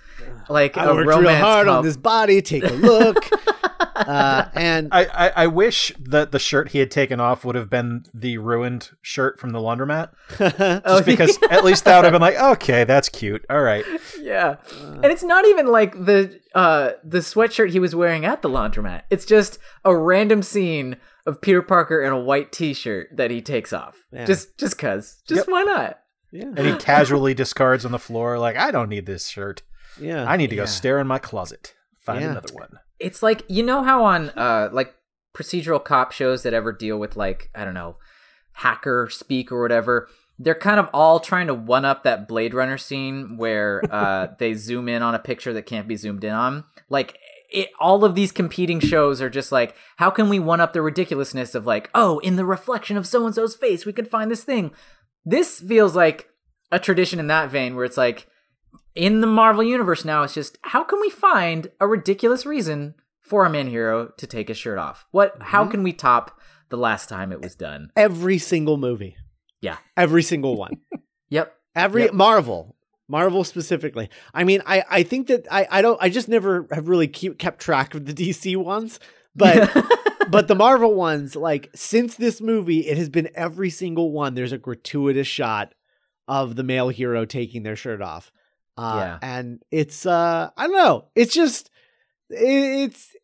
like 0.48 0.76
I 0.76 0.84
a 0.84 0.94
worked 0.94 1.08
romance 1.08 1.26
real 1.26 1.36
hard 1.36 1.68
on 1.68 1.84
this 1.84 1.96
body. 1.96 2.42
Take 2.42 2.64
a 2.64 2.72
look. 2.72 3.16
uh, 3.96 4.48
and 4.54 4.88
I, 4.92 5.04
I, 5.06 5.28
I 5.28 5.46
wish 5.46 5.92
that 5.98 6.32
the 6.32 6.38
shirt 6.38 6.70
he 6.70 6.78
had 6.78 6.90
taken 6.90 7.20
off 7.20 7.44
would 7.44 7.54
have 7.54 7.68
been 7.68 8.04
the 8.14 8.38
ruined 8.38 8.90
shirt 9.02 9.38
from 9.38 9.50
the 9.50 9.58
laundromat. 9.58 10.10
Oh, 10.84 10.98
Just 10.98 11.06
because 11.06 11.38
at 11.50 11.64
least 11.64 11.84
that 11.84 11.96
would 11.96 12.04
have 12.04 12.12
been 12.12 12.20
like, 12.22 12.38
okay, 12.38 12.84
that's 12.84 13.08
cute. 13.08 13.44
All 13.50 13.60
right. 13.60 13.84
yeah, 14.20 14.56
and 14.80 15.06
it's 15.06 15.22
not 15.22 15.46
even 15.46 15.66
like 15.66 15.92
the 15.92 16.38
uh 16.54 16.92
the 17.04 17.18
sweatshirt 17.18 17.70
he 17.70 17.78
was 17.78 17.94
wearing 17.94 18.24
at 18.24 18.42
the 18.42 18.48
laundromat. 18.48 19.02
It's 19.10 19.24
just 19.24 19.58
a 19.84 19.96
random 19.96 20.42
scene 20.42 20.96
of 21.26 21.40
Peter 21.40 21.62
Parker 21.62 22.00
in 22.00 22.12
a 22.12 22.18
white 22.18 22.52
T-shirt 22.52 23.16
that 23.16 23.30
he 23.30 23.42
takes 23.42 23.72
off. 23.72 23.96
Yeah. 24.12 24.24
Just 24.24 24.56
just 24.58 24.78
cause. 24.78 25.22
Just 25.26 25.50
why 25.50 25.62
not? 25.62 25.98
yeah, 26.30 26.44
And 26.44 26.66
he 26.66 26.76
casually 26.76 27.34
discards 27.34 27.84
on 27.84 27.92
the 27.92 27.98
floor, 27.98 28.38
like, 28.38 28.56
I 28.56 28.70
don't 28.70 28.88
need 28.88 29.06
this 29.06 29.28
shirt. 29.28 29.62
Yeah. 30.00 30.24
I 30.30 30.36
need 30.36 30.50
to 30.50 30.56
Yeah. 30.56 30.62
go 30.62 30.66
stare 30.66 30.98
in 30.98 31.06
my 31.06 31.18
closet. 31.18 31.74
Find 32.04 32.20
Yeah. 32.20 32.30
another 32.32 32.54
one. 32.54 32.78
it's 33.00 33.22
like 33.22 33.42
you 33.48 33.62
know 33.62 33.82
how 33.84 34.04
on 34.04 34.30
uh 34.30 34.68
like 34.72 34.94
procedural 35.34 35.82
cop 35.82 36.10
shows 36.12 36.42
that 36.42 36.52
ever 36.54 36.72
deal 36.72 36.98
with 36.98 37.16
like 37.16 37.50
I 37.54 37.64
don't 37.64 37.74
know 37.74 37.96
hacker 38.52 39.08
speak 39.10 39.52
or 39.52 39.62
whatever 39.62 40.08
they're 40.40 40.54
kind 40.54 40.78
of 40.78 40.88
all 40.92 41.18
trying 41.20 41.48
to 41.48 41.54
one 41.54 41.84
up 41.84 42.04
that 42.04 42.28
Blade 42.28 42.54
Runner 42.54 42.78
scene 42.78 43.36
where 43.36 43.82
uh, 43.90 44.28
they 44.38 44.54
zoom 44.54 44.88
in 44.88 45.02
on 45.02 45.12
a 45.14 45.18
picture 45.18 45.52
that 45.52 45.66
can't 45.66 45.88
be 45.88 45.96
zoomed 45.96 46.22
in 46.22 46.32
on. 46.32 46.62
Like 46.88 47.18
it, 47.50 47.70
all 47.80 48.04
of 48.04 48.14
these 48.14 48.30
competing 48.30 48.78
shows 48.78 49.20
are 49.20 49.28
just 49.30 49.50
like, 49.50 49.74
how 49.96 50.10
can 50.10 50.28
we 50.28 50.38
one 50.38 50.60
up 50.60 50.72
the 50.74 50.80
ridiculousness 50.80 51.56
of 51.56 51.66
like, 51.66 51.90
oh, 51.92 52.20
in 52.20 52.36
the 52.36 52.44
reflection 52.44 52.96
of 52.96 53.04
so 53.04 53.26
and 53.26 53.34
so's 53.34 53.56
face, 53.56 53.84
we 53.84 53.92
could 53.92 54.06
find 54.08 54.30
this 54.30 54.44
thing. 54.44 54.70
This 55.24 55.58
feels 55.58 55.96
like 55.96 56.28
a 56.70 56.78
tradition 56.78 57.18
in 57.18 57.26
that 57.26 57.50
vein 57.50 57.74
where 57.74 57.84
it's 57.84 57.96
like, 57.96 58.28
in 58.98 59.20
the 59.20 59.28
Marvel 59.28 59.62
universe 59.62 60.04
now, 60.04 60.24
it's 60.24 60.34
just 60.34 60.58
how 60.62 60.82
can 60.82 61.00
we 61.00 61.08
find 61.08 61.70
a 61.80 61.86
ridiculous 61.86 62.44
reason 62.44 62.94
for 63.20 63.46
a 63.46 63.50
man 63.50 63.68
hero 63.68 64.08
to 64.18 64.26
take 64.26 64.48
his 64.48 64.58
shirt 64.58 64.76
off? 64.76 65.06
What? 65.12 65.36
How 65.40 65.62
mm-hmm. 65.62 65.70
can 65.70 65.82
we 65.84 65.92
top 65.92 66.38
the 66.68 66.76
last 66.76 67.08
time 67.08 67.30
it 67.30 67.40
was 67.40 67.54
done? 67.54 67.92
Every 67.96 68.38
single 68.38 68.76
movie. 68.76 69.16
Yeah. 69.60 69.78
Every 69.96 70.22
single 70.22 70.56
one. 70.56 70.72
Yep. 71.30 71.54
Every 71.76 72.04
Yep. 72.04 72.14
Marvel. 72.14 72.74
Marvel 73.06 73.44
specifically. 73.44 74.08
I 74.32 74.44
mean, 74.44 74.62
I, 74.64 74.82
I 74.88 75.02
think 75.02 75.26
that 75.26 75.46
I, 75.50 75.68
I 75.70 75.82
don't 75.82 75.98
I 76.00 76.08
just 76.08 76.26
never 76.26 76.66
have 76.72 76.88
really 76.88 77.06
keep, 77.06 77.38
kept 77.38 77.60
track 77.60 77.94
of 77.94 78.06
the 78.06 78.14
DC 78.14 78.56
ones, 78.56 78.98
but 79.36 79.70
but 80.30 80.48
the 80.48 80.54
Marvel 80.54 80.94
ones, 80.94 81.36
like 81.36 81.68
since 81.74 82.14
this 82.14 82.40
movie, 82.40 82.88
it 82.88 82.96
has 82.96 83.10
been 83.10 83.28
every 83.34 83.68
single 83.68 84.10
one. 84.10 84.32
There's 84.32 84.52
a 84.52 84.56
gratuitous 84.56 85.26
shot 85.26 85.74
of 86.26 86.56
the 86.56 86.62
male 86.62 86.88
hero 86.88 87.26
taking 87.26 87.62
their 87.62 87.76
shirt 87.76 88.00
off. 88.00 88.32
Uh, 88.78 88.94
Yeah. 88.96 89.18
and 89.22 89.62
it's 89.70 90.06
uh 90.06 90.50
I 90.56 90.66
don't 90.68 90.76
know. 90.76 91.06
It's 91.16 91.34
just 91.34 91.70
it's 92.30 93.14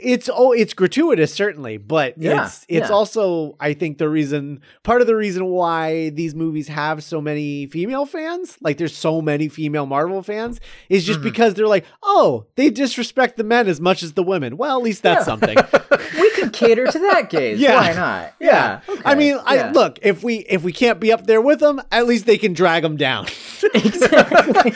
it's 0.00 0.28
oh 0.32 0.52
it's 0.52 0.74
gratuitous 0.74 1.32
certainly, 1.34 1.76
but 1.76 2.14
Yeah, 2.18 2.44
it's 2.46 2.64
it's 2.68 2.88
yeah. 2.88 2.94
also 2.94 3.56
I 3.60 3.74
think 3.74 3.98
the 3.98 4.08
reason 4.08 4.60
part 4.82 5.00
of 5.00 5.06
the 5.06 5.16
reason 5.16 5.46
why 5.46 6.10
these 6.10 6.34
movies 6.34 6.68
have 6.68 7.02
so 7.02 7.20
many 7.20 7.66
female 7.66 8.06
fans, 8.06 8.56
like 8.60 8.78
there's 8.78 8.96
so 8.96 9.20
many 9.20 9.48
female 9.48 9.86
Marvel 9.86 10.22
fans, 10.22 10.60
is 10.88 11.04
just 11.04 11.20
Mhm. 11.20 11.24
because 11.24 11.54
they're 11.54 11.66
like, 11.68 11.84
oh, 12.02 12.46
they 12.56 12.70
disrespect 12.70 13.36
the 13.36 13.44
men 13.44 13.66
as 13.68 13.80
much 13.80 14.02
as 14.02 14.12
the 14.14 14.22
women. 14.22 14.56
Well, 14.56 14.76
at 14.78 14.82
least 14.84 15.02
that's 15.02 15.20
Yeah. 15.20 15.24
something. 15.24 15.56
we 16.20 16.30
can 16.32 16.50
cater 16.50 16.86
to 16.86 16.98
that 16.98 17.30
gaze. 17.30 17.58
Yeah. 17.58 17.74
Why 17.76 17.92
not? 17.92 18.34
Yeah. 18.40 18.80
okay, 18.88 19.02
I 19.04 19.14
mean, 19.14 19.38
I 19.44 19.70
look 19.72 19.98
if 20.02 20.22
we 20.22 20.36
if 20.38 20.62
we 20.62 20.72
can't 20.72 21.00
be 21.00 21.12
up 21.12 21.26
there 21.26 21.40
with 21.40 21.60
them, 21.60 21.80
at 21.92 22.06
least 22.06 22.24
they 22.26 22.38
can 22.38 22.52
drag 22.52 22.82
them 22.82 22.96
down. 22.96 23.26
exactly. 23.74 24.72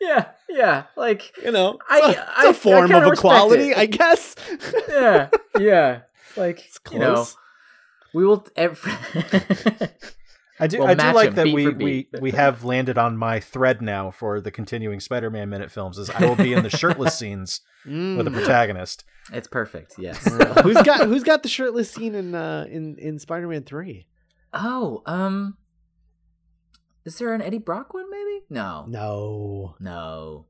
yeah, 0.00 0.26
yeah. 0.52 0.84
Like, 0.96 1.32
you 1.42 1.50
know, 1.52 1.78
I- 1.88 1.98
it's 1.98 2.06
a, 2.06 2.10
it's 2.10 2.20
I- 2.36 2.46
a 2.46 2.48
I 2.50 2.52
form 2.52 2.88
kinda 2.88 3.06
of 3.06 3.12
equality, 3.12 3.70
it. 3.70 3.76
I 3.78 3.86
guess. 3.86 4.36
yeah, 4.88 5.28
yeah. 5.58 6.00
Like, 6.36 6.64
It's 6.64 6.78
you 6.90 6.98
know, 6.98 7.14
close. 7.14 7.36
we 8.14 8.24
will. 8.26 8.46
Ev- 8.56 8.80
I 10.60 10.66
do. 10.68 10.78
We'll 10.78 10.88
I 10.88 10.94
do 10.94 11.12
like 11.12 11.28
him 11.30 11.34
that 11.36 11.46
we, 11.46 11.68
we 11.68 12.08
we 12.20 12.30
have 12.32 12.62
landed 12.62 12.96
on 12.98 13.16
my 13.16 13.40
thread 13.40 13.82
now 13.82 14.10
for 14.10 14.40
the 14.40 14.50
continuing 14.50 15.00
Spider-Man 15.00 15.48
minute 15.48 15.70
films. 15.72 15.98
Is 15.98 16.08
I 16.10 16.24
will 16.26 16.36
be 16.36 16.52
in 16.52 16.62
the 16.62 16.70
shirtless 16.70 17.18
scenes 17.18 17.60
with 17.84 17.92
the 18.24 18.30
Mm. 18.30 18.34
protagonist. 18.34 19.04
it's 19.32 19.48
perfect. 19.48 19.94
Yes. 19.98 20.22
Who's 20.62 20.80
got 20.82 21.06
who's 21.08 21.24
got 21.24 21.42
the 21.42 21.48
shirtless 21.48 21.90
scene 21.90 22.14
in 22.14 22.34
uh 22.34 22.66
in 22.70 22.96
in 22.98 23.18
Spider-Man 23.18 23.64
3? 23.64 24.06
oh, 24.54 25.02
um, 25.06 25.56
is 27.04 27.18
there 27.18 27.34
an 27.34 27.42
Eddie 27.42 27.58
Brock 27.58 27.94
one? 27.94 28.10
Maybe. 28.10 28.42
No. 28.50 28.84
No. 28.88 29.76
No. 29.80 30.46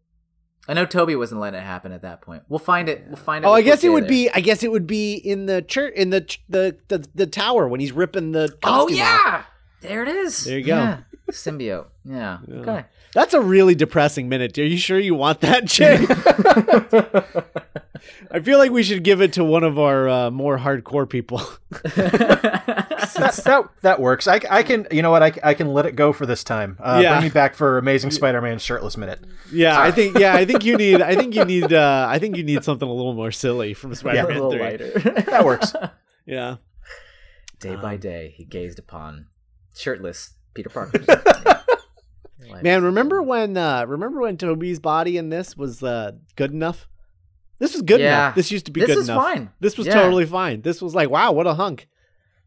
I 0.68 0.74
know 0.74 0.86
Tobey 0.86 1.16
wasn't 1.16 1.40
letting 1.40 1.58
it 1.58 1.64
happen 1.64 1.90
at 1.90 2.02
that 2.02 2.20
point. 2.22 2.44
We'll 2.48 2.60
find 2.60 2.88
it. 2.88 3.04
We'll 3.08 3.16
find 3.16 3.44
it. 3.44 3.48
Oh, 3.48 3.52
I 3.52 3.62
guess 3.62 3.82
it 3.82 3.88
would 3.88 4.04
there. 4.04 4.08
be 4.10 4.30
I 4.30 4.40
guess 4.40 4.62
it 4.62 4.70
would 4.70 4.86
be 4.86 5.14
in 5.14 5.46
the 5.46 5.60
church 5.60 5.92
in 5.96 6.10
the 6.10 6.20
ch- 6.20 6.42
the 6.48 6.78
the, 6.88 7.04
the 7.16 7.26
tower 7.26 7.66
when 7.66 7.80
he's 7.80 7.90
ripping 7.90 8.30
the 8.30 8.56
Oh 8.62 8.88
yeah, 8.88 9.20
off. 9.26 9.46
Yeah, 9.82 9.88
there 9.88 10.02
it 10.02 10.08
is. 10.08 10.44
There 10.44 10.58
you 10.58 10.64
go. 10.64 10.76
Yeah. 10.76 10.98
Symbiote. 11.30 11.86
Yeah. 12.04 12.38
Yeah. 12.46 12.54
Okay. 12.56 12.84
That's 13.14 13.34
a 13.34 13.40
really 13.40 13.74
depressing 13.74 14.28
minute. 14.28 14.56
Are 14.58 14.64
you 14.64 14.76
sure 14.78 14.98
you 14.98 15.14
want 15.14 15.40
that, 15.42 15.66
Jay? 15.66 15.96
I 18.30 18.40
feel 18.40 18.58
like 18.58 18.70
we 18.70 18.82
should 18.82 19.04
give 19.04 19.20
it 19.20 19.34
to 19.34 19.44
one 19.44 19.64
of 19.64 19.78
our 19.78 20.08
uh, 20.08 20.30
more 20.30 20.58
hardcore 20.58 21.08
people. 21.08 21.40
That, 23.14 23.34
that 23.44 23.68
that 23.82 24.00
works. 24.00 24.26
I, 24.26 24.40
I 24.50 24.62
can 24.62 24.86
you 24.90 25.02
know 25.02 25.10
what 25.10 25.22
I, 25.22 25.32
I 25.44 25.54
can 25.54 25.72
let 25.74 25.84
it 25.86 25.94
go 25.96 26.12
for 26.14 26.24
this 26.24 26.42
time. 26.42 26.76
Uh, 26.80 27.00
Yeah. 27.02 27.12
Bring 27.14 27.24
me 27.24 27.30
back 27.30 27.54
for 27.54 27.76
Amazing 27.78 28.10
Spider-Man 28.10 28.58
shirtless 28.58 28.96
minute. 28.96 29.20
yeah, 29.52 29.78
I 29.78 29.90
think 29.90 30.18
yeah, 30.18 30.34
I 30.34 30.44
think 30.46 30.64
you 30.64 30.76
need 30.76 31.02
I 31.02 31.14
think 31.14 31.34
you 31.36 31.44
need 31.44 31.72
uh 31.72 32.06
I 32.08 32.18
think 32.18 32.36
you 32.36 32.42
need 32.42 32.64
something 32.64 32.88
a 32.88 32.92
little 32.92 33.12
more 33.12 33.30
silly 33.30 33.74
from 33.74 33.94
Spider-Man 33.94 34.30
yeah, 34.30 34.32
a 34.32 34.42
little 34.42 34.52
3. 34.52 34.60
lighter. 34.60 34.90
That 35.30 35.44
works. 35.44 35.74
Yeah. 36.24 36.56
Day 37.60 37.76
by 37.76 37.94
Um, 37.94 38.00
day, 38.00 38.32
he 38.36 38.44
gazed 38.44 38.78
upon 38.78 39.26
shirtless 39.74 40.34
Peter 40.54 40.68
Parker. 40.68 41.00
Man, 42.62 42.82
remember 42.84 43.22
when 43.22 43.56
uh 43.56 43.84
remember 43.86 44.20
when 44.20 44.36
Tobey's 44.36 44.78
body 44.80 45.16
in 45.16 45.30
this 45.30 45.56
was 45.56 45.82
uh 45.82 46.12
good 46.36 46.50
enough? 46.52 46.88
This 47.58 47.72
was 47.72 47.82
good 47.82 48.00
Yeah. 48.00 48.26
enough. 48.26 48.34
This 48.34 48.50
used 48.50 48.66
to 48.66 48.72
be 48.72 48.80
this 48.80 48.88
good 48.88 48.98
is 48.98 49.08
enough. 49.08 49.22
fine. 49.22 49.50
This 49.60 49.78
was 49.78 49.86
Yeah. 49.86 49.94
totally 49.94 50.26
fine. 50.26 50.62
This 50.62 50.82
was 50.82 50.94
like, 50.94 51.08
wow, 51.10 51.32
what 51.32 51.46
a 51.46 51.54
hunk. 51.54 51.88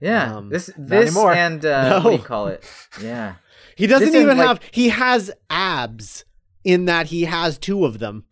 Yeah. 0.01 0.35
Um, 0.35 0.49
this 0.49 0.69
this 0.77 1.07
anymore. 1.07 1.33
and 1.33 1.65
uh, 1.65 1.89
No. 1.89 1.95
what 2.03 2.11
do 2.11 2.17
you 2.17 2.23
call 2.23 2.47
it? 2.47 2.65
Yeah. 3.01 3.35
He 3.77 3.88
doesn't 3.88 4.05
This 4.07 4.15
and, 4.15 4.23
even 4.23 4.38
like- 4.38 4.47
have 4.47 4.59
he 4.71 4.88
has 4.89 5.31
abs 5.49 6.23
in 6.63 6.85
that 6.85 7.07
he 7.07 7.25
has 7.25 7.57
two 7.57 7.83
of 7.85 7.99
them. 7.99 8.23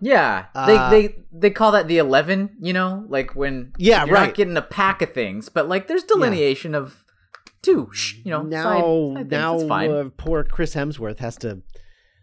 Yeah, 0.00 0.46
Uh, 0.54 0.66
they 0.90 1.08
they 1.08 1.14
they 1.32 1.50
call 1.50 1.72
that 1.72 1.86
the 1.88 1.98
eleven. 1.98 2.50
You 2.60 2.72
know, 2.72 3.04
like 3.08 3.34
when 3.34 3.72
Yeah, 3.78 4.04
you're 4.04 4.14
right. 4.14 4.26
not 4.28 4.34
getting 4.34 4.56
a 4.56 4.62
pack 4.62 5.02
of 5.02 5.12
things, 5.12 5.48
but 5.48 5.68
like 5.68 5.86
there's 5.88 6.02
delineation 6.04 6.74
of 6.74 7.04
two. 7.66 7.88
Shh, 7.92 8.14
you 8.24 8.30
know, 8.30 8.42
now 8.42 8.62
side, 9.14 9.16
side 9.16 9.30
now 9.30 9.58
fine. 9.68 9.90
uh, 9.90 10.08
poor 10.16 10.44
Chris 10.44 10.74
Hemsworth 10.74 11.18
has 11.18 11.36
to 11.38 11.62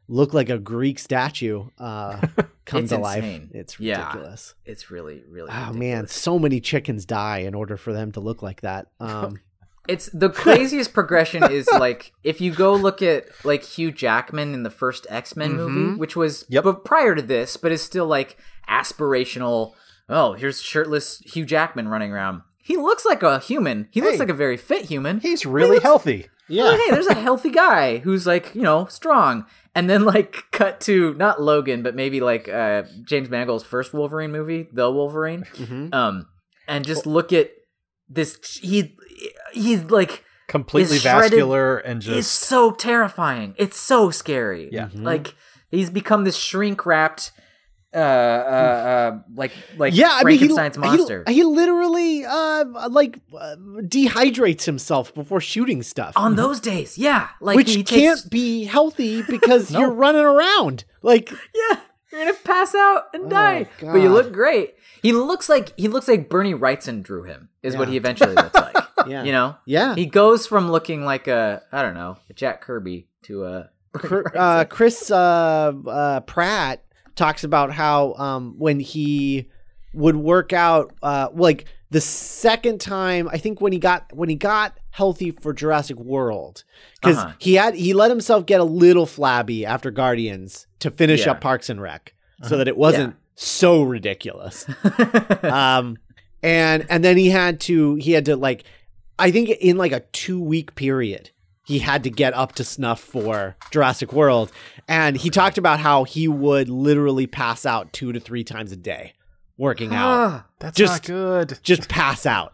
look 0.08 0.34
like 0.34 0.50
a 0.50 0.58
Greek 0.58 1.00
statue 1.00 1.66
uh 1.80 2.20
come 2.66 2.88
to 2.88 2.98
life. 2.98 3.24
It's 3.52 3.80
Yeah. 3.80 4.00
ridiculous. 4.08 4.54
it's 4.66 4.92
really 4.92 5.24
really. 5.30 5.50
Oh 5.52 5.72
man, 5.74 6.08
so 6.08 6.38
many 6.40 6.60
chickens 6.60 7.06
die 7.06 7.40
in 7.40 7.54
order 7.56 7.78
for 7.78 7.94
them 7.94 8.12
to 8.14 8.20
look 8.20 8.42
like 8.42 8.62
that. 8.62 8.88
Um 9.00 9.40
It's 9.88 10.10
the 10.14 10.30
craziest 10.30 10.94
progression 10.94 11.44
is 11.52 11.68
like 11.88 12.12
if 12.24 12.40
you 12.42 12.52
go 12.54 12.74
look 12.76 13.02
at 13.02 13.26
like 13.46 13.64
Hugh 13.64 13.92
Jackman 13.92 14.54
in 14.54 14.64
the 14.64 14.70
first 14.70 15.06
X 15.10 15.36
Men 15.36 15.54
movie, 15.56 15.98
which 15.98 16.16
was 16.16 16.46
Yep. 16.50 16.64
but 16.66 16.86
prior 16.86 17.16
to 17.16 17.22
this, 17.22 17.58
but 17.58 17.72
is 17.72 17.82
still 17.82 18.08
like 18.08 18.38
aspirational. 18.70 19.74
Oh, 20.10 20.34
here's 20.34 20.62
shirtless 20.62 21.20
Hugh 21.20 21.46
Jackman 21.46 21.88
running 21.88 22.12
around. 22.12 22.42
He 22.64 22.78
looks 22.78 23.06
like 23.06 23.22
a 23.24 23.40
human. 23.40 23.88
He 23.92 24.02
looks 24.02 24.20
like 24.20 24.30
a 24.30 24.34
very 24.34 24.58
fit 24.58 24.86
human. 24.86 25.20
He's 25.20 25.46
really 25.46 25.80
healthy. 25.80 26.28
yeah. 26.48 26.64
Like, 26.64 26.80
hey, 26.80 26.92
there's 26.92 27.08
a 27.08 27.14
healthy 27.28 27.50
guy 27.52 27.98
who's 28.00 28.26
like, 28.26 28.56
you 28.56 28.62
know, 28.62 28.86
strong. 28.86 29.46
And 29.76 29.90
then 29.90 30.06
like 30.06 30.44
cut 30.52 30.80
to 30.82 31.14
not 31.16 31.42
Logan, 31.42 31.84
but 31.84 31.94
maybe 31.96 32.22
like 32.22 32.48
uh 32.48 32.84
James 33.04 33.30
Mangold's 33.30 33.64
first 33.66 33.94
Wolverine 33.94 34.32
movie, 34.32 34.68
The 34.72 34.90
Wolverine. 34.90 35.44
Mhm. 35.56 35.94
Um 35.94 36.28
and 36.68 36.86
just 36.86 37.06
look 37.06 37.34
at 37.34 37.52
this 38.10 38.38
he 38.62 38.96
he's 39.54 39.84
like 39.86 40.24
Completely 40.48 41.00
shredded- 41.00 41.32
vascular 41.32 41.78
and 41.80 41.98
it's 41.98 42.06
just 42.06 42.32
so 42.42 42.72
terrifying. 42.72 43.56
It's 43.58 43.78
so 43.80 44.10
scary. 44.12 44.70
Yeah. 44.72 44.88
Mhm. 44.88 45.04
Like 45.04 45.36
he's 45.72 45.90
become 45.90 46.24
this 46.24 46.38
shrink 46.38 46.86
wrapped 46.86 47.32
uh 47.94 47.98
uh 47.98 48.02
uh 48.02 49.20
like 49.36 49.52
like 49.78 49.96
yeah, 49.96 50.10
I 50.14 50.24
mean, 50.24 50.34
he, 50.40 50.48
Frankenstein's 50.48 50.76
he, 50.76 50.82
monster. 50.82 51.24
he 51.28 51.44
literally 51.44 52.26
uh 52.26 52.90
like 52.90 53.20
uh, 53.38 53.56
dehydrates 53.82 54.66
himself 54.66 55.14
before 55.14 55.40
shooting 55.42 55.84
stuff. 55.84 56.14
on 56.16 56.36
those 56.36 56.60
days, 56.60 56.98
yeah. 56.98 57.30
Like 57.42 57.56
which 57.56 57.74
he 57.74 57.84
can't 57.84 58.18
takes, 58.20 58.30
be 58.30 58.64
healthy 58.66 59.22
because 59.30 59.72
No. 59.72 59.80
you're 59.82 59.92
running 59.92 60.24
around. 60.26 60.86
Like 61.02 61.30
Yeah, 61.32 61.80
you're 62.12 62.22
gonna 62.26 62.34
pass 62.44 62.74
out 62.76 63.04
and 63.14 63.26
Oh, 63.26 63.30
die. 63.30 63.68
But 63.82 63.96
you 63.98 64.10
look 64.10 64.32
great. 64.34 64.76
He 65.02 65.12
looks 65.12 65.50
like 65.50 65.78
he 65.78 65.88
looks 65.88 66.08
like 66.08 66.30
Bernie 66.30 66.54
Wrightson 66.54 67.04
drew 67.04 67.24
him. 67.24 67.50
Is 67.62 67.78
what 67.78 67.88
he 67.90 67.98
eventually 67.98 68.34
looks 68.36 68.56
like. 68.56 68.76
yeah. 69.08 69.24
You 69.24 69.32
know, 69.32 69.56
Yeah. 69.66 69.96
he 69.96 70.06
goes 70.06 70.48
from 70.48 70.72
looking 70.72 71.06
like 71.06 71.28
a 71.28 71.62
I 71.72 71.82
don't 71.82 71.94
know 71.94 72.18
a 72.30 72.34
Jack 72.34 72.62
Kirby 72.62 73.08
to 73.24 73.46
a 73.46 73.70
Cr- 73.94 74.36
uh, 74.36 74.66
Chris 74.66 75.12
uh, 75.12 75.72
uh, 75.88 76.20
Pratt 76.22 76.84
talks 77.16 77.44
about 77.44 77.72
how 77.72 78.14
um, 78.16 78.56
when 78.58 78.80
he 78.80 79.48
would 79.94 80.16
work 80.16 80.54
out, 80.54 80.94
uh, 81.04 81.30
like 81.34 81.66
the 81.92 82.02
second 82.02 82.82
time, 82.82 83.30
I 83.32 83.38
think 83.38 83.62
when 83.62 83.72
he 83.72 83.80
got 83.80 84.12
when 84.14 84.30
he 84.30 84.36
got 84.36 84.78
healthy 84.90 85.32
for 85.32 85.54
Jurassic 85.54 85.98
World, 85.98 86.64
because 87.02 87.18
Uh-huh. 87.18 87.34
he 87.40 87.54
had 87.56 87.76
he 87.76 87.94
let 87.94 88.10
himself 88.10 88.46
get 88.46 88.60
a 88.60 88.64
little 88.64 89.06
flabby 89.06 89.66
after 89.66 89.92
Guardians 89.92 90.66
to 90.80 90.90
finish 90.92 91.26
Yeah. 91.26 91.32
up 91.34 91.42
Parks 91.42 91.70
and 91.70 91.82
Rec, 91.82 92.14
so 92.44 92.58
that 92.58 92.68
it 92.68 92.78
wasn't 92.78 93.16
so 93.36 93.84
ridiculous. 93.84 94.66
um 95.44 95.98
and 96.42 96.86
and 96.90 97.04
then 97.04 97.18
he 97.18 97.30
had 97.30 97.60
to 97.62 97.96
he 97.96 98.12
had 98.12 98.26
to 98.26 98.36
like 98.36 98.64
i 99.20 99.32
think 99.32 99.50
in 99.50 99.78
like 99.78 99.92
a 99.92 100.02
two 100.12 100.40
week 100.42 100.76
period 100.76 101.30
he 101.66 101.80
had 101.80 102.04
to 102.04 102.10
get 102.10 102.34
up 102.34 102.54
to 102.54 102.64
snuff 102.64 103.00
for 103.00 103.56
jurassic 103.72 104.12
world 104.14 104.52
and 104.88 105.16
he 105.18 105.30
talked 105.30 105.58
about 105.58 105.80
how 105.80 106.04
he 106.04 106.28
would 106.28 106.68
literally 106.70 107.26
pass 107.28 107.66
out 107.66 107.94
two 107.94 108.12
to 108.12 108.20
three 108.20 108.44
times 108.44 108.72
a 108.72 108.76
day 108.76 109.14
working 109.58 109.94
out 109.94 110.08
Ah, 110.08 110.46
that's 110.60 110.78
just- 110.78 111.04
not 111.04 111.08
good. 111.08 111.60
just 111.64 111.88
pass 111.90 112.26
out 112.26 112.54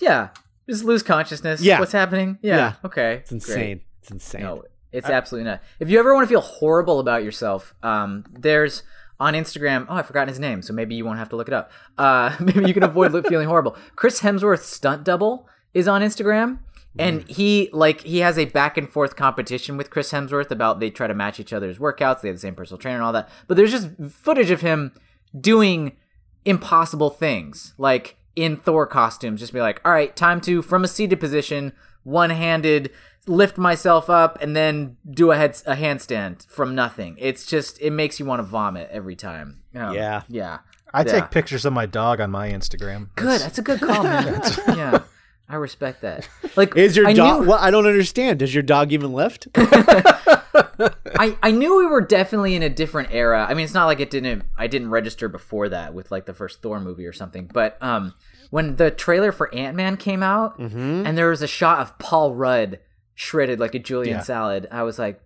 yeah, 0.00 0.28
just 0.68 0.84
lose 0.84 1.02
consciousness. 1.02 1.60
Yeah. 1.62 1.80
what's 1.80 1.92
happening? 1.92 2.38
Yeah, 2.42 2.56
Yeah. 2.56 2.72
okay, 2.84 3.14
It's 3.22 3.32
insane. 3.32 3.80
It's 4.02 4.10
insane. 4.10 4.42
No, 4.42 4.62
it's 4.92 5.08
absolutely 5.08 5.50
not. 5.50 5.62
If 5.80 5.88
you 5.90 5.98
ever 5.98 6.14
want 6.14 6.24
to 6.24 6.28
feel 6.28 6.42
horrible 6.42 7.00
about 7.00 7.24
yourself, 7.24 7.74
um, 7.82 8.24
there's 8.30 8.82
on 9.18 9.32
Instagram. 9.32 9.86
Oh, 9.88 9.94
I've 9.94 10.06
forgotten 10.06 10.28
his 10.28 10.38
name, 10.38 10.60
so 10.60 10.74
maybe 10.74 10.94
you 10.94 11.04
won't 11.06 11.18
have 11.18 11.30
to 11.30 11.36
look 11.36 11.48
it 11.48 11.54
up. 11.54 11.70
Uh, 11.96 12.36
maybe 12.40 12.66
you 12.68 12.74
can 12.74 12.82
avoid 12.82 13.10
feeling 13.26 13.48
horrible. 13.48 13.74
Chris 13.96 14.20
Hemsworth's 14.20 14.66
stunt 14.66 15.02
double 15.04 15.48
is 15.72 15.88
on 15.88 16.02
Instagram, 16.02 16.58
and 16.98 17.28
he 17.28 17.68
like 17.72 18.00
he 18.02 18.18
has 18.18 18.38
a 18.38 18.44
back 18.46 18.76
and 18.78 18.88
forth 18.88 19.16
competition 19.16 19.76
with 19.76 19.90
Chris 19.90 20.12
Hemsworth 20.12 20.50
about 20.50 20.80
they 20.80 20.90
try 20.90 21.06
to 21.06 21.14
match 21.14 21.38
each 21.40 21.52
other's 21.52 21.78
workouts. 21.78 22.20
They 22.20 22.28
have 22.28 22.36
the 22.36 22.40
same 22.40 22.54
personal 22.54 22.78
trainer 22.78 22.96
and 22.96 23.04
all 23.04 23.12
that. 23.12 23.28
But 23.46 23.56
there's 23.56 23.70
just 23.70 23.88
footage 24.10 24.50
of 24.50 24.60
him 24.60 24.92
doing 25.38 25.96
impossible 26.44 27.10
things, 27.10 27.74
like 27.78 28.16
in 28.34 28.56
Thor 28.56 28.86
costumes. 28.86 29.40
Just 29.40 29.52
be 29.52 29.60
like, 29.60 29.80
all 29.84 29.92
right, 29.92 30.14
time 30.14 30.40
to 30.42 30.62
from 30.62 30.84
a 30.84 30.88
seated 30.88 31.20
position, 31.20 31.72
one 32.04 32.30
handed 32.30 32.90
lift 33.28 33.58
myself 33.58 34.08
up 34.08 34.38
and 34.40 34.54
then 34.54 34.96
do 35.10 35.32
a 35.32 35.36
head 35.36 35.60
a 35.66 35.74
handstand 35.74 36.46
from 36.48 36.74
nothing. 36.76 37.16
It's 37.18 37.44
just 37.44 37.80
it 37.80 37.90
makes 37.90 38.20
you 38.20 38.24
want 38.26 38.38
to 38.38 38.44
vomit 38.44 38.88
every 38.92 39.16
time. 39.16 39.62
Um, 39.74 39.94
Yeah. 39.94 40.22
yeah. 40.28 40.58
I 40.94 41.00
Yeah. 41.00 41.12
take 41.12 41.30
pictures 41.32 41.64
of 41.64 41.72
my 41.72 41.86
dog 41.86 42.20
on 42.20 42.30
my 42.30 42.48
Instagram. 42.50 43.08
Good. 43.16 43.40
That's 43.40 43.58
a 43.58 43.62
good 43.62 43.80
call, 43.80 44.04
man. 44.04 44.40
yeah, 44.68 45.00
I 45.48 45.56
respect 45.56 46.02
that. 46.02 46.28
Like, 46.56 46.74
Is 46.76 46.96
your 46.96 47.06
I 47.06 47.12
dog? 47.12 47.42
Knew, 47.42 47.48
Well, 47.50 47.58
I 47.60 47.70
don't 47.70 47.86
understand. 47.86 48.38
Does 48.38 48.54
your 48.54 48.62
dog 48.62 48.90
even 48.92 49.12
lift? 49.12 49.46
I, 49.56 51.36
I 51.42 51.50
knew 51.50 51.76
we 51.76 51.86
were 51.86 52.00
definitely 52.00 52.54
in 52.54 52.62
a 52.62 52.68
different 52.68 53.08
era. 53.12 53.46
I 53.48 53.54
mean, 53.54 53.64
it's 53.64 53.74
not 53.74 53.86
like 53.86 54.00
it 54.00 54.10
didn't. 54.10 54.44
I 54.56 54.66
didn't 54.66 54.90
register 54.90 55.28
before 55.28 55.68
that 55.70 55.94
with 55.94 56.10
like 56.10 56.26
the 56.26 56.34
first 56.34 56.62
Thor 56.62 56.80
movie 56.80 57.06
or 57.06 57.12
something. 57.12 57.50
But 57.52 57.76
um, 57.82 58.14
when 58.50 58.76
the 58.76 58.90
trailer 58.90 59.32
for 59.32 59.54
Ant 59.54 59.76
Man 59.76 59.96
came 59.96 60.22
out, 60.22 60.58
Mm-hmm. 60.58 61.06
and 61.06 61.16
there 61.18 61.28
was 61.30 61.42
a 61.42 61.46
shot 61.46 61.80
of 61.80 61.98
Paul 61.98 62.34
Rudd 62.34 62.80
shredded 63.14 63.60
like 63.60 63.74
a 63.74 63.78
julienne 63.78 64.16
Yeah. 64.16 64.22
salad, 64.22 64.68
I 64.70 64.82
was 64.82 64.98
like, 64.98 65.20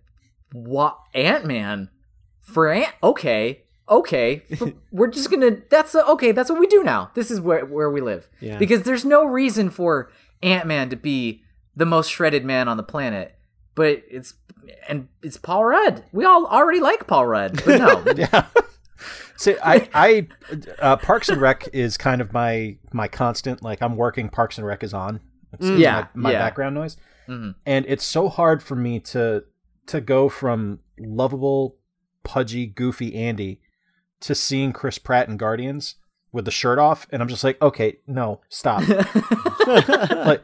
"What 0.53 0.97
Ant 1.13 1.45
Man 1.45 1.89
for 2.41 2.69
Ant? 2.71 2.93
Okay, 3.03 3.63
okay, 3.91 4.43
we're 4.91 5.07
just 5.11 5.29
gonna. 5.29 5.57
That's 5.69 5.93
okay. 5.93 6.31
That's 6.31 6.49
what 6.49 6.59
we 6.59 6.67
do 6.67 6.83
now. 6.83 7.11
This 7.13 7.29
is 7.29 7.39
where 7.41 7.65
where 7.65 7.89
we 7.91 8.01
live. 8.01 8.29
Yeah. 8.39 8.57
Because 8.57 8.83
there's 8.83 9.05
no 9.05 9.25
reason 9.25 9.69
for 9.69 10.09
Ant 10.41 10.65
Man 10.65 10.89
to 10.89 10.95
be 10.95 11.43
the 11.75 11.85
most 11.85 12.09
shredded 12.09 12.43
man 12.45 12.67
on 12.67 12.77
the 12.77 12.83
planet, 12.83 13.35
but 13.75 14.01
it's 14.09 14.33
and 14.87 15.07
it's 15.21 15.37
Paul 15.37 15.65
Rudd. 15.65 16.03
We 16.11 16.25
all 16.25 16.45
already 16.47 16.79
like 16.79 17.05
Paul 17.07 17.27
Rudd, 17.27 17.61
but 17.65 17.77
no. 17.79 18.13
Yeah. 18.17 18.45
See, 19.37 19.55
I, 19.63 19.89
I, 19.95 20.27
uh, 20.79 20.97
Parks 20.97 21.27
and 21.29 21.41
Rec 21.41 21.67
is 21.73 21.97
kind 21.97 22.21
of 22.21 22.31
my 22.31 22.77
my 22.93 23.07
constant. 23.07 23.63
Like 23.63 23.81
I'm 23.81 23.95
working, 23.97 24.29
Parks 24.29 24.57
and 24.59 24.67
Rec 24.67 24.83
is 24.83 24.93
on. 24.93 25.19
It's, 25.53 25.65
it's 25.65 25.79
Yeah, 25.79 26.07
my, 26.13 26.29
my 26.29 26.31
yeah. 26.33 26.39
background 26.39 26.75
noise, 26.75 26.95
Mhm. 27.27 27.55
and 27.65 27.85
it's 27.87 28.05
so 28.05 28.29
hard 28.29 28.61
for 28.61 28.75
me 28.75 28.99
to 28.99 29.43
to 29.87 29.99
go 29.99 30.29
from 30.29 30.79
lovable, 30.99 31.75
pudgy, 32.23 32.67
goofy 32.67 33.15
Andy 33.15 33.59
to 34.21 34.35
seeing 34.35 34.71
Chris 34.73 34.97
Pratt 34.97 35.27
in 35.27 35.37
Guardians 35.37 35.95
with 36.31 36.45
the 36.45 36.51
shirt 36.51 36.79
off, 36.79 37.07
and 37.11 37.21
I'm 37.21 37.27
just 37.27 37.43
like, 37.43 37.61
okay, 37.61 37.97
no, 38.07 38.39
stop. 38.49 38.83
like 39.67 40.43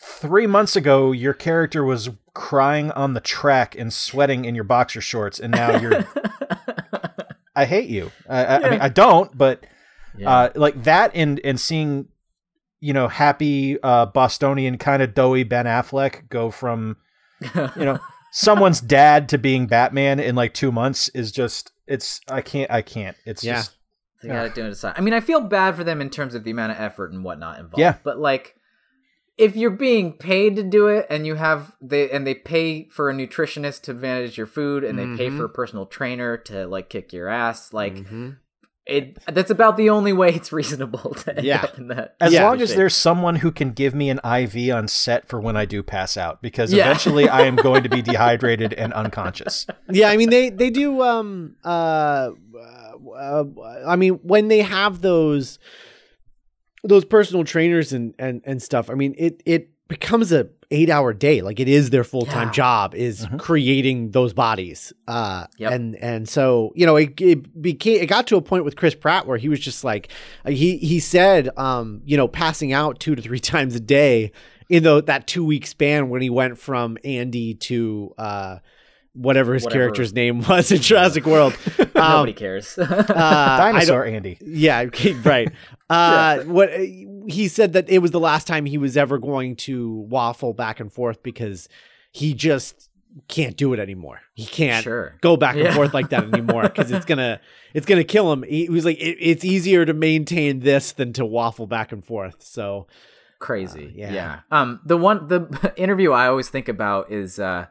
three 0.00 0.46
months 0.46 0.76
ago, 0.76 1.12
your 1.12 1.32
character 1.34 1.84
was 1.84 2.10
crying 2.34 2.90
on 2.92 3.14
the 3.14 3.20
track 3.20 3.74
and 3.78 3.92
sweating 3.92 4.44
in 4.44 4.54
your 4.54 4.64
boxer 4.64 5.00
shorts, 5.00 5.38
and 5.38 5.52
now 5.52 5.78
you're. 5.78 6.04
I 7.56 7.64
hate 7.66 7.88
you. 7.88 8.10
I, 8.28 8.44
I, 8.44 8.56
I 8.66 8.70
mean, 8.70 8.80
I 8.80 8.88
don't, 8.88 9.36
but 9.36 9.64
Yeah. 10.16 10.30
uh, 10.30 10.50
like 10.56 10.82
that, 10.84 11.12
and 11.14 11.40
and 11.44 11.58
seeing, 11.60 12.08
you 12.80 12.92
know, 12.92 13.06
happy 13.08 13.80
uh, 13.82 14.06
Bostonian 14.06 14.76
kind 14.76 15.02
of 15.02 15.14
doughy 15.14 15.44
Ben 15.44 15.66
Affleck 15.66 16.28
go 16.28 16.50
from, 16.50 16.96
you 17.40 17.84
know, 17.84 17.98
someone's 18.34 18.80
dad 18.80 19.28
to 19.30 19.38
being 19.38 19.66
Batman 19.66 20.18
in 20.20 20.34
like 20.34 20.52
two 20.54 20.72
months 20.72 21.08
is 21.10 21.32
just. 21.32 21.70
It's 21.86 22.20
I 22.28 22.40
can't 22.40 22.70
I 22.70 22.80
can't. 22.82 23.16
It's 23.26 23.44
Yeah. 23.44 23.56
just 23.56 23.76
They 24.22 24.28
gotta 24.30 24.48
do 24.48 24.64
it 24.64 24.70
aside. 24.70 24.94
I 24.96 25.02
mean, 25.02 25.12
I 25.14 25.20
feel 25.20 25.40
bad 25.40 25.76
for 25.76 25.84
them 25.84 26.00
in 26.00 26.08
terms 26.08 26.34
of 26.34 26.42
the 26.44 26.50
amount 26.50 26.72
of 26.72 26.78
effort 26.80 27.12
and 27.12 27.22
whatnot 27.22 27.58
involved. 27.58 27.78
Yeah. 27.78 27.96
But 28.02 28.18
like, 28.18 28.56
if 29.36 29.54
you're 29.54 29.70
being 29.70 30.14
paid 30.14 30.56
to 30.56 30.62
do 30.62 30.86
it, 30.86 31.06
and 31.10 31.26
you 31.26 31.34
have 31.34 31.72
they 31.82 32.08
and 32.10 32.26
they 32.26 32.34
pay 32.34 32.88
for 32.88 33.10
a 33.10 33.12
nutritionist 33.12 33.82
to 33.82 33.92
manage 33.94 34.38
your 34.38 34.46
food, 34.46 34.82
and 34.84 34.98
they 34.98 35.04
pay 35.16 35.28
Mhm. 35.30 35.36
for 35.36 35.44
a 35.44 35.48
personal 35.50 35.84
trainer 35.86 36.36
to 36.38 36.66
like 36.66 36.88
kick 36.88 37.12
your 37.12 37.28
ass, 37.28 37.72
like 37.74 37.94
Mhm. 37.96 38.38
It. 38.86 39.18
That's 39.32 39.50
about 39.50 39.76
the 39.76 39.90
only 39.90 40.12
way 40.12 40.28
it's 40.34 40.52
reasonable 40.52 41.14
to 41.14 41.36
end 41.36 41.46
Yeah. 41.46 41.62
up 41.62 41.78
in 41.78 41.88
that. 41.88 42.16
As 42.20 42.32
Yeah. 42.32 42.44
long 42.44 42.60
as 42.60 42.74
there's 42.74 42.94
someone 42.94 43.36
who 43.36 43.50
can 43.50 43.72
give 43.72 43.94
me 43.94 44.10
an 44.10 44.20
IV 44.24 44.70
on 44.74 44.88
set 44.88 45.26
for 45.26 45.40
when 45.40 45.56
I 45.56 45.64
do 45.64 45.82
pass 45.82 46.16
out, 46.16 46.42
because 46.42 46.72
Yeah. 46.72 46.84
eventually 46.84 47.28
I 47.28 47.42
am 47.42 47.56
going 47.56 47.82
to 47.84 47.88
be 47.88 48.02
dehydrated 48.12 48.74
and 48.74 48.92
unconscious. 48.92 49.66
yeah, 49.90 50.10
I 50.10 50.16
mean 50.16 50.30
they 50.30 50.50
they 50.50 50.70
do 50.70 51.02
um 51.02 51.56
uh, 51.64 52.30
uh 53.16 53.44
I 53.86 53.96
mean 53.96 54.14
when 54.22 54.48
they 54.48 54.60
have 54.60 55.00
those 55.00 55.58
those 56.82 57.04
personal 57.04 57.44
trainers 57.44 57.92
and 57.92 58.14
and 58.18 58.42
and 58.44 58.62
stuff. 58.62 58.90
I 58.90 58.94
mean 58.94 59.14
it 59.16 59.42
it 59.46 59.70
becomes 59.88 60.32
a 60.32 60.48
8-hour 60.74 61.12
day. 61.14 61.40
Like 61.42 61.60
it 61.60 61.68
is 61.68 61.90
their 61.90 62.04
full-time 62.04 62.48
Yeah. 62.48 62.52
job 62.52 62.94
is 62.94 63.26
Mhm. 63.26 63.38
creating 63.38 64.10
those 64.10 64.32
bodies. 64.32 64.92
Uh 65.06 65.46
Yep. 65.58 65.72
and 65.72 65.96
and 65.96 66.28
so, 66.28 66.72
you 66.74 66.84
know, 66.86 66.96
it 66.96 67.20
it 67.20 67.62
became 67.62 68.00
it 68.02 68.06
got 68.06 68.26
to 68.28 68.36
a 68.36 68.42
point 68.42 68.64
with 68.64 68.76
Chris 68.76 68.94
Pratt 68.94 69.26
where 69.26 69.38
he 69.38 69.48
was 69.48 69.60
just 69.60 69.84
like 69.84 70.08
uh, 70.44 70.50
he 70.50 70.76
he 70.78 70.98
said 71.00 71.48
um 71.56 72.00
you 72.04 72.16
know 72.16 72.28
passing 72.28 72.72
out 72.72 72.98
2 73.00 73.14
to 73.14 73.22
3 73.22 73.38
times 73.52 73.74
a 73.74 73.80
day 73.80 74.32
in 74.70 74.82
the, 74.82 75.02
that 75.02 75.26
2-week 75.26 75.66
span 75.66 76.08
when 76.08 76.22
he 76.22 76.30
went 76.30 76.58
from 76.58 76.96
Andy 77.04 77.54
to 77.54 78.12
uh 78.18 78.56
whatever 79.12 79.54
his 79.54 79.62
Whatever. 79.62 79.78
character's 79.84 80.12
name 80.12 80.40
was 80.48 80.72
in 80.72 80.78
Jurassic 80.80 81.24
World. 81.26 81.54
Um, 81.96 82.10
Nobody 82.10 82.32
cares. 82.32 82.76
uh, 82.76 82.82
I 82.82 82.86
don't- 82.96 83.06
Dinosaur 83.74 84.04
Andy. 84.04 84.36
yeah, 84.44 84.86
right. 85.24 85.48
Uh, 85.88 86.40
what 86.40 86.70
he 87.28 87.48
said 87.48 87.72
that 87.74 87.88
it 87.88 87.98
was 87.98 88.10
the 88.10 88.20
last 88.20 88.46
time 88.46 88.66
he 88.66 88.78
was 88.78 88.96
ever 88.96 89.18
going 89.18 89.56
to 89.56 89.90
waffle 90.08 90.52
back 90.54 90.80
and 90.80 90.92
forth 90.92 91.22
because 91.22 91.68
he 92.12 92.34
just 92.34 92.88
can't 93.28 93.56
do 93.56 93.72
it 93.72 93.78
anymore. 93.78 94.20
He 94.34 94.44
can't 94.44 94.82
sure. 94.82 95.16
go 95.20 95.36
back 95.36 95.54
and 95.54 95.64
Yeah. 95.66 95.74
forth 95.74 95.94
like 95.94 96.08
that 96.10 96.24
anymore 96.24 96.62
because 96.62 96.90
it's 96.90 97.04
gonna 97.06 97.40
it's 97.74 97.86
gonna 97.86 98.02
kill 98.04 98.32
him. 98.32 98.42
He 98.42 98.68
was 98.68 98.84
like, 98.84 98.98
it, 98.98 99.16
it's 99.20 99.44
easier 99.44 99.84
to 99.84 99.94
maintain 99.94 100.60
this 100.60 100.92
than 100.92 101.12
to 101.14 101.24
waffle 101.24 101.66
back 101.68 101.92
and 101.92 102.04
forth. 102.04 102.42
So 102.42 102.88
crazy. 103.38 103.86
Uh, 103.86 103.92
yeah. 103.94 104.12
yeah. 104.12 104.40
Um 104.50 104.80
the 104.84 104.96
one 104.96 105.28
the 105.28 105.72
interview 105.76 106.10
I 106.12 106.26
always 106.26 106.48
think 106.48 106.68
about 106.68 107.12
is 107.12 107.38
uh 107.38 107.66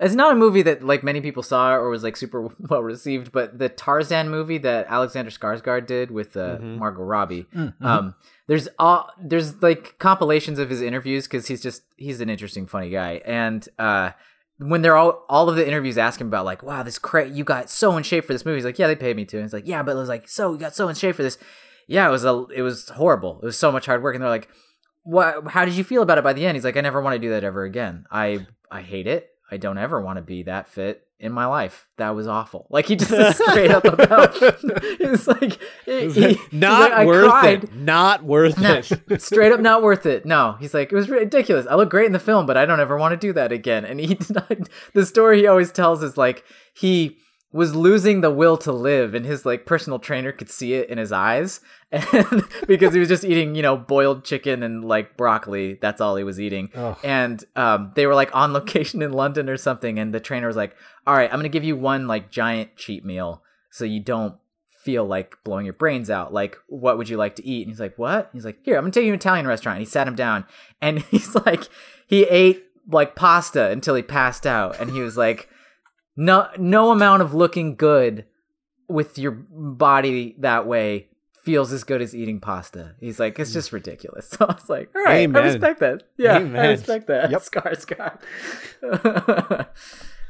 it's 0.00 0.14
not 0.14 0.32
a 0.32 0.36
movie 0.36 0.62
that 0.62 0.82
like 0.82 1.04
many 1.04 1.20
people 1.20 1.44
saw 1.44 1.74
or 1.74 1.88
was 1.88 2.02
like 2.02 2.16
super 2.16 2.48
well 2.58 2.82
received, 2.82 3.30
but 3.30 3.58
the 3.58 3.68
Tarzan 3.68 4.30
movie 4.30 4.58
that 4.58 4.86
Alexander 4.88 5.30
Skarsgård 5.30 5.86
did 5.86 6.10
with 6.10 6.36
uh, 6.36 6.58
Mhm. 6.58 6.78
Margot 6.78 7.02
Robbie. 7.04 7.46
Mhm. 7.54 7.74
Um 7.82 8.14
there's 8.52 8.68
uh 8.78 9.04
there's 9.18 9.62
like 9.62 9.98
compilations 9.98 10.58
of 10.58 10.68
his 10.68 10.82
interviews 10.82 11.26
cuz 11.26 11.46
he's 11.46 11.62
just 11.62 11.84
he's 11.96 12.20
an 12.20 12.28
interesting 12.28 12.66
funny 12.66 12.90
guy. 12.90 13.22
And 13.24 13.66
uh 13.78 14.10
when 14.58 14.82
they're 14.82 14.94
all 14.94 15.24
all 15.30 15.48
of 15.48 15.56
the 15.56 15.66
interviews 15.66 15.96
ask 15.96 16.20
him 16.20 16.26
about 16.26 16.44
like 16.44 16.62
wow 16.62 16.82
this 16.82 16.98
cra- 16.98 17.30
you 17.30 17.44
got 17.44 17.70
so 17.70 17.96
in 17.96 18.02
shape 18.02 18.26
for 18.26 18.34
this 18.34 18.44
movie. 18.44 18.58
He's 18.58 18.66
like 18.66 18.78
yeah 18.78 18.88
they 18.88 18.94
paid 18.94 19.16
me 19.16 19.24
to. 19.24 19.38
And 19.38 19.46
he's 19.46 19.54
like 19.54 19.66
yeah 19.66 19.82
but 19.82 19.92
it 19.92 20.00
was 20.00 20.10
like 20.10 20.28
so 20.28 20.52
you 20.52 20.58
got 20.58 20.74
so 20.74 20.86
in 20.88 20.94
shape 20.94 21.16
for 21.16 21.22
this. 21.22 21.38
Yeah 21.86 22.06
it 22.06 22.10
was 22.10 22.26
a 22.26 22.44
it 22.54 22.60
was 22.60 22.90
horrible. 22.90 23.40
It 23.42 23.46
was 23.46 23.56
so 23.56 23.72
much 23.72 23.86
hard 23.86 24.02
work. 24.02 24.14
And 24.14 24.22
they're 24.22 24.28
like 24.28 24.50
what 25.02 25.48
how 25.48 25.64
did 25.64 25.72
you 25.72 25.82
feel 25.82 26.02
about 26.02 26.18
it 26.18 26.24
by 26.24 26.34
the 26.34 26.44
end? 26.44 26.54
He's 26.54 26.64
like 26.64 26.76
i 26.76 26.82
never 26.82 27.00
want 27.00 27.14
to 27.14 27.18
do 27.18 27.30
that 27.30 27.44
ever 27.44 27.64
again. 27.64 28.04
I 28.10 28.46
i 28.70 28.82
hate 28.82 29.06
it. 29.06 29.30
I 29.50 29.56
don't 29.56 29.78
ever 29.78 29.98
want 29.98 30.18
to 30.18 30.22
be 30.22 30.42
that 30.42 30.68
fit 30.68 31.06
in 31.22 31.32
my 31.32 31.46
life 31.46 31.86
that 31.98 32.10
was 32.10 32.26
awful 32.26 32.66
like 32.68 32.84
he 32.86 32.96
just 32.96 33.38
straight 33.50 33.70
up 33.70 33.84
about 33.84 34.34
it. 34.42 34.56
it's 35.00 35.26
like 35.28 35.58
he- 35.86 36.10
he- 36.10 36.40
not 36.50 36.90
like, 36.90 37.06
worth 37.06 37.44
it. 37.44 37.74
Not 37.74 38.24
worth 38.24 38.56
it. 38.60 39.22
straight 39.22 39.52
up 39.52 39.60
not 39.60 39.82
worth 39.82 40.04
it. 40.04 40.26
No, 40.26 40.56
he's 40.60 40.74
like, 40.74 40.92
it 40.92 40.96
was 40.96 41.08
ridiculous. 41.08 41.66
I 41.66 41.76
look 41.76 41.90
great 41.90 42.06
in 42.06 42.12
the 42.12 42.18
film, 42.18 42.44
but 42.44 42.56
I 42.56 42.66
don't 42.66 42.80
ever 42.80 42.96
want 42.98 43.12
to 43.12 43.16
do 43.16 43.32
that 43.34 43.52
again. 43.52 43.84
And 43.84 44.00
he 44.00 44.14
the 44.94 45.06
story 45.06 45.38
he 45.38 45.46
always 45.46 45.70
tells 45.70 46.02
is 46.02 46.16
like 46.18 46.44
he 46.74 47.18
was 47.52 47.74
losing 47.74 48.22
the 48.22 48.30
will 48.30 48.56
to 48.58 48.72
live, 48.72 49.14
and 49.14 49.26
his 49.26 49.44
like 49.44 49.66
personal 49.66 49.98
trainer 49.98 50.32
could 50.32 50.48
see 50.48 50.74
it 50.74 50.88
in 50.88 50.98
his 50.98 51.12
eyes, 51.12 51.60
and 51.92 52.42
because 52.66 52.94
he 52.94 53.00
was 53.00 53.08
just 53.08 53.24
eating, 53.24 53.54
you 53.54 53.62
know, 53.62 53.76
boiled 53.76 54.24
chicken 54.24 54.62
and 54.62 54.84
like 54.84 55.16
broccoli. 55.16 55.74
That's 55.74 56.00
all 56.00 56.16
he 56.16 56.24
was 56.24 56.40
eating. 56.40 56.70
Ugh. 56.74 56.98
And 57.04 57.44
um, 57.54 57.92
they 57.94 58.06
were 58.06 58.14
like 58.14 58.34
on 58.34 58.52
location 58.54 59.02
in 59.02 59.12
London 59.12 59.48
or 59.48 59.56
something, 59.56 59.98
and 59.98 60.14
the 60.14 60.20
trainer 60.20 60.46
was 60.46 60.56
like, 60.56 60.74
"All 61.06 61.14
right, 61.14 61.30
I'm 61.30 61.38
gonna 61.38 61.50
give 61.50 61.64
you 61.64 61.76
one 61.76 62.06
like 62.06 62.30
giant 62.30 62.76
cheat 62.76 63.04
meal, 63.04 63.42
so 63.70 63.84
you 63.84 64.00
don't." 64.00 64.36
feel 64.82 65.06
like 65.06 65.36
blowing 65.44 65.64
your 65.64 65.72
brains 65.72 66.10
out. 66.10 66.32
Like, 66.32 66.58
what 66.66 66.98
would 66.98 67.08
you 67.08 67.16
like 67.16 67.36
to 67.36 67.46
eat? 67.46 67.62
And 67.62 67.70
he's 67.70 67.78
like, 67.78 67.96
what? 68.00 68.30
He's 68.32 68.44
like, 68.44 68.58
here, 68.64 68.76
I'm 68.76 68.82
gonna 68.82 68.90
take 68.90 69.04
you 69.04 69.10
to 69.10 69.14
an 69.14 69.20
Italian 69.20 69.46
restaurant. 69.46 69.76
And 69.76 69.86
he 69.86 69.88
sat 69.88 70.08
him 70.08 70.16
down 70.16 70.44
and 70.80 70.98
he's 71.10 71.36
like, 71.36 71.68
he 72.08 72.24
ate 72.24 72.64
like 72.90 73.14
pasta 73.14 73.70
until 73.70 73.94
he 73.94 74.02
passed 74.02 74.44
out. 74.44 74.80
And 74.80 74.90
he 74.90 75.00
was 75.00 75.16
like, 75.16 75.48
no, 76.16 76.48
no 76.58 76.90
amount 76.90 77.22
of 77.22 77.34
looking 77.34 77.76
good 77.76 78.26
with 78.88 79.18
your 79.18 79.32
body 79.32 80.34
that 80.38 80.66
way 80.66 81.08
feels 81.42 81.72
as 81.72 81.82
good 81.82 82.00
as 82.00 82.14
eating 82.14 82.40
pasta. 82.40 82.94
He's 83.00 83.18
like, 83.18 83.38
it's 83.38 83.52
just 83.52 83.72
ridiculous. 83.72 84.28
So 84.38 84.46
I 84.46 84.54
was 84.54 84.68
like, 84.70 84.90
all 84.94 85.02
right, 85.02 85.16
Amen. 85.22 85.42
I 85.42 85.46
respect 85.46 85.80
that. 85.80 86.04
Yeah, 86.16 86.38
Amen. 86.38 86.64
I 86.64 86.68
respect 86.70 87.06
that. 87.08 87.30
Yep. 87.30 87.42
Scar, 87.48 87.74
scar. 87.74 88.18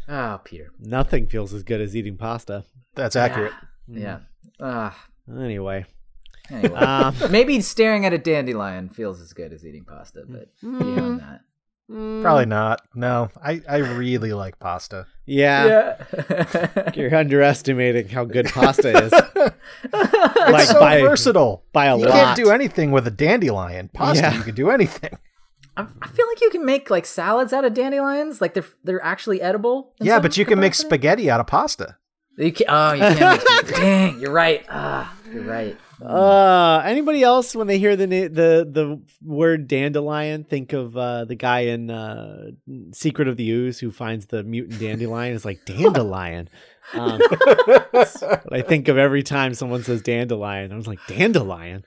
oh, 0.09 0.41
Peter. 0.45 0.71
Nothing 0.79 1.27
feels 1.27 1.53
as 1.53 1.63
good 1.63 1.81
as 1.81 1.95
eating 1.95 2.17
pasta. 2.17 2.65
That's 2.95 3.17
accurate. 3.17 3.53
Yeah. 3.89 4.21
Ah. 4.61 4.97
Anyway, 5.29 5.85
anyway, 6.51 6.75
um, 6.75 7.15
maybe 7.31 7.61
staring 7.61 8.05
at 8.05 8.13
a 8.13 8.19
dandelion 8.19 8.89
feels 8.89 9.21
as 9.21 9.33
good 9.33 9.53
as 9.53 9.65
eating 9.65 9.85
pasta, 9.85 10.25
but 10.29 10.49
beyond 10.61 11.21
that, 11.21 11.43
Probably 11.93 12.47
not. 12.47 12.81
No, 12.95 13.29
I, 13.45 13.61
I 13.69 13.77
really 13.79 14.33
like 14.33 14.59
pasta. 14.59 15.07
yeah, 15.27 15.97
yeah. 16.31 16.91
you're 16.95 17.15
underestimating 17.15 18.09
how 18.09 18.25
good 18.25 18.47
pasta 18.47 19.05
is 19.05 19.13
It's 19.85 20.51
Like 20.53 20.67
so 20.69 20.81
by- 20.81 21.01
versatile. 21.03 21.65
by 21.73 21.87
a 21.87 21.99
you 21.99 22.07
lot. 22.07 22.13
can't 22.15 22.37
do 22.37 22.51
anything 22.51 22.91
with 22.93 23.07
a 23.07 23.11
dandelion. 23.11 23.91
Pasta, 23.93 24.23
Yeah. 24.23 24.37
you 24.37 24.43
can 24.43 24.55
do 24.55 24.71
anything. 24.71 25.11
I 25.77 25.87
I 26.03 26.09
feel 26.09 26.27
like 26.29 26.41
you 26.41 26.51
can 26.51 26.65
make 26.65 26.91
like 26.91 27.07
salads 27.07 27.53
out 27.53 27.65
of 27.65 27.75
dandelions. 27.75 28.41
Like 28.41 28.55
they're 28.55 28.65
they're 28.85 29.05
actually 29.05 29.41
edible. 29.41 29.95
Yeah, 30.01 30.19
but 30.21 30.37
you 30.37 30.45
can 30.45 30.59
make 30.61 30.73
capacity. 30.73 30.89
spaghetti 30.89 31.31
out 31.31 31.41
of 31.41 31.47
pasta. 31.47 31.97
You 32.39 32.53
can, 32.53 32.67
oh, 32.69 32.93
you 32.95 33.01
can't. 33.17 33.69
Dang, 33.69 34.21
you're 34.21 34.33
right. 34.33 34.65
Ah, 34.71 35.15
you're 35.33 35.43
right. 35.45 35.77
Uh, 36.05 36.83
anybody 36.85 37.23
else 37.23 37.55
when 37.55 37.67
they 37.67 37.79
hear 37.79 37.95
the 37.97 38.07
na- 38.07 38.29
the 38.29 38.67
the 38.69 39.01
word 39.23 39.69
dandelion 39.69 40.45
think 40.45 40.73
of 40.73 40.97
uh, 40.97 41.25
the 41.25 41.35
guy 41.35 41.61
in 41.61 41.91
uh, 41.91 42.51
Secret 42.93 43.29
of 43.29 43.37
the 43.37 43.49
Ooze 43.51 43.79
who 43.79 43.91
finds 43.91 44.27
the 44.27 44.43
mutant 44.43 44.81
dandelion? 44.81 45.35
It's 45.35 45.45
like 45.45 45.65
dandelion. 45.67 46.49
Um, 46.95 47.21
what 47.21 48.53
I 48.53 48.63
think 48.63 48.89
of 48.89 48.99
every 48.99 49.23
time 49.23 49.55
someone 49.55 49.85
says 49.85 50.03
dandelion. 50.03 50.73
I 50.73 50.77
was 50.77 50.89
like 50.89 50.99
dandelion. 51.07 51.85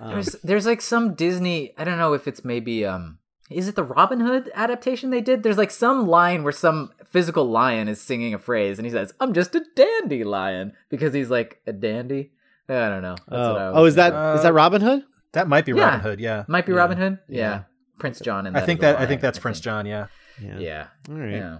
Um, 0.00 0.12
There's 0.12 0.32
there's 0.42 0.66
like 0.66 0.80
some 0.80 1.14
Disney. 1.14 1.74
I 1.76 1.84
don't 1.84 1.98
know 1.98 2.14
if 2.14 2.26
it's 2.26 2.44
maybe 2.44 2.86
um. 2.86 3.18
Is 3.50 3.66
it 3.66 3.76
the 3.76 3.84
Robin 3.84 4.20
Hood 4.20 4.50
adaptation 4.54 5.08
they 5.08 5.22
did? 5.22 5.42
There's 5.42 5.56
like 5.56 5.70
some 5.70 6.06
line 6.06 6.42
where 6.42 6.52
some 6.52 6.92
physical 7.06 7.48
lion 7.48 7.88
is 7.88 7.98
singing 7.98 8.34
a 8.34 8.38
phrase 8.38 8.78
and 8.78 8.84
he 8.84 8.92
says, 8.92 9.12
"I'm 9.20 9.32
just 9.32 9.54
a 9.54 9.64
dandelion," 9.74 10.74
because 10.90 11.14
he's 11.14 11.30
like 11.30 11.60
a 11.66 11.72
dandy. 11.72 12.30
I 12.68 12.88
don't 12.88 13.02
know. 13.02 13.16
That's 13.16 13.26
oh, 13.30 13.52
what 13.52 13.60
I 13.60 13.66
oh, 13.72 13.84
is 13.84 13.94
that 13.94 14.12
Uh, 14.12 14.34
is 14.36 14.42
that 14.42 14.52
Robin 14.52 14.80
Hood? 14.82 15.04
That 15.32 15.48
might 15.48 15.64
be 15.64 15.72
Yeah. 15.72 15.84
Robin 15.84 16.00
Hood. 16.00 16.20
Yeah, 16.20 16.44
Might 16.48 16.66
be 16.66 16.72
Yeah. 16.72 16.78
Robin 16.78 16.98
Hood. 16.98 17.18
Yeah. 17.28 17.38
Yeah. 17.38 17.62
Prince 17.98 18.20
John 18.20 18.46
and 18.46 18.56
I 18.56 18.60
think 18.60 18.80
that 18.80 18.98
I 18.98 19.06
think 19.06 19.20
that's 19.20 19.38
Prince 19.38 19.60
John. 19.60 19.86
Yeah. 19.86 20.06
Yeah. 20.40 20.58
Yeah. 20.58 20.86
All 21.08 21.16
right. 21.16 21.32
Yeah. 21.32 21.58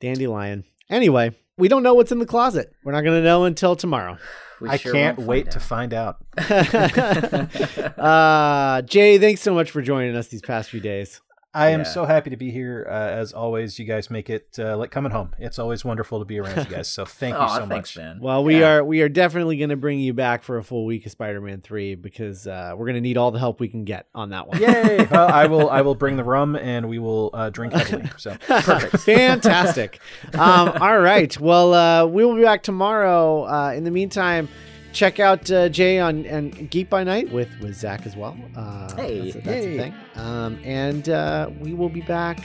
Dandelion. 0.00 0.64
Anyway, 0.90 1.32
we 1.56 1.68
don't 1.68 1.82
know 1.82 1.94
what's 1.94 2.12
in 2.12 2.18
the 2.18 2.26
closet. 2.26 2.72
We're 2.84 2.92
not 2.92 3.02
going 3.02 3.18
to 3.18 3.24
know 3.24 3.44
until 3.44 3.76
tomorrow. 3.76 4.18
We 4.58 4.70
I 4.70 4.78
sure 4.78 4.94
can't 4.94 5.18
wait 5.18 5.52
find 5.52 5.92
to 5.92 5.92
find 5.92 5.92
out. 5.92 6.16
uh, 7.98 8.80
Jay, 8.80 9.18
thanks 9.18 9.42
so 9.42 9.52
much 9.52 9.70
for 9.70 9.82
joining 9.82 10.16
us 10.16 10.28
these 10.28 10.40
past 10.40 10.70
few 10.70 10.80
days. 10.80 11.20
I 11.56 11.70
am 11.70 11.80
Yeah. 11.80 11.84
so 11.84 12.04
happy 12.04 12.30
to 12.30 12.36
be 12.36 12.50
here. 12.50 12.86
Uh, 12.88 12.92
as 12.92 13.32
always, 13.32 13.78
you 13.78 13.84
guys 13.86 14.10
make 14.10 14.28
it 14.28 14.56
uh, 14.58 14.76
like 14.76 14.90
coming 14.90 15.10
home. 15.12 15.34
It's 15.38 15.58
always 15.58 15.84
wonderful 15.84 16.18
to 16.18 16.24
be 16.24 16.38
around 16.38 16.56
you 16.58 16.76
guys. 16.76 16.88
So 16.88 17.04
thank 17.06 17.34
you 17.34 17.40
Aw, 17.40 17.58
so 17.60 17.66
thanks, 17.66 17.96
much. 17.96 18.04
man. 18.04 18.18
Well, 18.20 18.44
we 18.44 18.60
Yeah. 18.60 18.74
are 18.74 18.84
we 18.84 19.00
are 19.02 19.08
definitely 19.08 19.56
going 19.56 19.70
to 19.70 19.76
bring 19.76 19.98
you 19.98 20.12
back 20.12 20.42
for 20.42 20.58
a 20.58 20.62
full 20.62 20.84
week 20.84 21.06
of 21.06 21.12
Spider-Man 21.12 21.62
Three 21.62 21.94
because 21.94 22.46
uh, 22.46 22.74
we're 22.76 22.84
going 22.86 22.94
to 22.96 23.00
need 23.00 23.16
all 23.16 23.30
the 23.30 23.38
help 23.38 23.58
we 23.58 23.68
can 23.68 23.84
get 23.84 24.06
on 24.14 24.30
that 24.30 24.46
one. 24.48 24.60
Yay! 24.60 25.06
well, 25.10 25.28
I 25.28 25.46
will 25.46 25.70
I 25.70 25.80
will 25.80 25.94
bring 25.94 26.16
the 26.16 26.24
rum 26.24 26.56
and 26.56 26.88
we 26.88 26.98
will 26.98 27.30
uh, 27.32 27.50
drink 27.50 27.72
heavily. 27.72 28.10
So 28.18 28.36
Perfect. 28.46 28.98
Fantastic. 29.02 30.00
Um, 30.34 30.72
all 30.80 30.98
right. 30.98 31.38
Well, 31.40 31.74
uh, 31.74 32.06
we 32.06 32.24
will 32.24 32.36
be 32.36 32.42
back 32.42 32.62
tomorrow. 32.62 33.44
Uh, 33.46 33.72
in 33.74 33.84
the 33.84 33.90
meantime, 33.90 34.48
check 34.96 35.20
out 35.20 35.50
uh, 35.50 35.68
Jay 35.68 35.98
on 36.00 36.24
and 36.26 36.70
Geek 36.70 36.88
by 36.88 37.04
Night 37.04 37.30
with 37.30 37.50
with 37.60 37.74
Zach 37.76 38.06
as 38.06 38.16
well. 38.16 38.36
Uh, 38.56 38.94
Hey. 38.96 39.30
that's, 39.30 39.36
a, 39.36 39.40
that's 39.40 39.66
a 39.66 39.76
thing. 39.76 39.94
Um, 40.16 40.58
and 40.64 41.08
uh, 41.08 41.50
we 41.60 41.74
will 41.74 41.90
be 41.90 42.00
back 42.00 42.38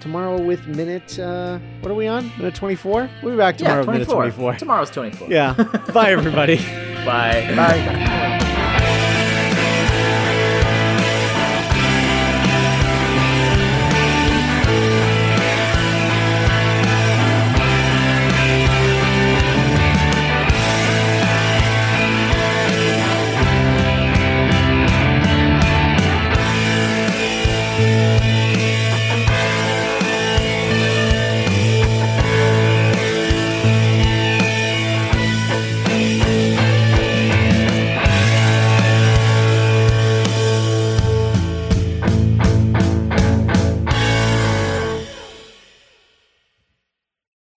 tomorrow 0.00 0.40
with 0.40 0.66
minute. 0.66 1.18
Uh, 1.18 1.58
what 1.80 1.90
are 1.90 1.94
we 1.94 2.08
on? 2.08 2.30
Minute 2.36 2.54
twenty 2.54 2.74
four. 2.74 3.08
We'll 3.22 3.32
be 3.32 3.38
back 3.38 3.56
tomorrow 3.56 3.76
yeah, 3.82 3.86
with 3.86 3.88
minute 3.88 4.08
24. 4.08 4.22
twenty 4.22 4.36
four. 4.36 4.54
Tomorrow's 4.58 4.90
24. 4.90 5.28
Yeah. 5.28 5.54
Bye, 5.94 6.10
everybody. 6.10 6.56
Bye. 7.06 7.52
bye. 7.56 8.42